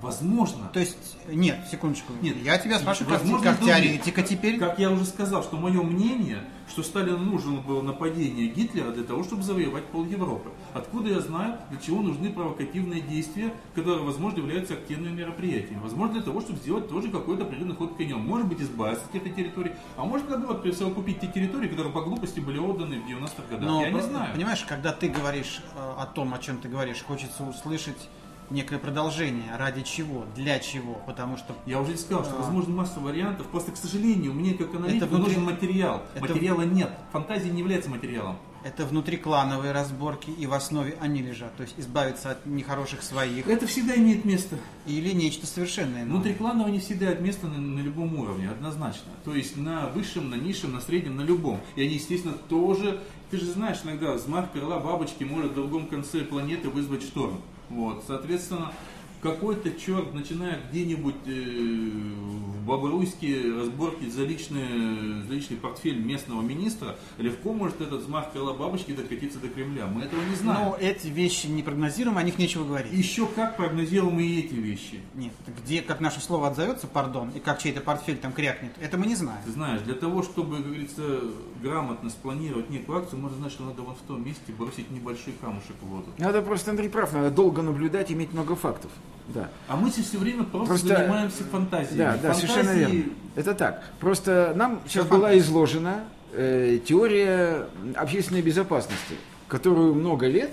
Возможно. 0.00 0.70
То 0.72 0.80
есть, 0.80 1.16
нет, 1.28 1.58
секундочку. 1.70 2.12
Нет. 2.22 2.36
я 2.42 2.58
тебя 2.58 2.78
спрашиваю 2.78 3.10
как, 3.10 3.20
Возможно, 3.20 3.52
как 3.52 3.60
теоретика 3.60 4.22
теперь. 4.22 4.58
Как 4.58 4.78
я 4.78 4.90
уже 4.90 5.04
сказал, 5.04 5.42
что 5.42 5.56
мое 5.56 5.82
мнение, 5.82 6.44
что 6.68 6.82
Сталину 6.82 7.18
нужно 7.18 7.60
было 7.60 7.82
нападение 7.82 8.48
Гитлера 8.48 8.92
для 8.92 9.04
того, 9.04 9.22
чтобы 9.24 9.42
завоевать 9.42 9.84
пол 9.86 10.04
Европы. 10.04 10.50
Откуда 10.72 11.10
я 11.10 11.20
знаю, 11.20 11.58
для 11.70 11.80
чего 11.80 12.00
нужны 12.00 12.30
провокативные 12.30 13.02
действия, 13.02 13.52
которые, 13.74 14.04
возможно, 14.04 14.38
являются 14.38 14.74
активными 14.74 15.16
мероприятиями. 15.16 15.80
Возможно, 15.82 16.14
для 16.14 16.22
того, 16.22 16.40
чтобы 16.40 16.58
сделать 16.60 16.88
тоже 16.88 17.10
какой-то 17.10 17.42
определенный 17.42 17.76
ход 17.76 17.96
конем. 17.96 18.20
Может 18.20 18.46
быть, 18.46 18.60
избавиться 18.60 19.04
от 19.04 19.14
этой 19.14 19.32
территории, 19.32 19.72
а 19.96 20.04
может, 20.04 20.28
наоборот, 20.30 20.62
присовокупить 20.62 21.20
те 21.20 21.26
территории, 21.26 21.68
которые 21.68 21.92
по 21.92 22.02
глупости 22.02 22.40
были 22.40 22.58
отданы 22.58 23.00
в 23.00 23.06
90-х 23.06 23.42
годах. 23.50 23.68
Но, 23.68 23.82
я 23.82 23.90
не 23.90 24.00
знаю. 24.00 24.34
понимаешь, 24.34 24.64
когда 24.66 24.92
ты 24.92 25.08
говоришь 25.08 25.60
э, 25.74 25.92
о 25.98 26.06
том, 26.06 26.32
о 26.32 26.38
чем 26.38 26.58
ты 26.58 26.68
говоришь, 26.68 27.02
хочется 27.02 27.44
услышать 27.44 28.08
некое 28.50 28.78
продолжение. 28.78 29.54
Ради 29.56 29.82
чего? 29.82 30.24
Для 30.36 30.58
чего? 30.58 30.94
Потому 31.06 31.36
что 31.36 31.54
Я 31.66 31.80
уже 31.80 31.96
сказал, 31.96 32.24
что 32.24 32.34
А. 32.34 32.42
возможно 32.42 32.74
масса 32.74 33.00
вариантов. 33.00 33.46
Просто, 33.48 33.72
к 33.72 33.76
сожалению, 33.76 34.32
мне 34.32 34.54
как 34.54 34.74
аналитику 34.74 35.04
Это 35.06 35.14
внутри- 35.14 35.34
нужен 35.36 35.44
материал. 35.44 36.02
это- 36.14 36.22
Материала 36.22 36.62
нет. 36.62 36.90
Фантазия 37.12 37.50
не 37.50 37.60
является 37.60 37.90
материалом. 37.90 38.36
это 38.62 38.84
внутриклановые 38.84 39.72
разборки, 39.72 40.28
и 40.30 40.46
в 40.46 40.52
основе 40.52 40.94
они 41.00 41.22
лежат. 41.22 41.56
То 41.56 41.62
есть 41.62 41.76
избавиться 41.78 42.32
от 42.32 42.44
нехороших 42.44 43.02
своих 43.02 43.46
Это 43.48 43.66
всегда 43.66 43.94
имеет 43.96 44.26
место. 44.26 44.56
или 44.86 45.12
нечто 45.12 45.46
совершенно 45.46 45.96
иное. 45.96 46.04
Внутрикланово 46.04 46.68
не 46.68 46.78
всегда 46.78 47.06
имеет 47.06 47.20
место 47.22 47.46
на, 47.46 47.56
на 47.58 47.80
любом 47.80 48.14
уровне, 48.18 48.50
однозначно. 48.50 49.10
То 49.24 49.34
есть 49.34 49.56
на 49.56 49.86
высшем, 49.88 50.28
на 50.28 50.34
низшем, 50.34 50.72
на 50.74 50.80
среднем, 50.82 51.16
на 51.16 51.22
любом. 51.22 51.58
И 51.76 51.82
они, 51.82 51.94
естественно, 51.94 52.34
тоже... 52.50 53.00
Ты 53.30 53.38
же 53.38 53.46
знаешь, 53.46 53.78
иногда 53.84 54.12
взмах 54.12 54.50
крыла 54.52 54.78
бабочки 54.80 55.22
может 55.24 55.52
в 55.52 55.54
другом 55.54 55.86
конце 55.86 56.20
планеты 56.20 56.68
вызвать 56.68 57.02
шторм. 57.02 57.40
Вот, 57.70 58.02
соответственно, 58.06 58.72
какой-то 59.20 59.72
черт, 59.72 60.14
начиная 60.14 60.60
где-нибудь 60.70 61.14
э, 61.26 61.30
в 61.30 62.64
Бобруйске 62.64 63.52
разборки 63.54 64.08
за, 64.08 64.24
личный, 64.24 65.22
за 65.26 65.34
личный 65.34 65.56
портфель 65.56 65.98
местного 65.98 66.42
министра, 66.42 66.96
легко 67.18 67.52
может 67.52 67.80
этот 67.80 68.02
взмах 68.02 68.32
крыла 68.32 68.54
бабочки 68.54 68.92
докатиться 68.92 69.38
до 69.38 69.48
Кремля. 69.48 69.86
Мы 69.86 70.02
этого 70.02 70.22
не 70.22 70.34
знаем. 70.36 70.70
Но 70.70 70.76
эти 70.76 71.08
вещи 71.08 71.46
непрогнозируемы, 71.46 72.20
о 72.20 72.22
них 72.22 72.38
нечего 72.38 72.64
говорить. 72.64 72.92
Еще 72.92 73.26
как 73.26 73.56
прогнозируем 73.56 74.18
и 74.20 74.38
эти 74.38 74.54
вещи. 74.54 75.00
Нет, 75.14 75.32
где, 75.62 75.82
как 75.82 76.00
наше 76.00 76.20
слово 76.20 76.48
отзовется, 76.48 76.86
пардон, 76.86 77.30
и 77.30 77.40
как 77.40 77.60
чей-то 77.60 77.80
портфель 77.80 78.16
там 78.16 78.32
крякнет, 78.32 78.72
это 78.80 78.96
мы 78.96 79.06
не 79.06 79.14
знаем. 79.14 79.42
Ты 79.44 79.52
знаешь, 79.52 79.82
для 79.82 79.94
того, 79.94 80.22
чтобы, 80.22 80.56
как 80.56 80.66
говорится, 80.66 81.20
грамотно 81.62 82.10
спланировать 82.10 82.70
некую 82.70 82.98
акцию, 82.98 83.20
можно 83.20 83.36
знать, 83.38 83.52
что 83.52 83.64
надо 83.64 83.82
вот 83.82 83.96
в 83.98 84.02
том 84.02 84.24
месте 84.24 84.52
бросить 84.56 84.90
небольшой 84.90 85.34
камушек 85.40 85.76
в 85.82 85.86
воду. 85.86 86.06
Надо 86.18 86.42
просто, 86.42 86.70
Андрей 86.70 86.88
прав, 86.88 87.12
надо 87.12 87.30
долго 87.30 87.62
наблюдать, 87.62 88.10
иметь 88.12 88.32
много 88.32 88.54
фактов. 88.54 88.90
Да. 89.28 89.48
А 89.68 89.76
мы 89.76 89.90
все 89.90 90.18
время 90.18 90.42
просто, 90.44 90.68
Просто- 90.68 90.88
занимаемся 90.88 91.44
фантазией. 91.44 91.98
Да, 91.98 92.12
да, 92.20 92.32
Фантазии- 92.32 92.46
совершенно 92.46 92.72
верно. 92.78 93.04
Это 93.36 93.54
так. 93.54 93.82
Просто 94.00 94.52
нам 94.56 94.80
сейчас 94.86 95.04
фантазия. 95.06 95.20
была 95.20 95.38
изложена 95.38 96.04
э, 96.32 96.78
теория 96.84 97.66
общественной 97.94 98.42
безопасности, 98.42 99.14
которую 99.48 99.94
много 99.94 100.26
лет 100.26 100.50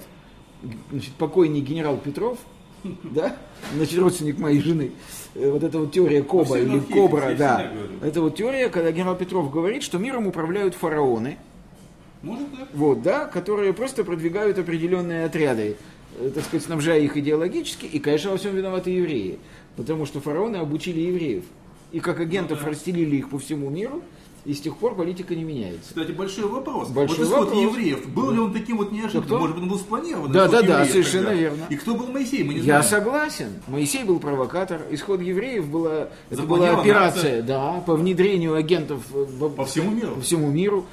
значит, 0.91 1.13
покойный 1.13 1.61
генерал 1.61 1.97
Петров, 1.97 2.37
да, 3.03 3.35
значит, 3.75 3.97
родственник 3.99 4.37
моей 4.39 4.61
жены, 4.61 4.91
э, 5.35 5.49
вот 5.49 5.63
эта 5.63 5.79
вот 5.79 5.91
теория 5.91 6.21
Коба 6.23 6.57
или 6.59 6.79
Кобра, 6.79 7.35
да, 7.35 7.71
это 8.03 8.21
вот 8.21 8.35
теория, 8.35 8.69
когда 8.69 8.91
генерал 8.91 9.15
Петров 9.15 9.51
говорит, 9.51 9.81
что 9.83 9.97
миром 9.97 10.27
управляют 10.27 10.75
фараоны, 10.75 11.37
Может 12.21 12.55
так? 12.57 12.67
вот, 12.73 13.01
да, 13.01 13.25
которые 13.25 13.73
просто 13.73 14.03
продвигают 14.03 14.57
определенные 14.59 15.25
отряды, 15.25 15.77
так 16.33 16.43
сказать, 16.45 16.65
снабжая 16.65 16.99
их 16.99 17.15
идеологически, 17.17 17.85
и, 17.85 17.99
конечно, 17.99 18.31
во 18.31 18.37
всем 18.37 18.55
виноваты 18.55 18.89
евреи, 18.91 19.39
потому 19.75 20.05
что 20.05 20.19
фараоны 20.21 20.57
обучили 20.57 20.99
евреев, 21.01 21.43
и 21.91 21.99
как 21.99 22.19
агентов 22.19 22.59
Ну 22.59 22.65
да. 22.65 22.71
расстелили 22.71 23.15
их 23.17 23.29
по 23.29 23.37
всему 23.39 23.69
миру, 23.69 24.01
И 24.45 24.53
с 24.53 24.61
тех 24.61 24.77
пор 24.77 24.95
политика 24.95 25.35
не 25.35 25.43
меняется. 25.43 25.89
Кстати, 25.89 26.13
большой 26.13 26.45
вопрос. 26.47 26.87
Большой 26.89 27.17
вот 27.17 27.25
исход 27.25 27.47
вопрос. 27.49 27.63
евреев, 27.63 28.07
был 28.07 28.31
ли 28.31 28.39
он 28.39 28.53
таким 28.53 28.77
вот 28.77 28.93
неожиданным? 28.93 29.25
Кто? 29.25 29.39
Может 29.39 29.55
быть, 29.57 29.63
он 29.63 29.69
был 29.71 29.77
спланирован? 29.79 30.31
Да, 30.31 30.47
да, 30.47 30.61
да, 30.61 30.85
совершенно 30.85 31.25
тогда? 31.25 31.41
верно. 31.41 31.63
И 31.69 31.75
кто 31.75 31.95
был 31.95 32.07
Моисей, 32.07 32.43
мы 32.43 32.53
не 32.53 32.59
Я 32.61 32.81
знаем. 32.81 32.83
согласен. 32.85 33.49
Моисей 33.67 34.05
был 34.05 34.19
провокатор. 34.21 34.83
Исход 34.89 35.19
евреев 35.21 35.67
была, 35.67 36.07
это 36.29 36.43
была 36.43 36.79
операция, 36.79 37.39
акция. 37.39 37.41
да, 37.41 37.83
по 37.85 37.95
внедрению 37.97 38.53
агентов 38.55 39.03
По 39.57 39.65
всему 39.65 39.91
миру. 39.91 40.15
по 40.15 40.21
всему 40.21 40.49
миру. 40.49 40.85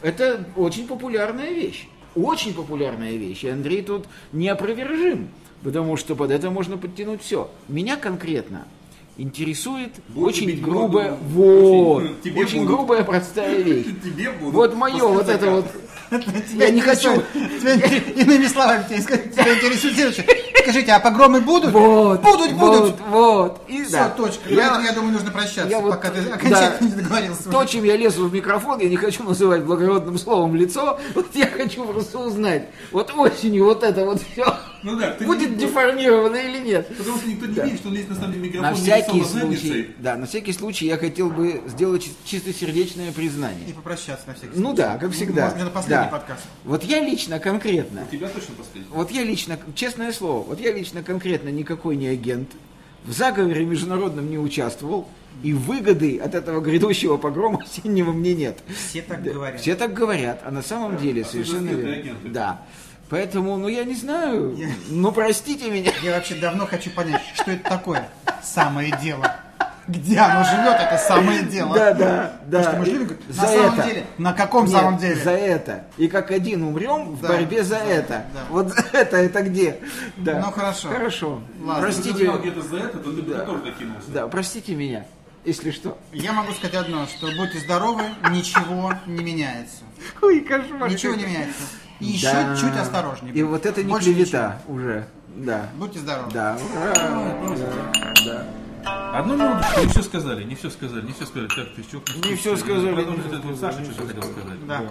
Это 0.00 0.46
очень 0.56 0.86
популярная 0.86 1.50
вещь. 1.50 1.86
Очень 2.14 2.54
популярная 2.54 3.12
вещь. 3.16 3.44
И 3.44 3.48
Андрей 3.48 3.82
тут 3.82 4.06
неопровержим, 4.32 5.28
потому 5.62 5.96
что 5.96 6.14
под 6.16 6.30
это 6.30 6.50
можно 6.50 6.76
подтянуть 6.76 7.22
все. 7.22 7.50
Меня 7.68 7.96
конкретно 7.96 8.66
интересует 9.16 9.90
Будут 10.08 10.34
очень 10.34 10.60
грубая, 10.60 11.12
вот, 11.22 12.02
Очень- 12.02 12.16
тебе 12.24 12.40
очень 12.40 12.58
будут. 12.60 12.74
грубая 12.76 13.04
простая 13.04 13.58
вещь. 13.62 13.86
Тебе 14.02 14.30
будут. 14.32 14.54
Вот 14.54 14.74
мое, 14.74 15.04
вот 15.06 15.28
это 15.28 15.50
вот. 15.50 15.66
Я 16.54 16.70
не 16.70 16.80
хочу. 16.80 17.10
Иными 17.34 18.46
словами, 18.46 18.84
тебя 18.88 19.54
интересует 19.54 19.94
следующее. 19.94 20.26
Скажите, 20.62 20.92
а 20.92 21.00
погромы 21.00 21.40
будут? 21.40 21.72
Вот, 21.72 22.20
Будут, 22.22 22.52
вот, 22.52 22.80
будут. 22.80 23.00
Вот. 23.08 23.60
И 23.68 23.82
Все, 23.84 23.92
да. 23.98 24.08
точка. 24.10 24.48
Я- 24.48 24.56
На 24.56 24.66
этом, 24.72 24.84
я 24.84 24.92
думаю, 24.92 25.12
нужно 25.12 25.30
прощаться, 25.30 25.68
я 25.68 25.80
вот- 25.80 25.90
пока 25.90 26.10
ты 26.10 26.22
да. 26.22 26.34
окончательно 26.34 26.88
не 26.88 26.94
договорился. 27.02 27.50
То, 27.50 27.64
чем 27.64 27.84
я 27.84 27.96
лезу 27.96 28.28
в 28.28 28.32
микрофон, 28.34 28.78
я 28.80 28.88
не 28.88 28.96
хочу 28.96 29.22
называть 29.22 29.62
благородным 29.64 30.18
словом 30.18 30.54
лицо. 30.56 30.98
Вот 31.14 31.26
я 31.34 31.46
хочу 31.46 31.84
просто 31.84 32.18
узнать, 32.18 32.64
вот 32.92 33.12
осенью 33.16 33.64
вот 33.64 33.82
это 33.82 34.04
вот 34.04 34.20
все 34.32 34.54
Ну 34.82 34.96
да, 34.98 35.10
ты 35.12 35.26
будет 35.26 35.50
не- 35.50 35.56
деформировано 35.56 36.36
или 36.36 36.58
нет. 36.58 36.88
Потому 36.96 37.18
что 37.18 37.28
никто 37.28 37.46
не 37.46 37.54
Да. 37.54 37.64
видит, 37.64 37.78
что 37.80 37.88
он 37.88 37.94
лезет 37.94 38.08
на 38.10 38.14
самом 38.16 38.32
деле 38.32 38.44
микрофон 38.48 38.70
На 38.70 38.74
всякий 38.74 39.20
а 39.20 39.24
случай, 39.24 39.90
да, 39.98 40.16
на 40.16 40.26
всякий 40.26 40.52
случай 40.52 40.86
я 40.86 40.96
хотел 40.96 41.28
бы 41.30 41.60
сделать 41.66 42.02
чи- 42.04 42.10
чистосердечное 42.24 43.10
И 43.10 43.12
признание. 43.12 43.74
попрощаться 43.74 44.26
на 44.26 44.34
всякий 44.34 44.52
Ну 44.54 44.68
случай. 44.68 44.76
да, 44.76 44.96
как 44.98 45.12
всегда. 45.12 45.44
Может, 45.44 45.58
это 45.58 45.70
последний 45.70 46.04
Да. 46.04 46.10
подкаст. 46.10 46.42
Вот 46.64 46.84
я 46.84 47.00
лично 47.00 47.38
конкретно, 47.38 48.02
У 48.08 48.10
тебя 48.14 48.28
точно 48.28 48.54
последний. 48.56 48.90
вот 48.90 49.10
я 49.10 49.22
лично, 49.24 49.58
честное 49.74 50.12
слово, 50.12 50.44
вот 50.44 50.60
я 50.60 50.72
лично 50.72 51.02
конкретно 51.02 51.48
никакой 51.50 51.96
не 51.96 52.08
агент, 52.08 52.50
в 53.04 53.12
заговоре 53.12 53.64
международном 53.64 54.30
не 54.30 54.38
участвовал, 54.38 55.08
и 55.42 55.52
выгоды 55.52 56.18
от 56.18 56.34
этого 56.34 56.60
грядущего 56.60 57.16
погрома 57.16 57.60
осеннего 57.62 58.12
мне 58.12 58.34
нет. 58.34 58.58
Все 58.88 59.02
так 59.02 59.22
Да, 59.22 59.30
говорят. 59.32 59.60
Все 59.60 59.74
так 59.74 59.92
говорят, 59.94 60.42
а 60.44 60.50
на 60.50 60.62
самом 60.62 60.96
деле 60.98 61.24
совершенно 61.24 61.70
верно. 61.70 62.14
Да. 62.24 62.62
Поэтому, 63.10 63.56
ну 63.56 63.66
я 63.68 63.84
не 63.84 63.94
знаю, 63.94 64.54
Я- 64.56 64.68
ну 64.88 65.10
простите 65.12 65.68
меня. 65.70 65.92
Я 66.02 66.14
вообще 66.14 66.36
давно 66.36 66.66
хочу 66.66 66.90
понять, 66.90 67.22
что 67.34 67.50
это 67.50 67.68
такое 67.68 68.08
самое 68.42 68.96
дело. 69.02 69.34
Где 69.88 70.18
оно 70.20 70.44
живет, 70.44 70.76
это 70.80 70.96
самое 70.98 71.42
дело. 71.42 71.74
Да, 71.74 71.92
да, 71.92 72.32
да. 72.46 72.58
Потому 72.60 72.84
что 72.86 72.94
мы 72.94 73.08
За 73.28 73.42
на 73.42 73.48
самом 73.48 73.74
это. 73.78 73.88
деле, 73.88 74.06
на 74.18 74.32
каком 74.32 74.64
Нет, 74.66 74.72
самом 74.72 74.98
деле? 74.98 75.16
За 75.16 75.30
это. 75.32 75.84
И 75.96 76.06
как 76.06 76.30
один 76.30 76.62
умрем 76.62 77.16
в 77.16 77.20
Да, 77.22 77.28
борьбе 77.28 77.64
за 77.64 77.80
да, 77.80 77.84
это. 77.86 78.24
да. 78.32 78.40
Вот 78.50 78.68
за 78.68 78.84
это 78.92 79.16
это 79.16 79.42
где? 79.42 79.80
Да. 80.16 80.38
Ну, 80.46 80.52
хорошо. 80.52 80.88
Хорошо. 80.90 81.40
Ладно. 81.64 81.86
Если 81.88 82.02
ты 82.02 82.08
Простите. 82.12 82.38
где-то 82.38 82.62
за 82.62 82.76
это, 82.76 82.98
то 82.98 83.12
ты 83.12 83.22
бы 83.22 83.34
тоже 83.34 83.62
докинулся. 83.64 84.10
Да, 84.14 84.28
простите 84.28 84.76
меня, 84.76 85.04
если 85.44 85.72
что. 85.72 85.98
Я 86.12 86.32
могу 86.34 86.52
сказать 86.52 86.76
одно, 86.76 87.06
что 87.08 87.26
будьте 87.36 87.58
здоровы, 87.58 88.04
ничего 88.30 88.92
не 89.06 89.24
меняется. 89.24 89.78
Ой, 90.22 90.40
кошмар. 90.42 90.88
Ничего 90.88 91.14
не 91.16 91.24
меняется. 91.24 91.62
И 92.00 92.06
еще 92.06 92.32
Да. 92.32 92.56
чуть 92.56 92.76
осторожнее. 92.76 93.34
И 93.34 93.42
вот 93.42 93.66
это 93.66 93.82
не 93.82 93.90
Больше 93.90 94.12
клевета 94.14 94.58
уже. 94.66 95.06
Да. 95.36 95.58
ничего. 95.58 95.68
Будьте 95.78 95.98
здоровы. 96.00 96.30
Да. 96.32 96.58
Ура. 96.74 96.94
Да. 97.56 98.14
да. 98.24 98.46
Одну 99.14 99.36
минуточку, 99.36 99.80
не 99.80 99.86
все 99.88 100.02
сказали, 100.02 100.44
не 100.44 100.54
все 100.54 100.70
сказали, 100.70 101.06
не 101.06 101.12
все 101.12 101.26
сказали. 101.26 101.48
Так, 101.48 101.74
ты 101.74 101.82
что? 101.82 102.02
Не 102.28 102.34
всё 102.36 102.56
сказали, 102.56 103.04
вот 103.04 103.58
Саша 103.58 103.84
что-то 103.84 104.06
хотел 104.06 104.22
сказать. 104.22 104.66
Да. 104.66 104.82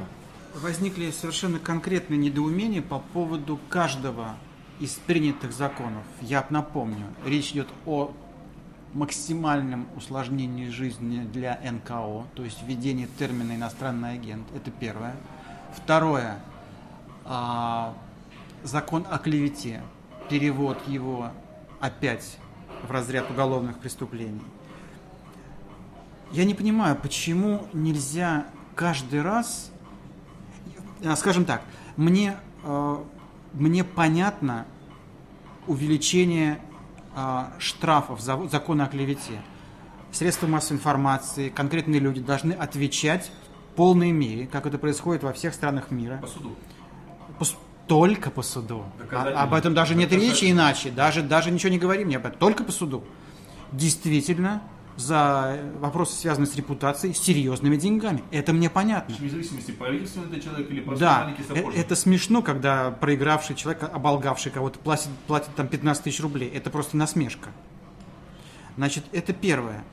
Возникли 0.55 1.11
совершенно 1.11 1.59
конкретные 1.59 2.17
недоумения 2.17 2.81
по 2.81 2.99
поводу 2.99 3.59
каждого 3.69 4.35
из 4.79 4.91
принятых 4.91 5.51
законов. 5.53 6.03
Я 6.21 6.45
напомню, 6.49 7.05
речь 7.25 7.51
идет 7.51 7.67
о 7.85 8.11
максимальном 8.93 9.87
усложнении 9.95 10.69
жизни 10.69 11.19
для 11.31 11.59
НКО, 11.63 12.25
то 12.35 12.43
есть 12.43 12.57
введении 12.65 13.07
термина 13.17 13.55
иностранный 13.55 14.13
агент. 14.13 14.47
Это 14.55 14.71
первое. 14.71 15.15
Второе. 15.75 16.39
А, 17.25 17.93
закон 18.63 19.05
о 19.09 19.17
клевете. 19.17 19.81
Перевод 20.29 20.77
его 20.87 21.31
опять 21.79 22.37
в 22.87 22.91
разряд 22.91 23.29
уголовных 23.29 23.79
преступлений. 23.79 24.41
Я 26.31 26.45
не 26.45 26.53
понимаю, 26.53 26.95
почему 26.95 27.67
нельзя 27.73 28.45
каждый 28.75 29.21
раз, 29.21 29.71
а, 31.03 31.15
скажем 31.15 31.45
так, 31.45 31.63
мне, 31.97 32.37
э, 32.63 32.97
мне 33.53 33.83
понятно 33.83 34.65
увеличение 35.67 36.59
э, 37.15 37.45
штрафов 37.57 38.21
за 38.21 38.47
закона 38.47 38.85
о 38.85 38.87
клевете. 38.87 39.41
Средства 40.11 40.47
массовой 40.47 40.77
информации, 40.77 41.49
конкретные 41.49 41.99
люди 41.99 42.21
должны 42.21 42.53
отвечать 42.53 43.31
в 43.71 43.75
полной 43.75 44.11
мере, 44.11 44.47
как 44.47 44.65
это 44.65 44.77
происходит 44.77 45.23
во 45.23 45.33
всех 45.33 45.53
странах 45.53 45.91
мира. 45.91 46.17
По 46.17 46.27
суду. 46.27 46.55
Только 47.89 48.29
по 48.31 48.41
суду. 48.43 48.85
А- 49.11 49.43
об 49.43 49.53
этом 49.53 49.73
даже 49.73 49.95
нет 49.95 50.09
Доказательно. 50.09 50.33
речи 50.33 50.51
иначе. 50.51 50.91
Даже, 50.91 51.21
даже 51.23 51.51
ничего 51.51 51.71
не 51.71 51.79
говорим 51.79 52.07
мне 52.07 52.17
об 52.17 52.25
этом. 52.27 52.39
Только 52.39 52.63
по 52.63 52.71
суду. 52.71 53.03
Действительно, 53.71 54.61
за 54.95 55.59
вопросы, 55.79 56.15
связанные 56.15 56.47
с 56.47 56.55
репутацией, 56.55 57.13
серьезными 57.13 57.77
деньгами. 57.77 58.23
Это 58.31 58.53
мне 58.53 58.69
понятно. 58.69 59.15
Вне 59.15 59.29
зависимости, 59.29 59.71
правительственный 59.71 60.27
это 60.27 60.39
человек 60.41 60.69
или 60.69 60.81
просто 60.81 61.03
Да, 61.03 61.21
маленький 61.23 61.41
э- 61.41 61.45
сапожник. 61.55 61.79
это 61.83 61.95
смешно, 61.95 62.41
когда 62.41 62.91
проигравший 62.91 63.55
человек, 63.55 63.83
оболгавший 63.91 64.51
кого-то, 64.51 64.77
платит, 64.79 65.09
платит 65.27 65.49
там 65.55 65.67
15 65.67 66.03
тысяч 66.03 66.19
рублей. 66.21 66.49
Это 66.53 66.69
просто 66.69 66.95
насмешка. 66.95 67.49
Значит, 68.77 69.03
это 69.13 69.33
первое. 69.33 69.83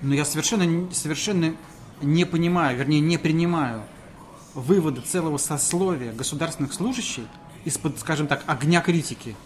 Но 0.00 0.14
я 0.14 0.24
совершенно, 0.24 0.90
совершенно 0.92 1.54
не 2.00 2.24
понимаю, 2.24 2.78
вернее, 2.78 3.00
не 3.00 3.18
принимаю 3.18 3.82
вывода 4.54 5.00
целого 5.00 5.36
сословия 5.36 6.12
государственных 6.12 6.72
служащих 6.72 7.24
из-под, 7.64 7.98
скажем 7.98 8.26
так, 8.26 8.42
огня 8.46 8.80
критики. 8.80 9.36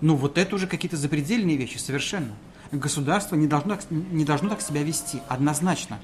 Ну, 0.00 0.16
вот 0.16 0.38
это 0.38 0.56
уже 0.56 0.66
какие-то 0.66 0.96
запредельные 0.96 1.56
вещи, 1.56 1.78
совершенно. 1.78 2.34
Государство 2.72 3.36
не 3.36 3.46
должно, 3.46 3.78
не 3.90 4.24
должно 4.24 4.48
так 4.48 4.60
себя 4.60 4.82
вести, 4.82 5.20
однозначно. 5.28 5.98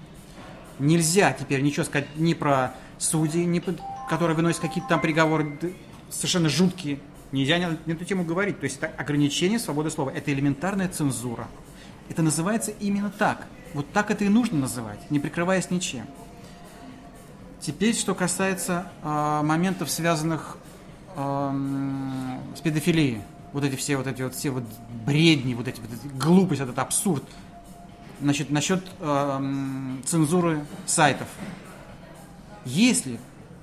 Нельзя 0.78 1.32
теперь 1.32 1.62
ничего 1.62 1.84
сказать 1.84 2.06
ни 2.16 2.34
про 2.34 2.74
судей, 2.98 3.44
ни 3.44 3.58
про- 3.58 3.74
которые 4.08 4.36
выносят 4.36 4.60
какие-то 4.60 4.88
там 4.88 5.00
приговоры 5.00 5.74
совершенно 6.10 6.48
жуткие. 6.48 7.00
Нельзя 7.32 7.58
на, 7.58 7.78
на 7.84 7.92
эту 7.92 8.04
тему 8.04 8.24
говорить. 8.24 8.60
То 8.60 8.64
есть 8.64 8.76
это 8.78 8.86
ограничение 8.86 9.58
свободы 9.58 9.90
слова. 9.90 10.10
Это 10.10 10.32
элементарная 10.32 10.88
цензура. 10.88 11.48
Это 12.08 12.22
называется 12.22 12.70
именно 12.70 13.10
так. 13.10 13.46
Вот 13.74 13.90
так 13.92 14.10
это 14.10 14.24
и 14.24 14.28
нужно 14.28 14.58
называть, 14.58 15.10
не 15.10 15.18
прикрываясь 15.20 15.70
ничем. 15.70 16.06
Теперь, 17.60 17.94
что 17.94 18.14
касается 18.14 18.90
а, 19.02 19.42
моментов, 19.42 19.90
связанных 19.90 20.58
ам, 21.16 22.40
с 22.56 22.60
педофилией. 22.60 23.22
Вот 23.52 23.64
эти 23.64 23.76
все 23.76 23.96
вот 23.96 24.06
эти 24.06 24.22
вот 24.22 24.34
все 24.34 24.50
вот 24.50 24.64
бредни, 25.06 25.54
вот 25.54 25.66
эти 25.66 25.80
вот 25.80 25.90
эти 25.92 26.12
глупость, 26.14 26.60
этот 26.60 26.78
абсурд. 26.78 27.24
Значит, 28.20 28.50
насчет 28.50 28.84
эм, 29.00 30.02
цензуры 30.04 30.64
сайтов. 30.86 31.28
Если 32.64 33.18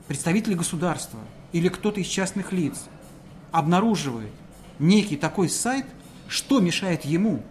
представители 0.08 0.56
государства 0.56 1.20
или 1.52 1.68
кто-то 1.68 2.00
из 2.00 2.08
частных 2.08 2.52
лиц 2.52 2.86
обнаруживает 3.52 4.32
некий 4.80 5.18
такой 5.18 5.50
сайт, 5.50 5.86
что 6.28 6.60
мешает 6.60 7.06
ему 7.06 7.44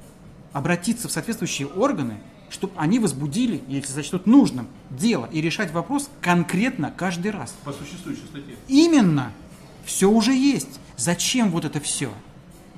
обратиться 0.53 1.09
в 1.09 1.13
соответствующие 1.13 1.69
органы, 1.69 2.19
чтобы 2.55 2.73
они 2.77 3.01
возбудили, 3.01 3.63
если 3.67 3.93
сочтут 3.93 4.27
нужным, 4.27 4.69
дело 4.89 5.29
и 5.33 5.41
решать 5.41 5.73
вопрос 5.73 6.09
конкретно 6.21 6.93
каждый 6.97 7.33
раз. 7.33 7.53
По 7.65 7.73
существующей 7.73 8.25
статье. 8.27 8.55
Именно. 8.69 9.33
Все 9.85 10.09
уже 10.09 10.33
есть. 10.33 10.81
Зачем 10.97 11.51
вот 11.51 11.65
это 11.65 11.81
все? 11.81 12.13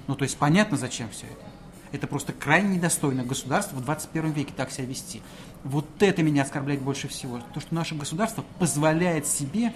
Ну, 0.06 0.14
то 0.14 0.22
есть 0.22 0.38
понятно, 0.38 0.78
зачем 0.78 1.10
все 1.10 1.26
это. 1.26 1.44
Это 1.92 2.06
просто 2.06 2.32
крайне 2.32 2.76
недостойно 2.76 3.22
государства 3.22 3.76
в 3.76 3.84
21 3.84 4.32
веке 4.32 4.54
так 4.56 4.72
себя 4.72 4.86
вести. 4.86 5.20
Вот 5.62 5.86
это 6.00 6.22
меня 6.22 6.42
оскорбляет 6.42 6.80
больше 6.80 7.06
всего. 7.06 7.40
То, 7.52 7.60
что 7.60 7.74
наше 7.74 7.94
государство 7.94 8.44
позволяет 8.58 9.26
себе 9.26 9.74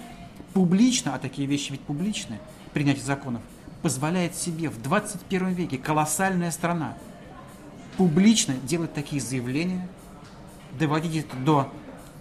публично, 0.53 1.13
а 1.13 1.19
такие 1.19 1.47
вещи 1.47 1.71
ведь 1.71 1.81
публичны, 1.81 2.39
принятие 2.73 3.05
законов, 3.05 3.41
позволяет 3.83 4.35
себе 4.35 4.69
в 4.69 4.81
21 4.81 5.49
веке, 5.49 5.77
колоссальная 5.77 6.51
страна, 6.51 6.97
публично 8.01 8.55
делать 8.63 8.95
такие 8.95 9.21
заявления, 9.21 9.87
доводить 10.79 11.17
это 11.17 11.37
до 11.37 11.71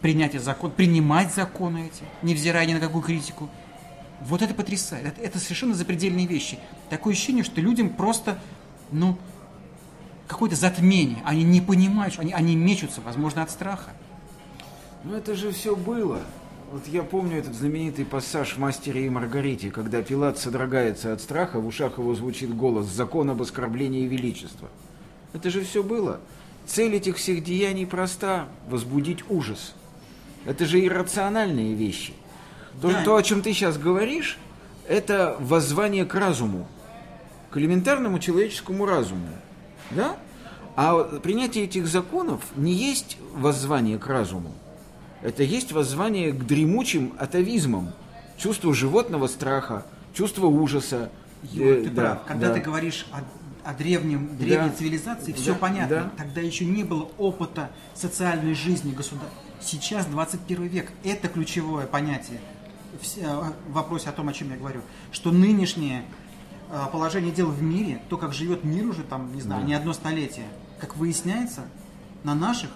принятия 0.03 0.39
закона, 0.39 0.75
принимать 0.75 1.33
законы 1.33 1.87
эти, 1.87 2.05
невзирая 2.21 2.67
ни 2.67 2.75
на 2.75 2.81
какую 2.81 3.03
критику. 3.03 3.49
Вот 4.21 4.43
это 4.43 4.53
потрясает. 4.53 5.07
Это, 5.07 5.23
это 5.23 5.39
совершенно 5.39 5.73
запредельные 5.73 6.27
вещи. 6.27 6.59
Такое 6.91 7.15
ощущение, 7.15 7.45
что 7.45 7.63
людям 7.63 7.89
просто, 7.89 8.39
ну, 8.93 9.17
какое-то 10.29 10.55
затмение. 10.55 11.23
Они 11.25 11.45
не 11.45 11.63
понимают, 11.63 12.13
что 12.13 12.21
они, 12.21 12.35
они 12.35 12.57
мечутся, 12.57 13.01
возможно, 13.01 13.43
от 13.43 13.51
страха. 13.51 13.93
Ну 15.05 15.15
это 15.15 15.35
же 15.35 15.51
все 15.51 15.75
было. 15.75 16.21
Вот 16.71 16.87
я 16.89 17.03
помню 17.03 17.39
этот 17.39 17.55
знаменитый 17.55 18.05
пассаж 18.05 18.53
в 18.53 18.59
«Мастере 18.59 19.07
и 19.07 19.09
Маргарите», 19.09 19.71
когда 19.71 20.03
Пилат 20.03 20.37
содрогается 20.37 21.15
от 21.15 21.23
страха, 21.23 21.59
в 21.59 21.67
ушах 21.67 21.97
его 21.97 22.15
звучит 22.15 22.55
голос 22.55 22.85
«Закон 22.85 23.31
об 23.31 23.41
оскорблении 23.41 24.07
величества». 24.07 24.69
Это 25.33 25.51
же 25.51 25.63
все 25.65 25.83
было. 25.83 26.21
Цель 26.67 26.95
этих 26.95 27.17
всех 27.17 27.43
деяний 27.43 27.87
проста– 27.87 28.49
возбудить 28.69 29.25
ужас. 29.29 29.75
Это 30.45 30.65
же 30.67 30.85
иррациональные 30.85 31.75
вещи. 31.75 32.15
То, 32.81 32.89
Да. 32.91 33.05
то, 33.05 33.17
о 33.17 33.23
чем 33.23 33.43
ты 33.43 33.53
сейчас 33.53 33.77
говоришь, 33.79 34.39
это 34.89 35.37
воззвание 35.41 36.05
к 36.05 36.15
разуму, 36.15 36.67
к 37.51 37.57
элементарному 37.59 38.19
человеческому 38.19 38.87
разуму. 38.87 39.27
Да? 39.91 40.17
А 40.77 41.03
принятие 41.19 41.65
этих 41.65 41.87
законов 41.87 42.41
не 42.57 42.73
есть 42.73 43.19
воззвание 43.35 43.99
к 43.99 44.07
разуму. 44.07 44.53
Это 45.23 45.43
есть 45.43 45.73
воззвание 45.73 46.33
к 46.33 46.47
дремучим 46.47 47.13
атовизмам, 47.19 47.93
чувству 48.39 48.73
животного 48.73 49.27
страха, 49.27 49.85
чувству 50.15 50.49
ужаса. 50.49 51.11
Юра, 51.43 51.69
Э, 51.75 51.83
ты 51.83 51.91
да, 51.91 52.03
прав. 52.03 52.25
Когда 52.27 52.49
да. 52.49 52.55
ты 52.55 52.61
говоришь 52.61 53.07
о, 53.13 53.19
о 53.65 53.75
древнем, 53.75 54.37
древней 54.37 54.71
Да. 54.71 54.77
цивилизации, 54.77 55.33
Да, 55.33 55.39
все 55.39 55.55
понятно. 55.55 55.97
да. 55.97 56.11
Тогда 56.17 56.41
еще 56.41 56.65
не 56.65 56.85
было 56.85 57.11
опыта 57.19 57.71
социальной 57.95 58.55
жизни 58.55 58.93
государства. 58.93 59.39
Сейчас 59.61 60.07
21 60.07 60.67
век. 60.67 60.91
Это 61.05 61.29
ключевое 61.29 61.87
понятие 61.87 62.41
в, 63.01 63.19
э, 63.19 63.53
вопросе 63.69 64.09
о 64.09 64.13
том, 64.13 64.29
о 64.29 64.33
чем 64.33 64.51
я 64.51 64.57
говорю. 64.57 64.81
Что 65.13 65.31
нынешнее 65.33 66.05
э, 66.71 66.85
положение 66.93 67.33
дел 67.33 67.49
в 67.51 67.63
мире, 67.63 68.01
то, 68.09 68.17
как 68.17 68.33
живет 68.33 68.65
мир 68.65 68.87
уже 68.87 69.03
там, 69.03 69.35
не 69.35 69.41
знаю, 69.41 69.63
Да. 69.63 69.67
не 69.67 69.75
одно 69.75 69.93
столетие, 69.93 70.47
как 70.79 70.97
выясняется, 70.97 71.63
на 72.25 72.35
наших 72.35 72.71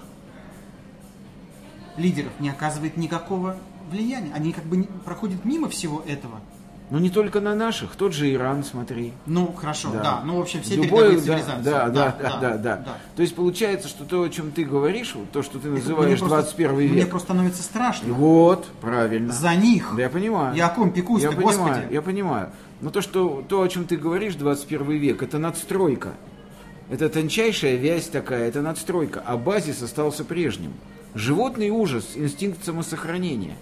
лидеров 1.97 2.33
не 2.41 2.49
оказывает 2.51 2.97
никакого 2.97 3.57
влияния. 3.91 4.33
Они 4.35 4.53
как 4.53 4.65
бы 4.65 4.83
проходят 5.05 5.45
мимо 5.45 5.69
всего 5.69 6.03
этого. 6.07 6.41
Но 6.91 6.99
не 6.99 7.09
только 7.09 7.41
на 7.41 7.55
наших, 7.55 7.97
тот 7.97 8.13
же 8.13 8.31
Иран, 8.33 8.63
смотри. 8.63 9.15
Ну, 9.27 9.51
хорошо, 9.53 9.89
да. 9.91 10.21
Ну, 10.25 10.37
в 10.37 10.41
общем, 10.43 10.61
все 10.63 10.77
Любое- 10.77 11.13
передовые 11.13 11.17
да, 11.17 11.23
цивилизации. 11.23 11.65
Да, 11.65 11.89
да, 11.89 12.17
да, 12.21 12.39
да, 12.41 12.57
да. 12.59 12.85
То 13.17 13.23
есть 13.23 13.35
получается, 13.35 13.89
что 13.89 14.05
то, 14.05 14.23
о 14.23 14.29
чем 14.29 14.51
ты 14.51 14.65
говоришь, 14.65 15.15
вот 15.15 15.31
то, 15.33 15.43
что 15.43 15.59
ты 15.59 15.69
называешь 15.71 16.21
Мне 16.21 16.29
просто- 16.29 16.37
21 16.37 16.75
Мне 16.77 16.87
век. 16.89 17.11
просто 17.11 17.27
становится 17.29 17.63
страшно. 17.63 18.13
Вот, 18.13 18.67
правильно. 18.83 19.33
За 19.33 19.55
них. 19.55 19.93
Да 19.97 20.03
я 20.03 20.11
понимаю. 20.11 20.55
Я 20.55 20.67
о 20.67 20.75
ком 20.75 20.93
пекусь 20.93 21.23
Я 21.23 21.33
понимаю, 21.33 21.59
Господи. 21.59 21.87
я 21.95 22.03
понимаю. 22.03 22.51
Но 22.83 22.91
то, 22.91 23.01
что, 23.01 23.43
то, 23.49 23.63
о 23.63 23.69
чем 23.69 23.87
ты 23.87 23.97
говоришь, 23.97 24.35
21 24.35 24.99
век, 24.99 25.23
это 25.23 25.39
надстройка. 25.39 26.11
Это 26.91 27.09
тончайшая 27.09 27.77
вязь 27.77 28.09
такая, 28.09 28.47
это 28.47 28.61
надстройка. 28.61 29.23
А 29.25 29.39
базис 29.39 29.83
остался 29.83 30.23
прежним. 30.23 30.75
Животный 31.15 31.71
ужас, 31.71 32.11
инстинкт 32.15 32.63
самосохранения. 32.63 33.57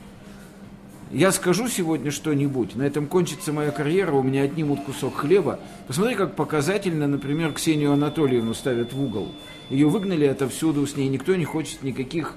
Я 1.12 1.30
скажу 1.30 1.68
сегодня 1.68 2.10
что-нибудь, 2.10 2.74
на 2.74 2.84
этом 2.84 3.06
кончится 3.06 3.52
моя 3.52 3.70
карьера, 3.70 4.12
у 4.12 4.22
меня 4.22 4.44
отнимут 4.44 4.82
кусок 4.84 5.14
хлеба. 5.16 5.60
Посмотри, 5.86 6.14
как 6.14 6.36
показательно, 6.36 7.06
например, 7.06 7.52
Ксению 7.52 7.92
Анатольевну 7.92 8.54
ставят 8.54 8.94
в 8.94 9.02
угол. 9.02 9.28
Ее 9.68 9.90
выгнали 9.90 10.24
отовсюду, 10.24 10.86
с 10.86 10.96
ней 10.96 11.10
никто 11.10 11.36
не 11.36 11.44
хочет 11.44 11.82
никаких 11.82 12.34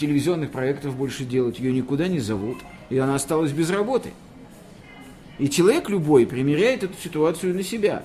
телевизионных 0.00 0.52
проектов 0.52 0.96
больше 0.96 1.26
делать, 1.26 1.58
ее 1.58 1.70
никуда 1.70 2.08
не 2.08 2.18
зовут, 2.18 2.56
и 2.88 2.96
она 2.96 3.14
осталась 3.14 3.52
без 3.52 3.68
работы. 3.68 4.14
И 5.38 5.50
человек 5.50 5.90
любой 5.90 6.26
примеряет 6.26 6.82
эту 6.82 6.94
ситуацию 6.98 7.54
на 7.54 7.62
себя. 7.62 8.04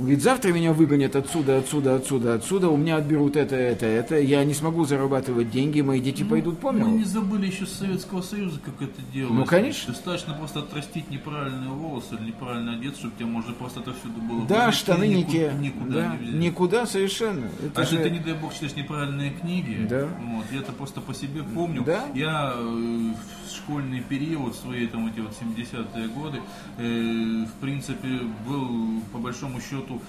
Он 0.00 0.06
говорит, 0.06 0.22
завтра 0.22 0.50
меня 0.50 0.72
выгонят 0.72 1.14
отсюда, 1.14 1.58
отсюда, 1.58 1.96
отсюда, 1.96 2.32
отсюда, 2.32 2.70
у 2.70 2.78
меня 2.78 2.96
отберут 2.96 3.36
это, 3.36 3.54
это, 3.54 3.84
это, 3.84 4.18
я 4.18 4.42
не 4.46 4.54
смогу 4.54 4.86
зарабатывать 4.86 5.50
деньги, 5.50 5.82
мои 5.82 6.00
дети 6.00 6.22
пойдут 6.22 6.58
по 6.58 6.70
миру. 6.72 6.86
Мы 6.88 6.96
не 7.00 7.04
забыли 7.04 7.48
еще 7.48 7.66
с 7.66 7.72
Советского 7.74 8.22
Союза, 8.22 8.58
как 8.64 8.80
это 8.80 9.02
делалось. 9.12 9.36
Ну, 9.40 9.44
конечно. 9.44 9.92
Достаточно 9.92 10.32
просто 10.32 10.60
отрастить 10.60 11.10
неправильные 11.10 11.68
волосы 11.68 12.14
или 12.18 12.28
неправильно 12.28 12.72
одеться, 12.72 13.00
чтобы 13.00 13.14
тебе 13.16 13.26
можно 13.26 13.52
просто 13.52 13.80
отовсюду 13.80 14.22
было 14.22 14.46
Да, 14.46 14.60
вынести, 14.68 14.80
штаны 14.80 15.06
не 15.06 15.14
никуда, 15.16 15.32
те. 15.32 15.52
Никуда 15.60 15.94
да, 15.94 16.16
не 16.16 16.24
взять. 16.24 16.34
никуда 16.40 16.86
совершенно. 16.86 17.50
Это 17.62 17.82
а 17.82 17.84
же- 17.84 17.96
если 17.96 18.08
ты, 18.08 18.10
не 18.10 18.20
дай 18.20 18.32
бог, 18.32 18.54
читаешь 18.54 18.76
неправильные 18.76 19.32
книги, 19.32 19.86
Да. 19.86 20.08
вот, 20.32 20.46
я 20.50 20.60
это 20.60 20.72
просто 20.72 21.02
по 21.02 21.12
себе 21.12 21.42
помню. 21.42 21.82
Да. 21.84 22.06
Я 22.14 22.54
э, 22.56 23.12
школьный 23.52 24.00
период, 24.00 24.54
свои 24.54 24.86
там 24.86 25.06
эти 25.06 25.20
вот 25.20 25.32
70-е 25.32 26.08
годы, 26.08 26.40
э, 26.78 27.44
в 27.44 27.60
принципе, 27.60 28.20
был 28.46 29.02
по 29.12 29.18
большому 29.18 29.60
счету 29.60 30.00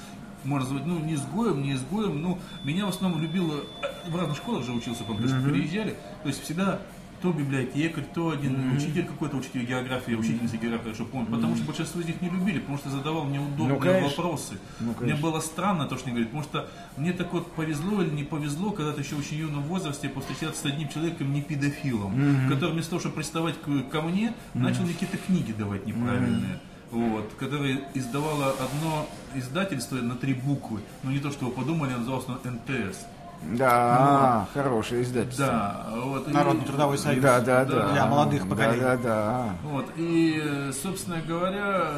можно 0.44 0.74
назвать, 0.74 0.88
ну, 0.88 1.00
не 1.00 1.14
изгоем, 1.14 1.62
не 1.62 1.74
изгоем, 1.74 2.22
ну, 2.22 2.40
меня 2.64 2.86
в 2.86 2.90
основном 2.90 3.22
любило, 3.22 3.64
э, 3.82 4.10
в 4.10 4.16
разных 4.16 4.38
школах 4.38 4.66
же 4.66 4.72
учился, 4.72 5.04
помню, 5.04 5.28
что 5.28 5.42
переезжали, 5.42 5.96
то 6.24 6.30
есть 6.30 6.44
всегда 6.44 6.82
то 7.22 7.32
библиотекарь, 7.32 8.04
то 8.14 8.32
один 8.32 8.76
учитель 8.76 9.06
какой-то, 9.06 9.38
учитель 9.38 9.66
географии, 9.66 10.14
учительница 10.14 10.58
географии, 10.58 10.84
хорошо 10.86 11.06
помню, 11.06 11.28
потому 11.28 11.56
что 11.56 11.66
большинство 11.66 12.02
из 12.02 12.08
них 12.08 12.22
не 12.22 12.30
любили, 12.30 12.60
потому 12.60 12.78
что 12.78 12.90
задавал 12.90 13.26
неудобные 13.26 13.76
Ну, 13.76 13.80
конечно. 13.80 14.08
вопросы. 14.10 14.58
Ну, 14.80 14.96
Мне 15.00 15.16
было 15.16 15.40
странно 15.40 15.86
то, 15.86 15.98
что 15.98 16.06
они 16.08 16.14
говорят, 16.16 16.32
потому 16.32 16.44
что 16.44 16.70
мне 16.98 17.14
так 17.14 17.32
вот 17.34 17.52
повезло 17.54 18.02
или 18.02 18.10
не 18.10 18.24
повезло, 18.24 18.72
когда 18.72 18.92
ты 18.92 19.02
еще 19.02 19.16
в 19.16 19.20
очень 19.20 19.38
юном 19.38 19.64
возрасте 19.64 20.10
повстречаться 20.10 20.62
с 20.62 20.66
одним 20.66 20.90
человеком, 20.90 21.32
не 21.34 21.42
педофилом, 21.42 22.14
который 22.50 22.72
вместо 22.74 22.92
того, 22.92 23.00
чтобы 23.00 23.16
приставать 23.16 23.56
ко 23.92 24.02
мне, 24.02 24.34
начал 24.54 24.84
мне 24.84 24.94
какие-то 24.94 25.18
книги 25.18 25.52
давать 25.52 25.86
неправильные. 25.86 26.60
Вот, 26.92 27.32
которое 27.40 27.80
издавало 27.94 28.52
одно 28.52 29.08
издательство 29.34 29.96
на 29.96 30.16
три 30.16 30.34
буквы. 30.34 30.82
Ну 31.04 31.12
не 31.12 31.20
то, 31.20 31.32
что 31.32 31.46
вы 31.46 31.52
подумали, 31.54 31.92
называлось 31.94 32.26
оно 32.28 32.38
НТС. 32.44 32.98
Да, 33.44 34.48
хорошее 34.54 35.02
издательство. 35.04 35.46
Да, 35.48 35.86
вот. 35.96 36.28
и- 36.28 36.32
Народный 36.32 36.64
трудовой 36.66 36.98
союз. 36.98 37.24
Да, 37.24 37.40
да, 37.42 37.66
да. 37.66 37.92
Для 37.92 38.06
молодых 38.06 38.48
поколений. 38.48 38.82
Да, 38.82 38.98
да, 38.98 39.04
да. 39.04 39.56
Вот, 39.64 39.86
и, 39.98 40.72
собственно 40.84 41.18
говоря, 41.22 41.90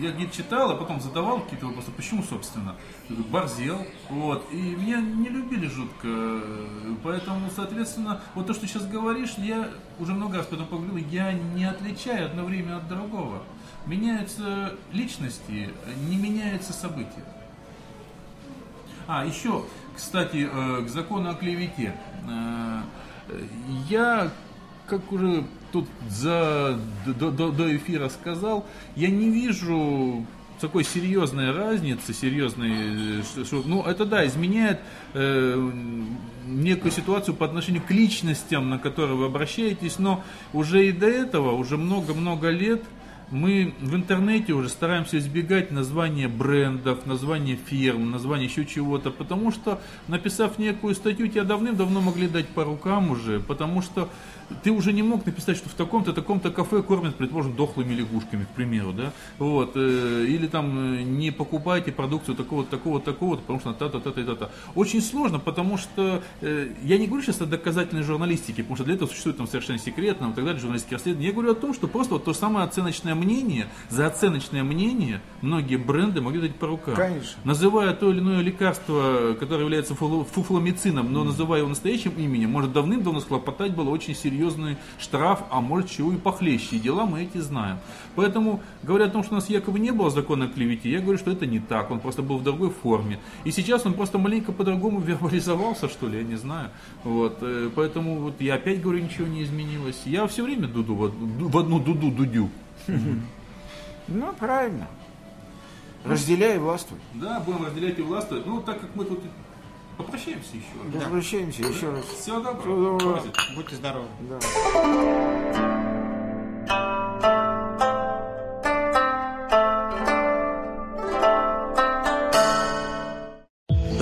я 0.00 0.12
где-то 0.12 0.34
читал, 0.36 0.70
а 0.70 0.76
потом 0.76 1.00
задавал 1.00 1.40
какие-то 1.40 1.66
вопросы, 1.66 1.90
почему, 1.90 2.22
собственно, 2.22 2.76
борзел, 3.08 3.78
вот, 4.08 4.46
и 4.52 4.56
меня 4.56 5.00
не 5.00 5.28
любили 5.28 5.66
жутко, 5.66 6.08
поэтому, 7.02 7.50
соответственно, 7.54 8.20
вот 8.34 8.46
то, 8.46 8.54
что 8.54 8.66
сейчас 8.68 8.86
говоришь, 8.86 9.34
я 9.38 9.68
уже 9.98 10.12
много 10.12 10.38
раз 10.38 10.46
потом 10.46 10.66
поговорил, 10.66 10.96
я 11.10 11.32
не 11.32 11.64
отличаю 11.64 12.26
одно 12.26 12.44
время 12.44 12.76
от 12.76 12.88
другого. 12.88 13.42
Меняются 13.86 14.72
личности, 14.92 15.70
не 16.08 16.16
меняются 16.16 16.72
события. 16.72 17.24
А, 19.08 19.24
еще, 19.24 19.64
кстати, 19.96 20.48
э, 20.50 20.82
к 20.84 20.88
закону 20.88 21.30
о 21.30 21.34
клевете. 21.34 21.94
Э, 22.28 22.80
Я, 23.88 24.30
как 24.86 25.10
уже 25.10 25.42
тут 25.72 25.88
за, 26.08 26.78
до, 27.06 27.30
до- 27.50 27.76
эфира 27.76 28.08
сказал, 28.08 28.64
я 28.94 29.08
не 29.10 29.30
вижу 29.30 30.24
такой 30.60 30.84
серьезной 30.84 31.50
разницы, 31.50 32.14
серьезной, 32.14 33.20
э, 33.20 33.44
что- 33.44 33.62
ну 33.66 33.82
это 33.82 34.04
да, 34.06 34.24
изменяет 34.26 34.78
э, 35.14 35.70
некую 36.46 36.92
ситуацию 36.92 37.34
по 37.34 37.44
отношению 37.46 37.82
к 37.82 37.90
личностям, 37.90 38.70
на 38.70 38.78
которые 38.78 39.16
вы 39.16 39.26
обращаетесь, 39.26 39.98
но 39.98 40.22
уже 40.52 40.86
и 40.88 40.92
до 40.92 41.08
этого, 41.08 41.52
уже 41.52 41.76
много-много 41.76 42.50
лет 42.50 42.84
мы 43.30 43.74
в 43.80 43.94
интернете 43.94 44.52
уже 44.52 44.68
стараемся 44.68 45.18
избегать 45.18 45.70
названия 45.70 46.28
брендов, 46.28 47.06
названия 47.06 47.56
фирм, 47.56 48.10
названия 48.10 48.44
еще 48.44 48.64
чего-то, 48.64 49.10
потому 49.10 49.50
что, 49.50 49.80
написав 50.06 50.58
некую 50.58 50.94
статью, 50.94 51.28
тебя 51.28 51.44
давным-давно 51.44 52.00
могли 52.00 52.28
дать 52.28 52.48
по 52.48 52.64
рукам 52.64 53.10
уже, 53.10 53.40
потому 53.40 53.82
что 53.82 54.08
ты 54.62 54.70
уже 54.70 54.92
не 54.92 55.02
мог 55.02 55.26
написать, 55.26 55.56
что 55.56 55.68
в 55.68 55.72
таком-то, 55.72 56.12
таком-то 56.12 56.50
кафе 56.50 56.82
кормят, 56.82 57.16
предположим, 57.16 57.56
дохлыми 57.56 57.94
лягушками, 57.94 58.44
к 58.44 58.48
примеру, 58.50 58.92
да, 58.92 59.12
вот, 59.38 59.72
э, 59.74 60.24
или 60.28 60.46
там 60.46 60.94
э, 60.94 61.02
не 61.02 61.32
покупайте 61.32 61.90
продукцию 61.90 62.36
такого-то, 62.36 62.70
такого-то, 62.70 63.12
такого-то, 63.12 63.42
потому 63.42 63.60
что 63.60 63.72
та-то 63.72 63.98
и 64.20 64.24
та-то. 64.24 64.50
Очень 64.74 65.02
сложно, 65.02 65.40
потому 65.40 65.78
что 65.78 66.22
э, 66.40 66.68
я 66.84 66.98
не 66.98 67.06
говорю 67.06 67.24
сейчас 67.24 67.40
о 67.40 67.46
доказательной 67.46 68.02
журналистике, 68.04 68.62
потому 68.62 68.76
что 68.76 68.84
для 68.84 68.94
этого 68.94 69.08
существует 69.08 69.36
там 69.36 69.48
совершенно 69.48 69.78
секретно 69.78 70.26
и 70.26 70.32
так 70.32 70.44
далее, 70.44 70.60
журналистские 70.60 70.98
расследования. 70.98 71.28
Я 71.28 71.32
говорю 71.32 71.52
о 71.52 71.56
том, 71.56 71.74
что 71.74 71.88
просто 71.88 72.14
вот 72.14 72.24
то 72.24 72.32
самое 72.32 72.66
оценочное 72.66 73.15
мнение, 73.16 73.66
за 73.90 74.06
оценочное 74.06 74.62
мнение 74.62 75.20
многие 75.42 75.76
бренды 75.76 76.20
могли 76.20 76.42
дать 76.42 76.54
по 76.56 76.66
рукам. 76.68 76.94
Конечно. 76.94 77.40
Называя 77.44 77.92
то 77.94 78.10
или 78.10 78.20
иное 78.20 78.40
лекарство, 78.42 79.34
которое 79.38 79.62
является 79.62 79.94
фуфло- 79.94 80.24
фуфломицином, 80.24 81.12
но 81.12 81.24
называя 81.24 81.60
его 81.60 81.68
настоящим 81.68 82.12
именем, 82.16 82.50
может 82.50 82.72
давным-давно 82.72 83.20
схлопотать 83.20 83.72
было 83.74 83.90
очень 83.90 84.14
серьезный 84.14 84.76
штраф, 84.98 85.42
а 85.50 85.60
может 85.60 85.90
чего 85.90 86.12
и 86.12 86.16
похлеще. 86.16 86.76
И 86.76 86.78
дела 86.78 87.06
мы 87.06 87.22
эти 87.24 87.38
знаем. 87.38 87.78
Поэтому, 88.14 88.62
говоря 88.82 89.06
о 89.06 89.08
том, 89.08 89.22
что 89.24 89.32
у 89.32 89.36
нас 89.36 89.48
якобы 89.50 89.78
не 89.78 89.90
было 89.90 90.10
закона 90.10 90.46
о 90.46 90.48
клевете, 90.48 90.90
я 90.90 91.00
говорю, 91.00 91.18
что 91.18 91.30
это 91.30 91.46
не 91.46 91.58
так. 91.58 91.90
Он 91.90 92.00
просто 92.00 92.22
был 92.22 92.38
в 92.38 92.42
другой 92.42 92.70
форме. 92.70 93.18
И 93.44 93.50
сейчас 93.50 93.84
он 93.86 93.94
просто 93.94 94.18
маленько 94.18 94.52
по-другому 94.52 95.00
вербализовался, 95.06 95.88
что 95.88 96.08
ли, 96.08 96.18
я 96.18 96.24
не 96.24 96.36
знаю. 96.36 96.70
Вот. 97.04 97.38
э, 97.40 97.70
Поэтому 97.74 98.16
вот 98.20 98.40
я 98.40 98.54
опять 98.54 98.80
говорю, 98.82 99.00
ничего 99.02 99.26
не 99.26 99.42
изменилось. 99.42 100.02
Я 100.06 100.26
все 100.26 100.42
время 100.44 100.68
дуду 100.68 100.94
в 100.94 101.58
одну 101.58 101.78
дуду 101.80 102.10
дудю. 102.10 102.48
Ну, 104.08 104.32
правильно. 104.38 104.86
Разделяй 106.04 106.56
и 106.56 106.58
властвуй. 106.58 106.98
Да, 107.14 107.40
будем 107.40 107.64
разделять 107.66 107.98
и 107.98 108.02
властвовать. 108.02 108.46
Ну, 108.46 108.60
так 108.60 108.80
как 108.80 108.94
мы 108.94 109.04
тут 109.04 109.20
попрощаемся 109.96 110.56
еще. 110.56 110.66
Возвращаемся 110.92 111.62
еще 111.62 111.90
раз. 111.90 112.04
Всего 112.04 112.40
доброго. 112.40 112.62
Всего 112.62 112.98
доброго. 112.98 113.20
Хватит. 113.20 113.36
Будьте 113.56 113.76
здоровы. 113.76 114.06
Да. 114.20 114.38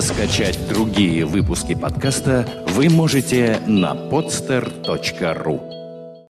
Скачать 0.00 0.68
другие 0.68 1.24
выпуски 1.24 1.74
подкаста 1.74 2.46
вы 2.68 2.90
можете 2.90 3.60
на 3.66 3.94
podster.ru 3.94 5.83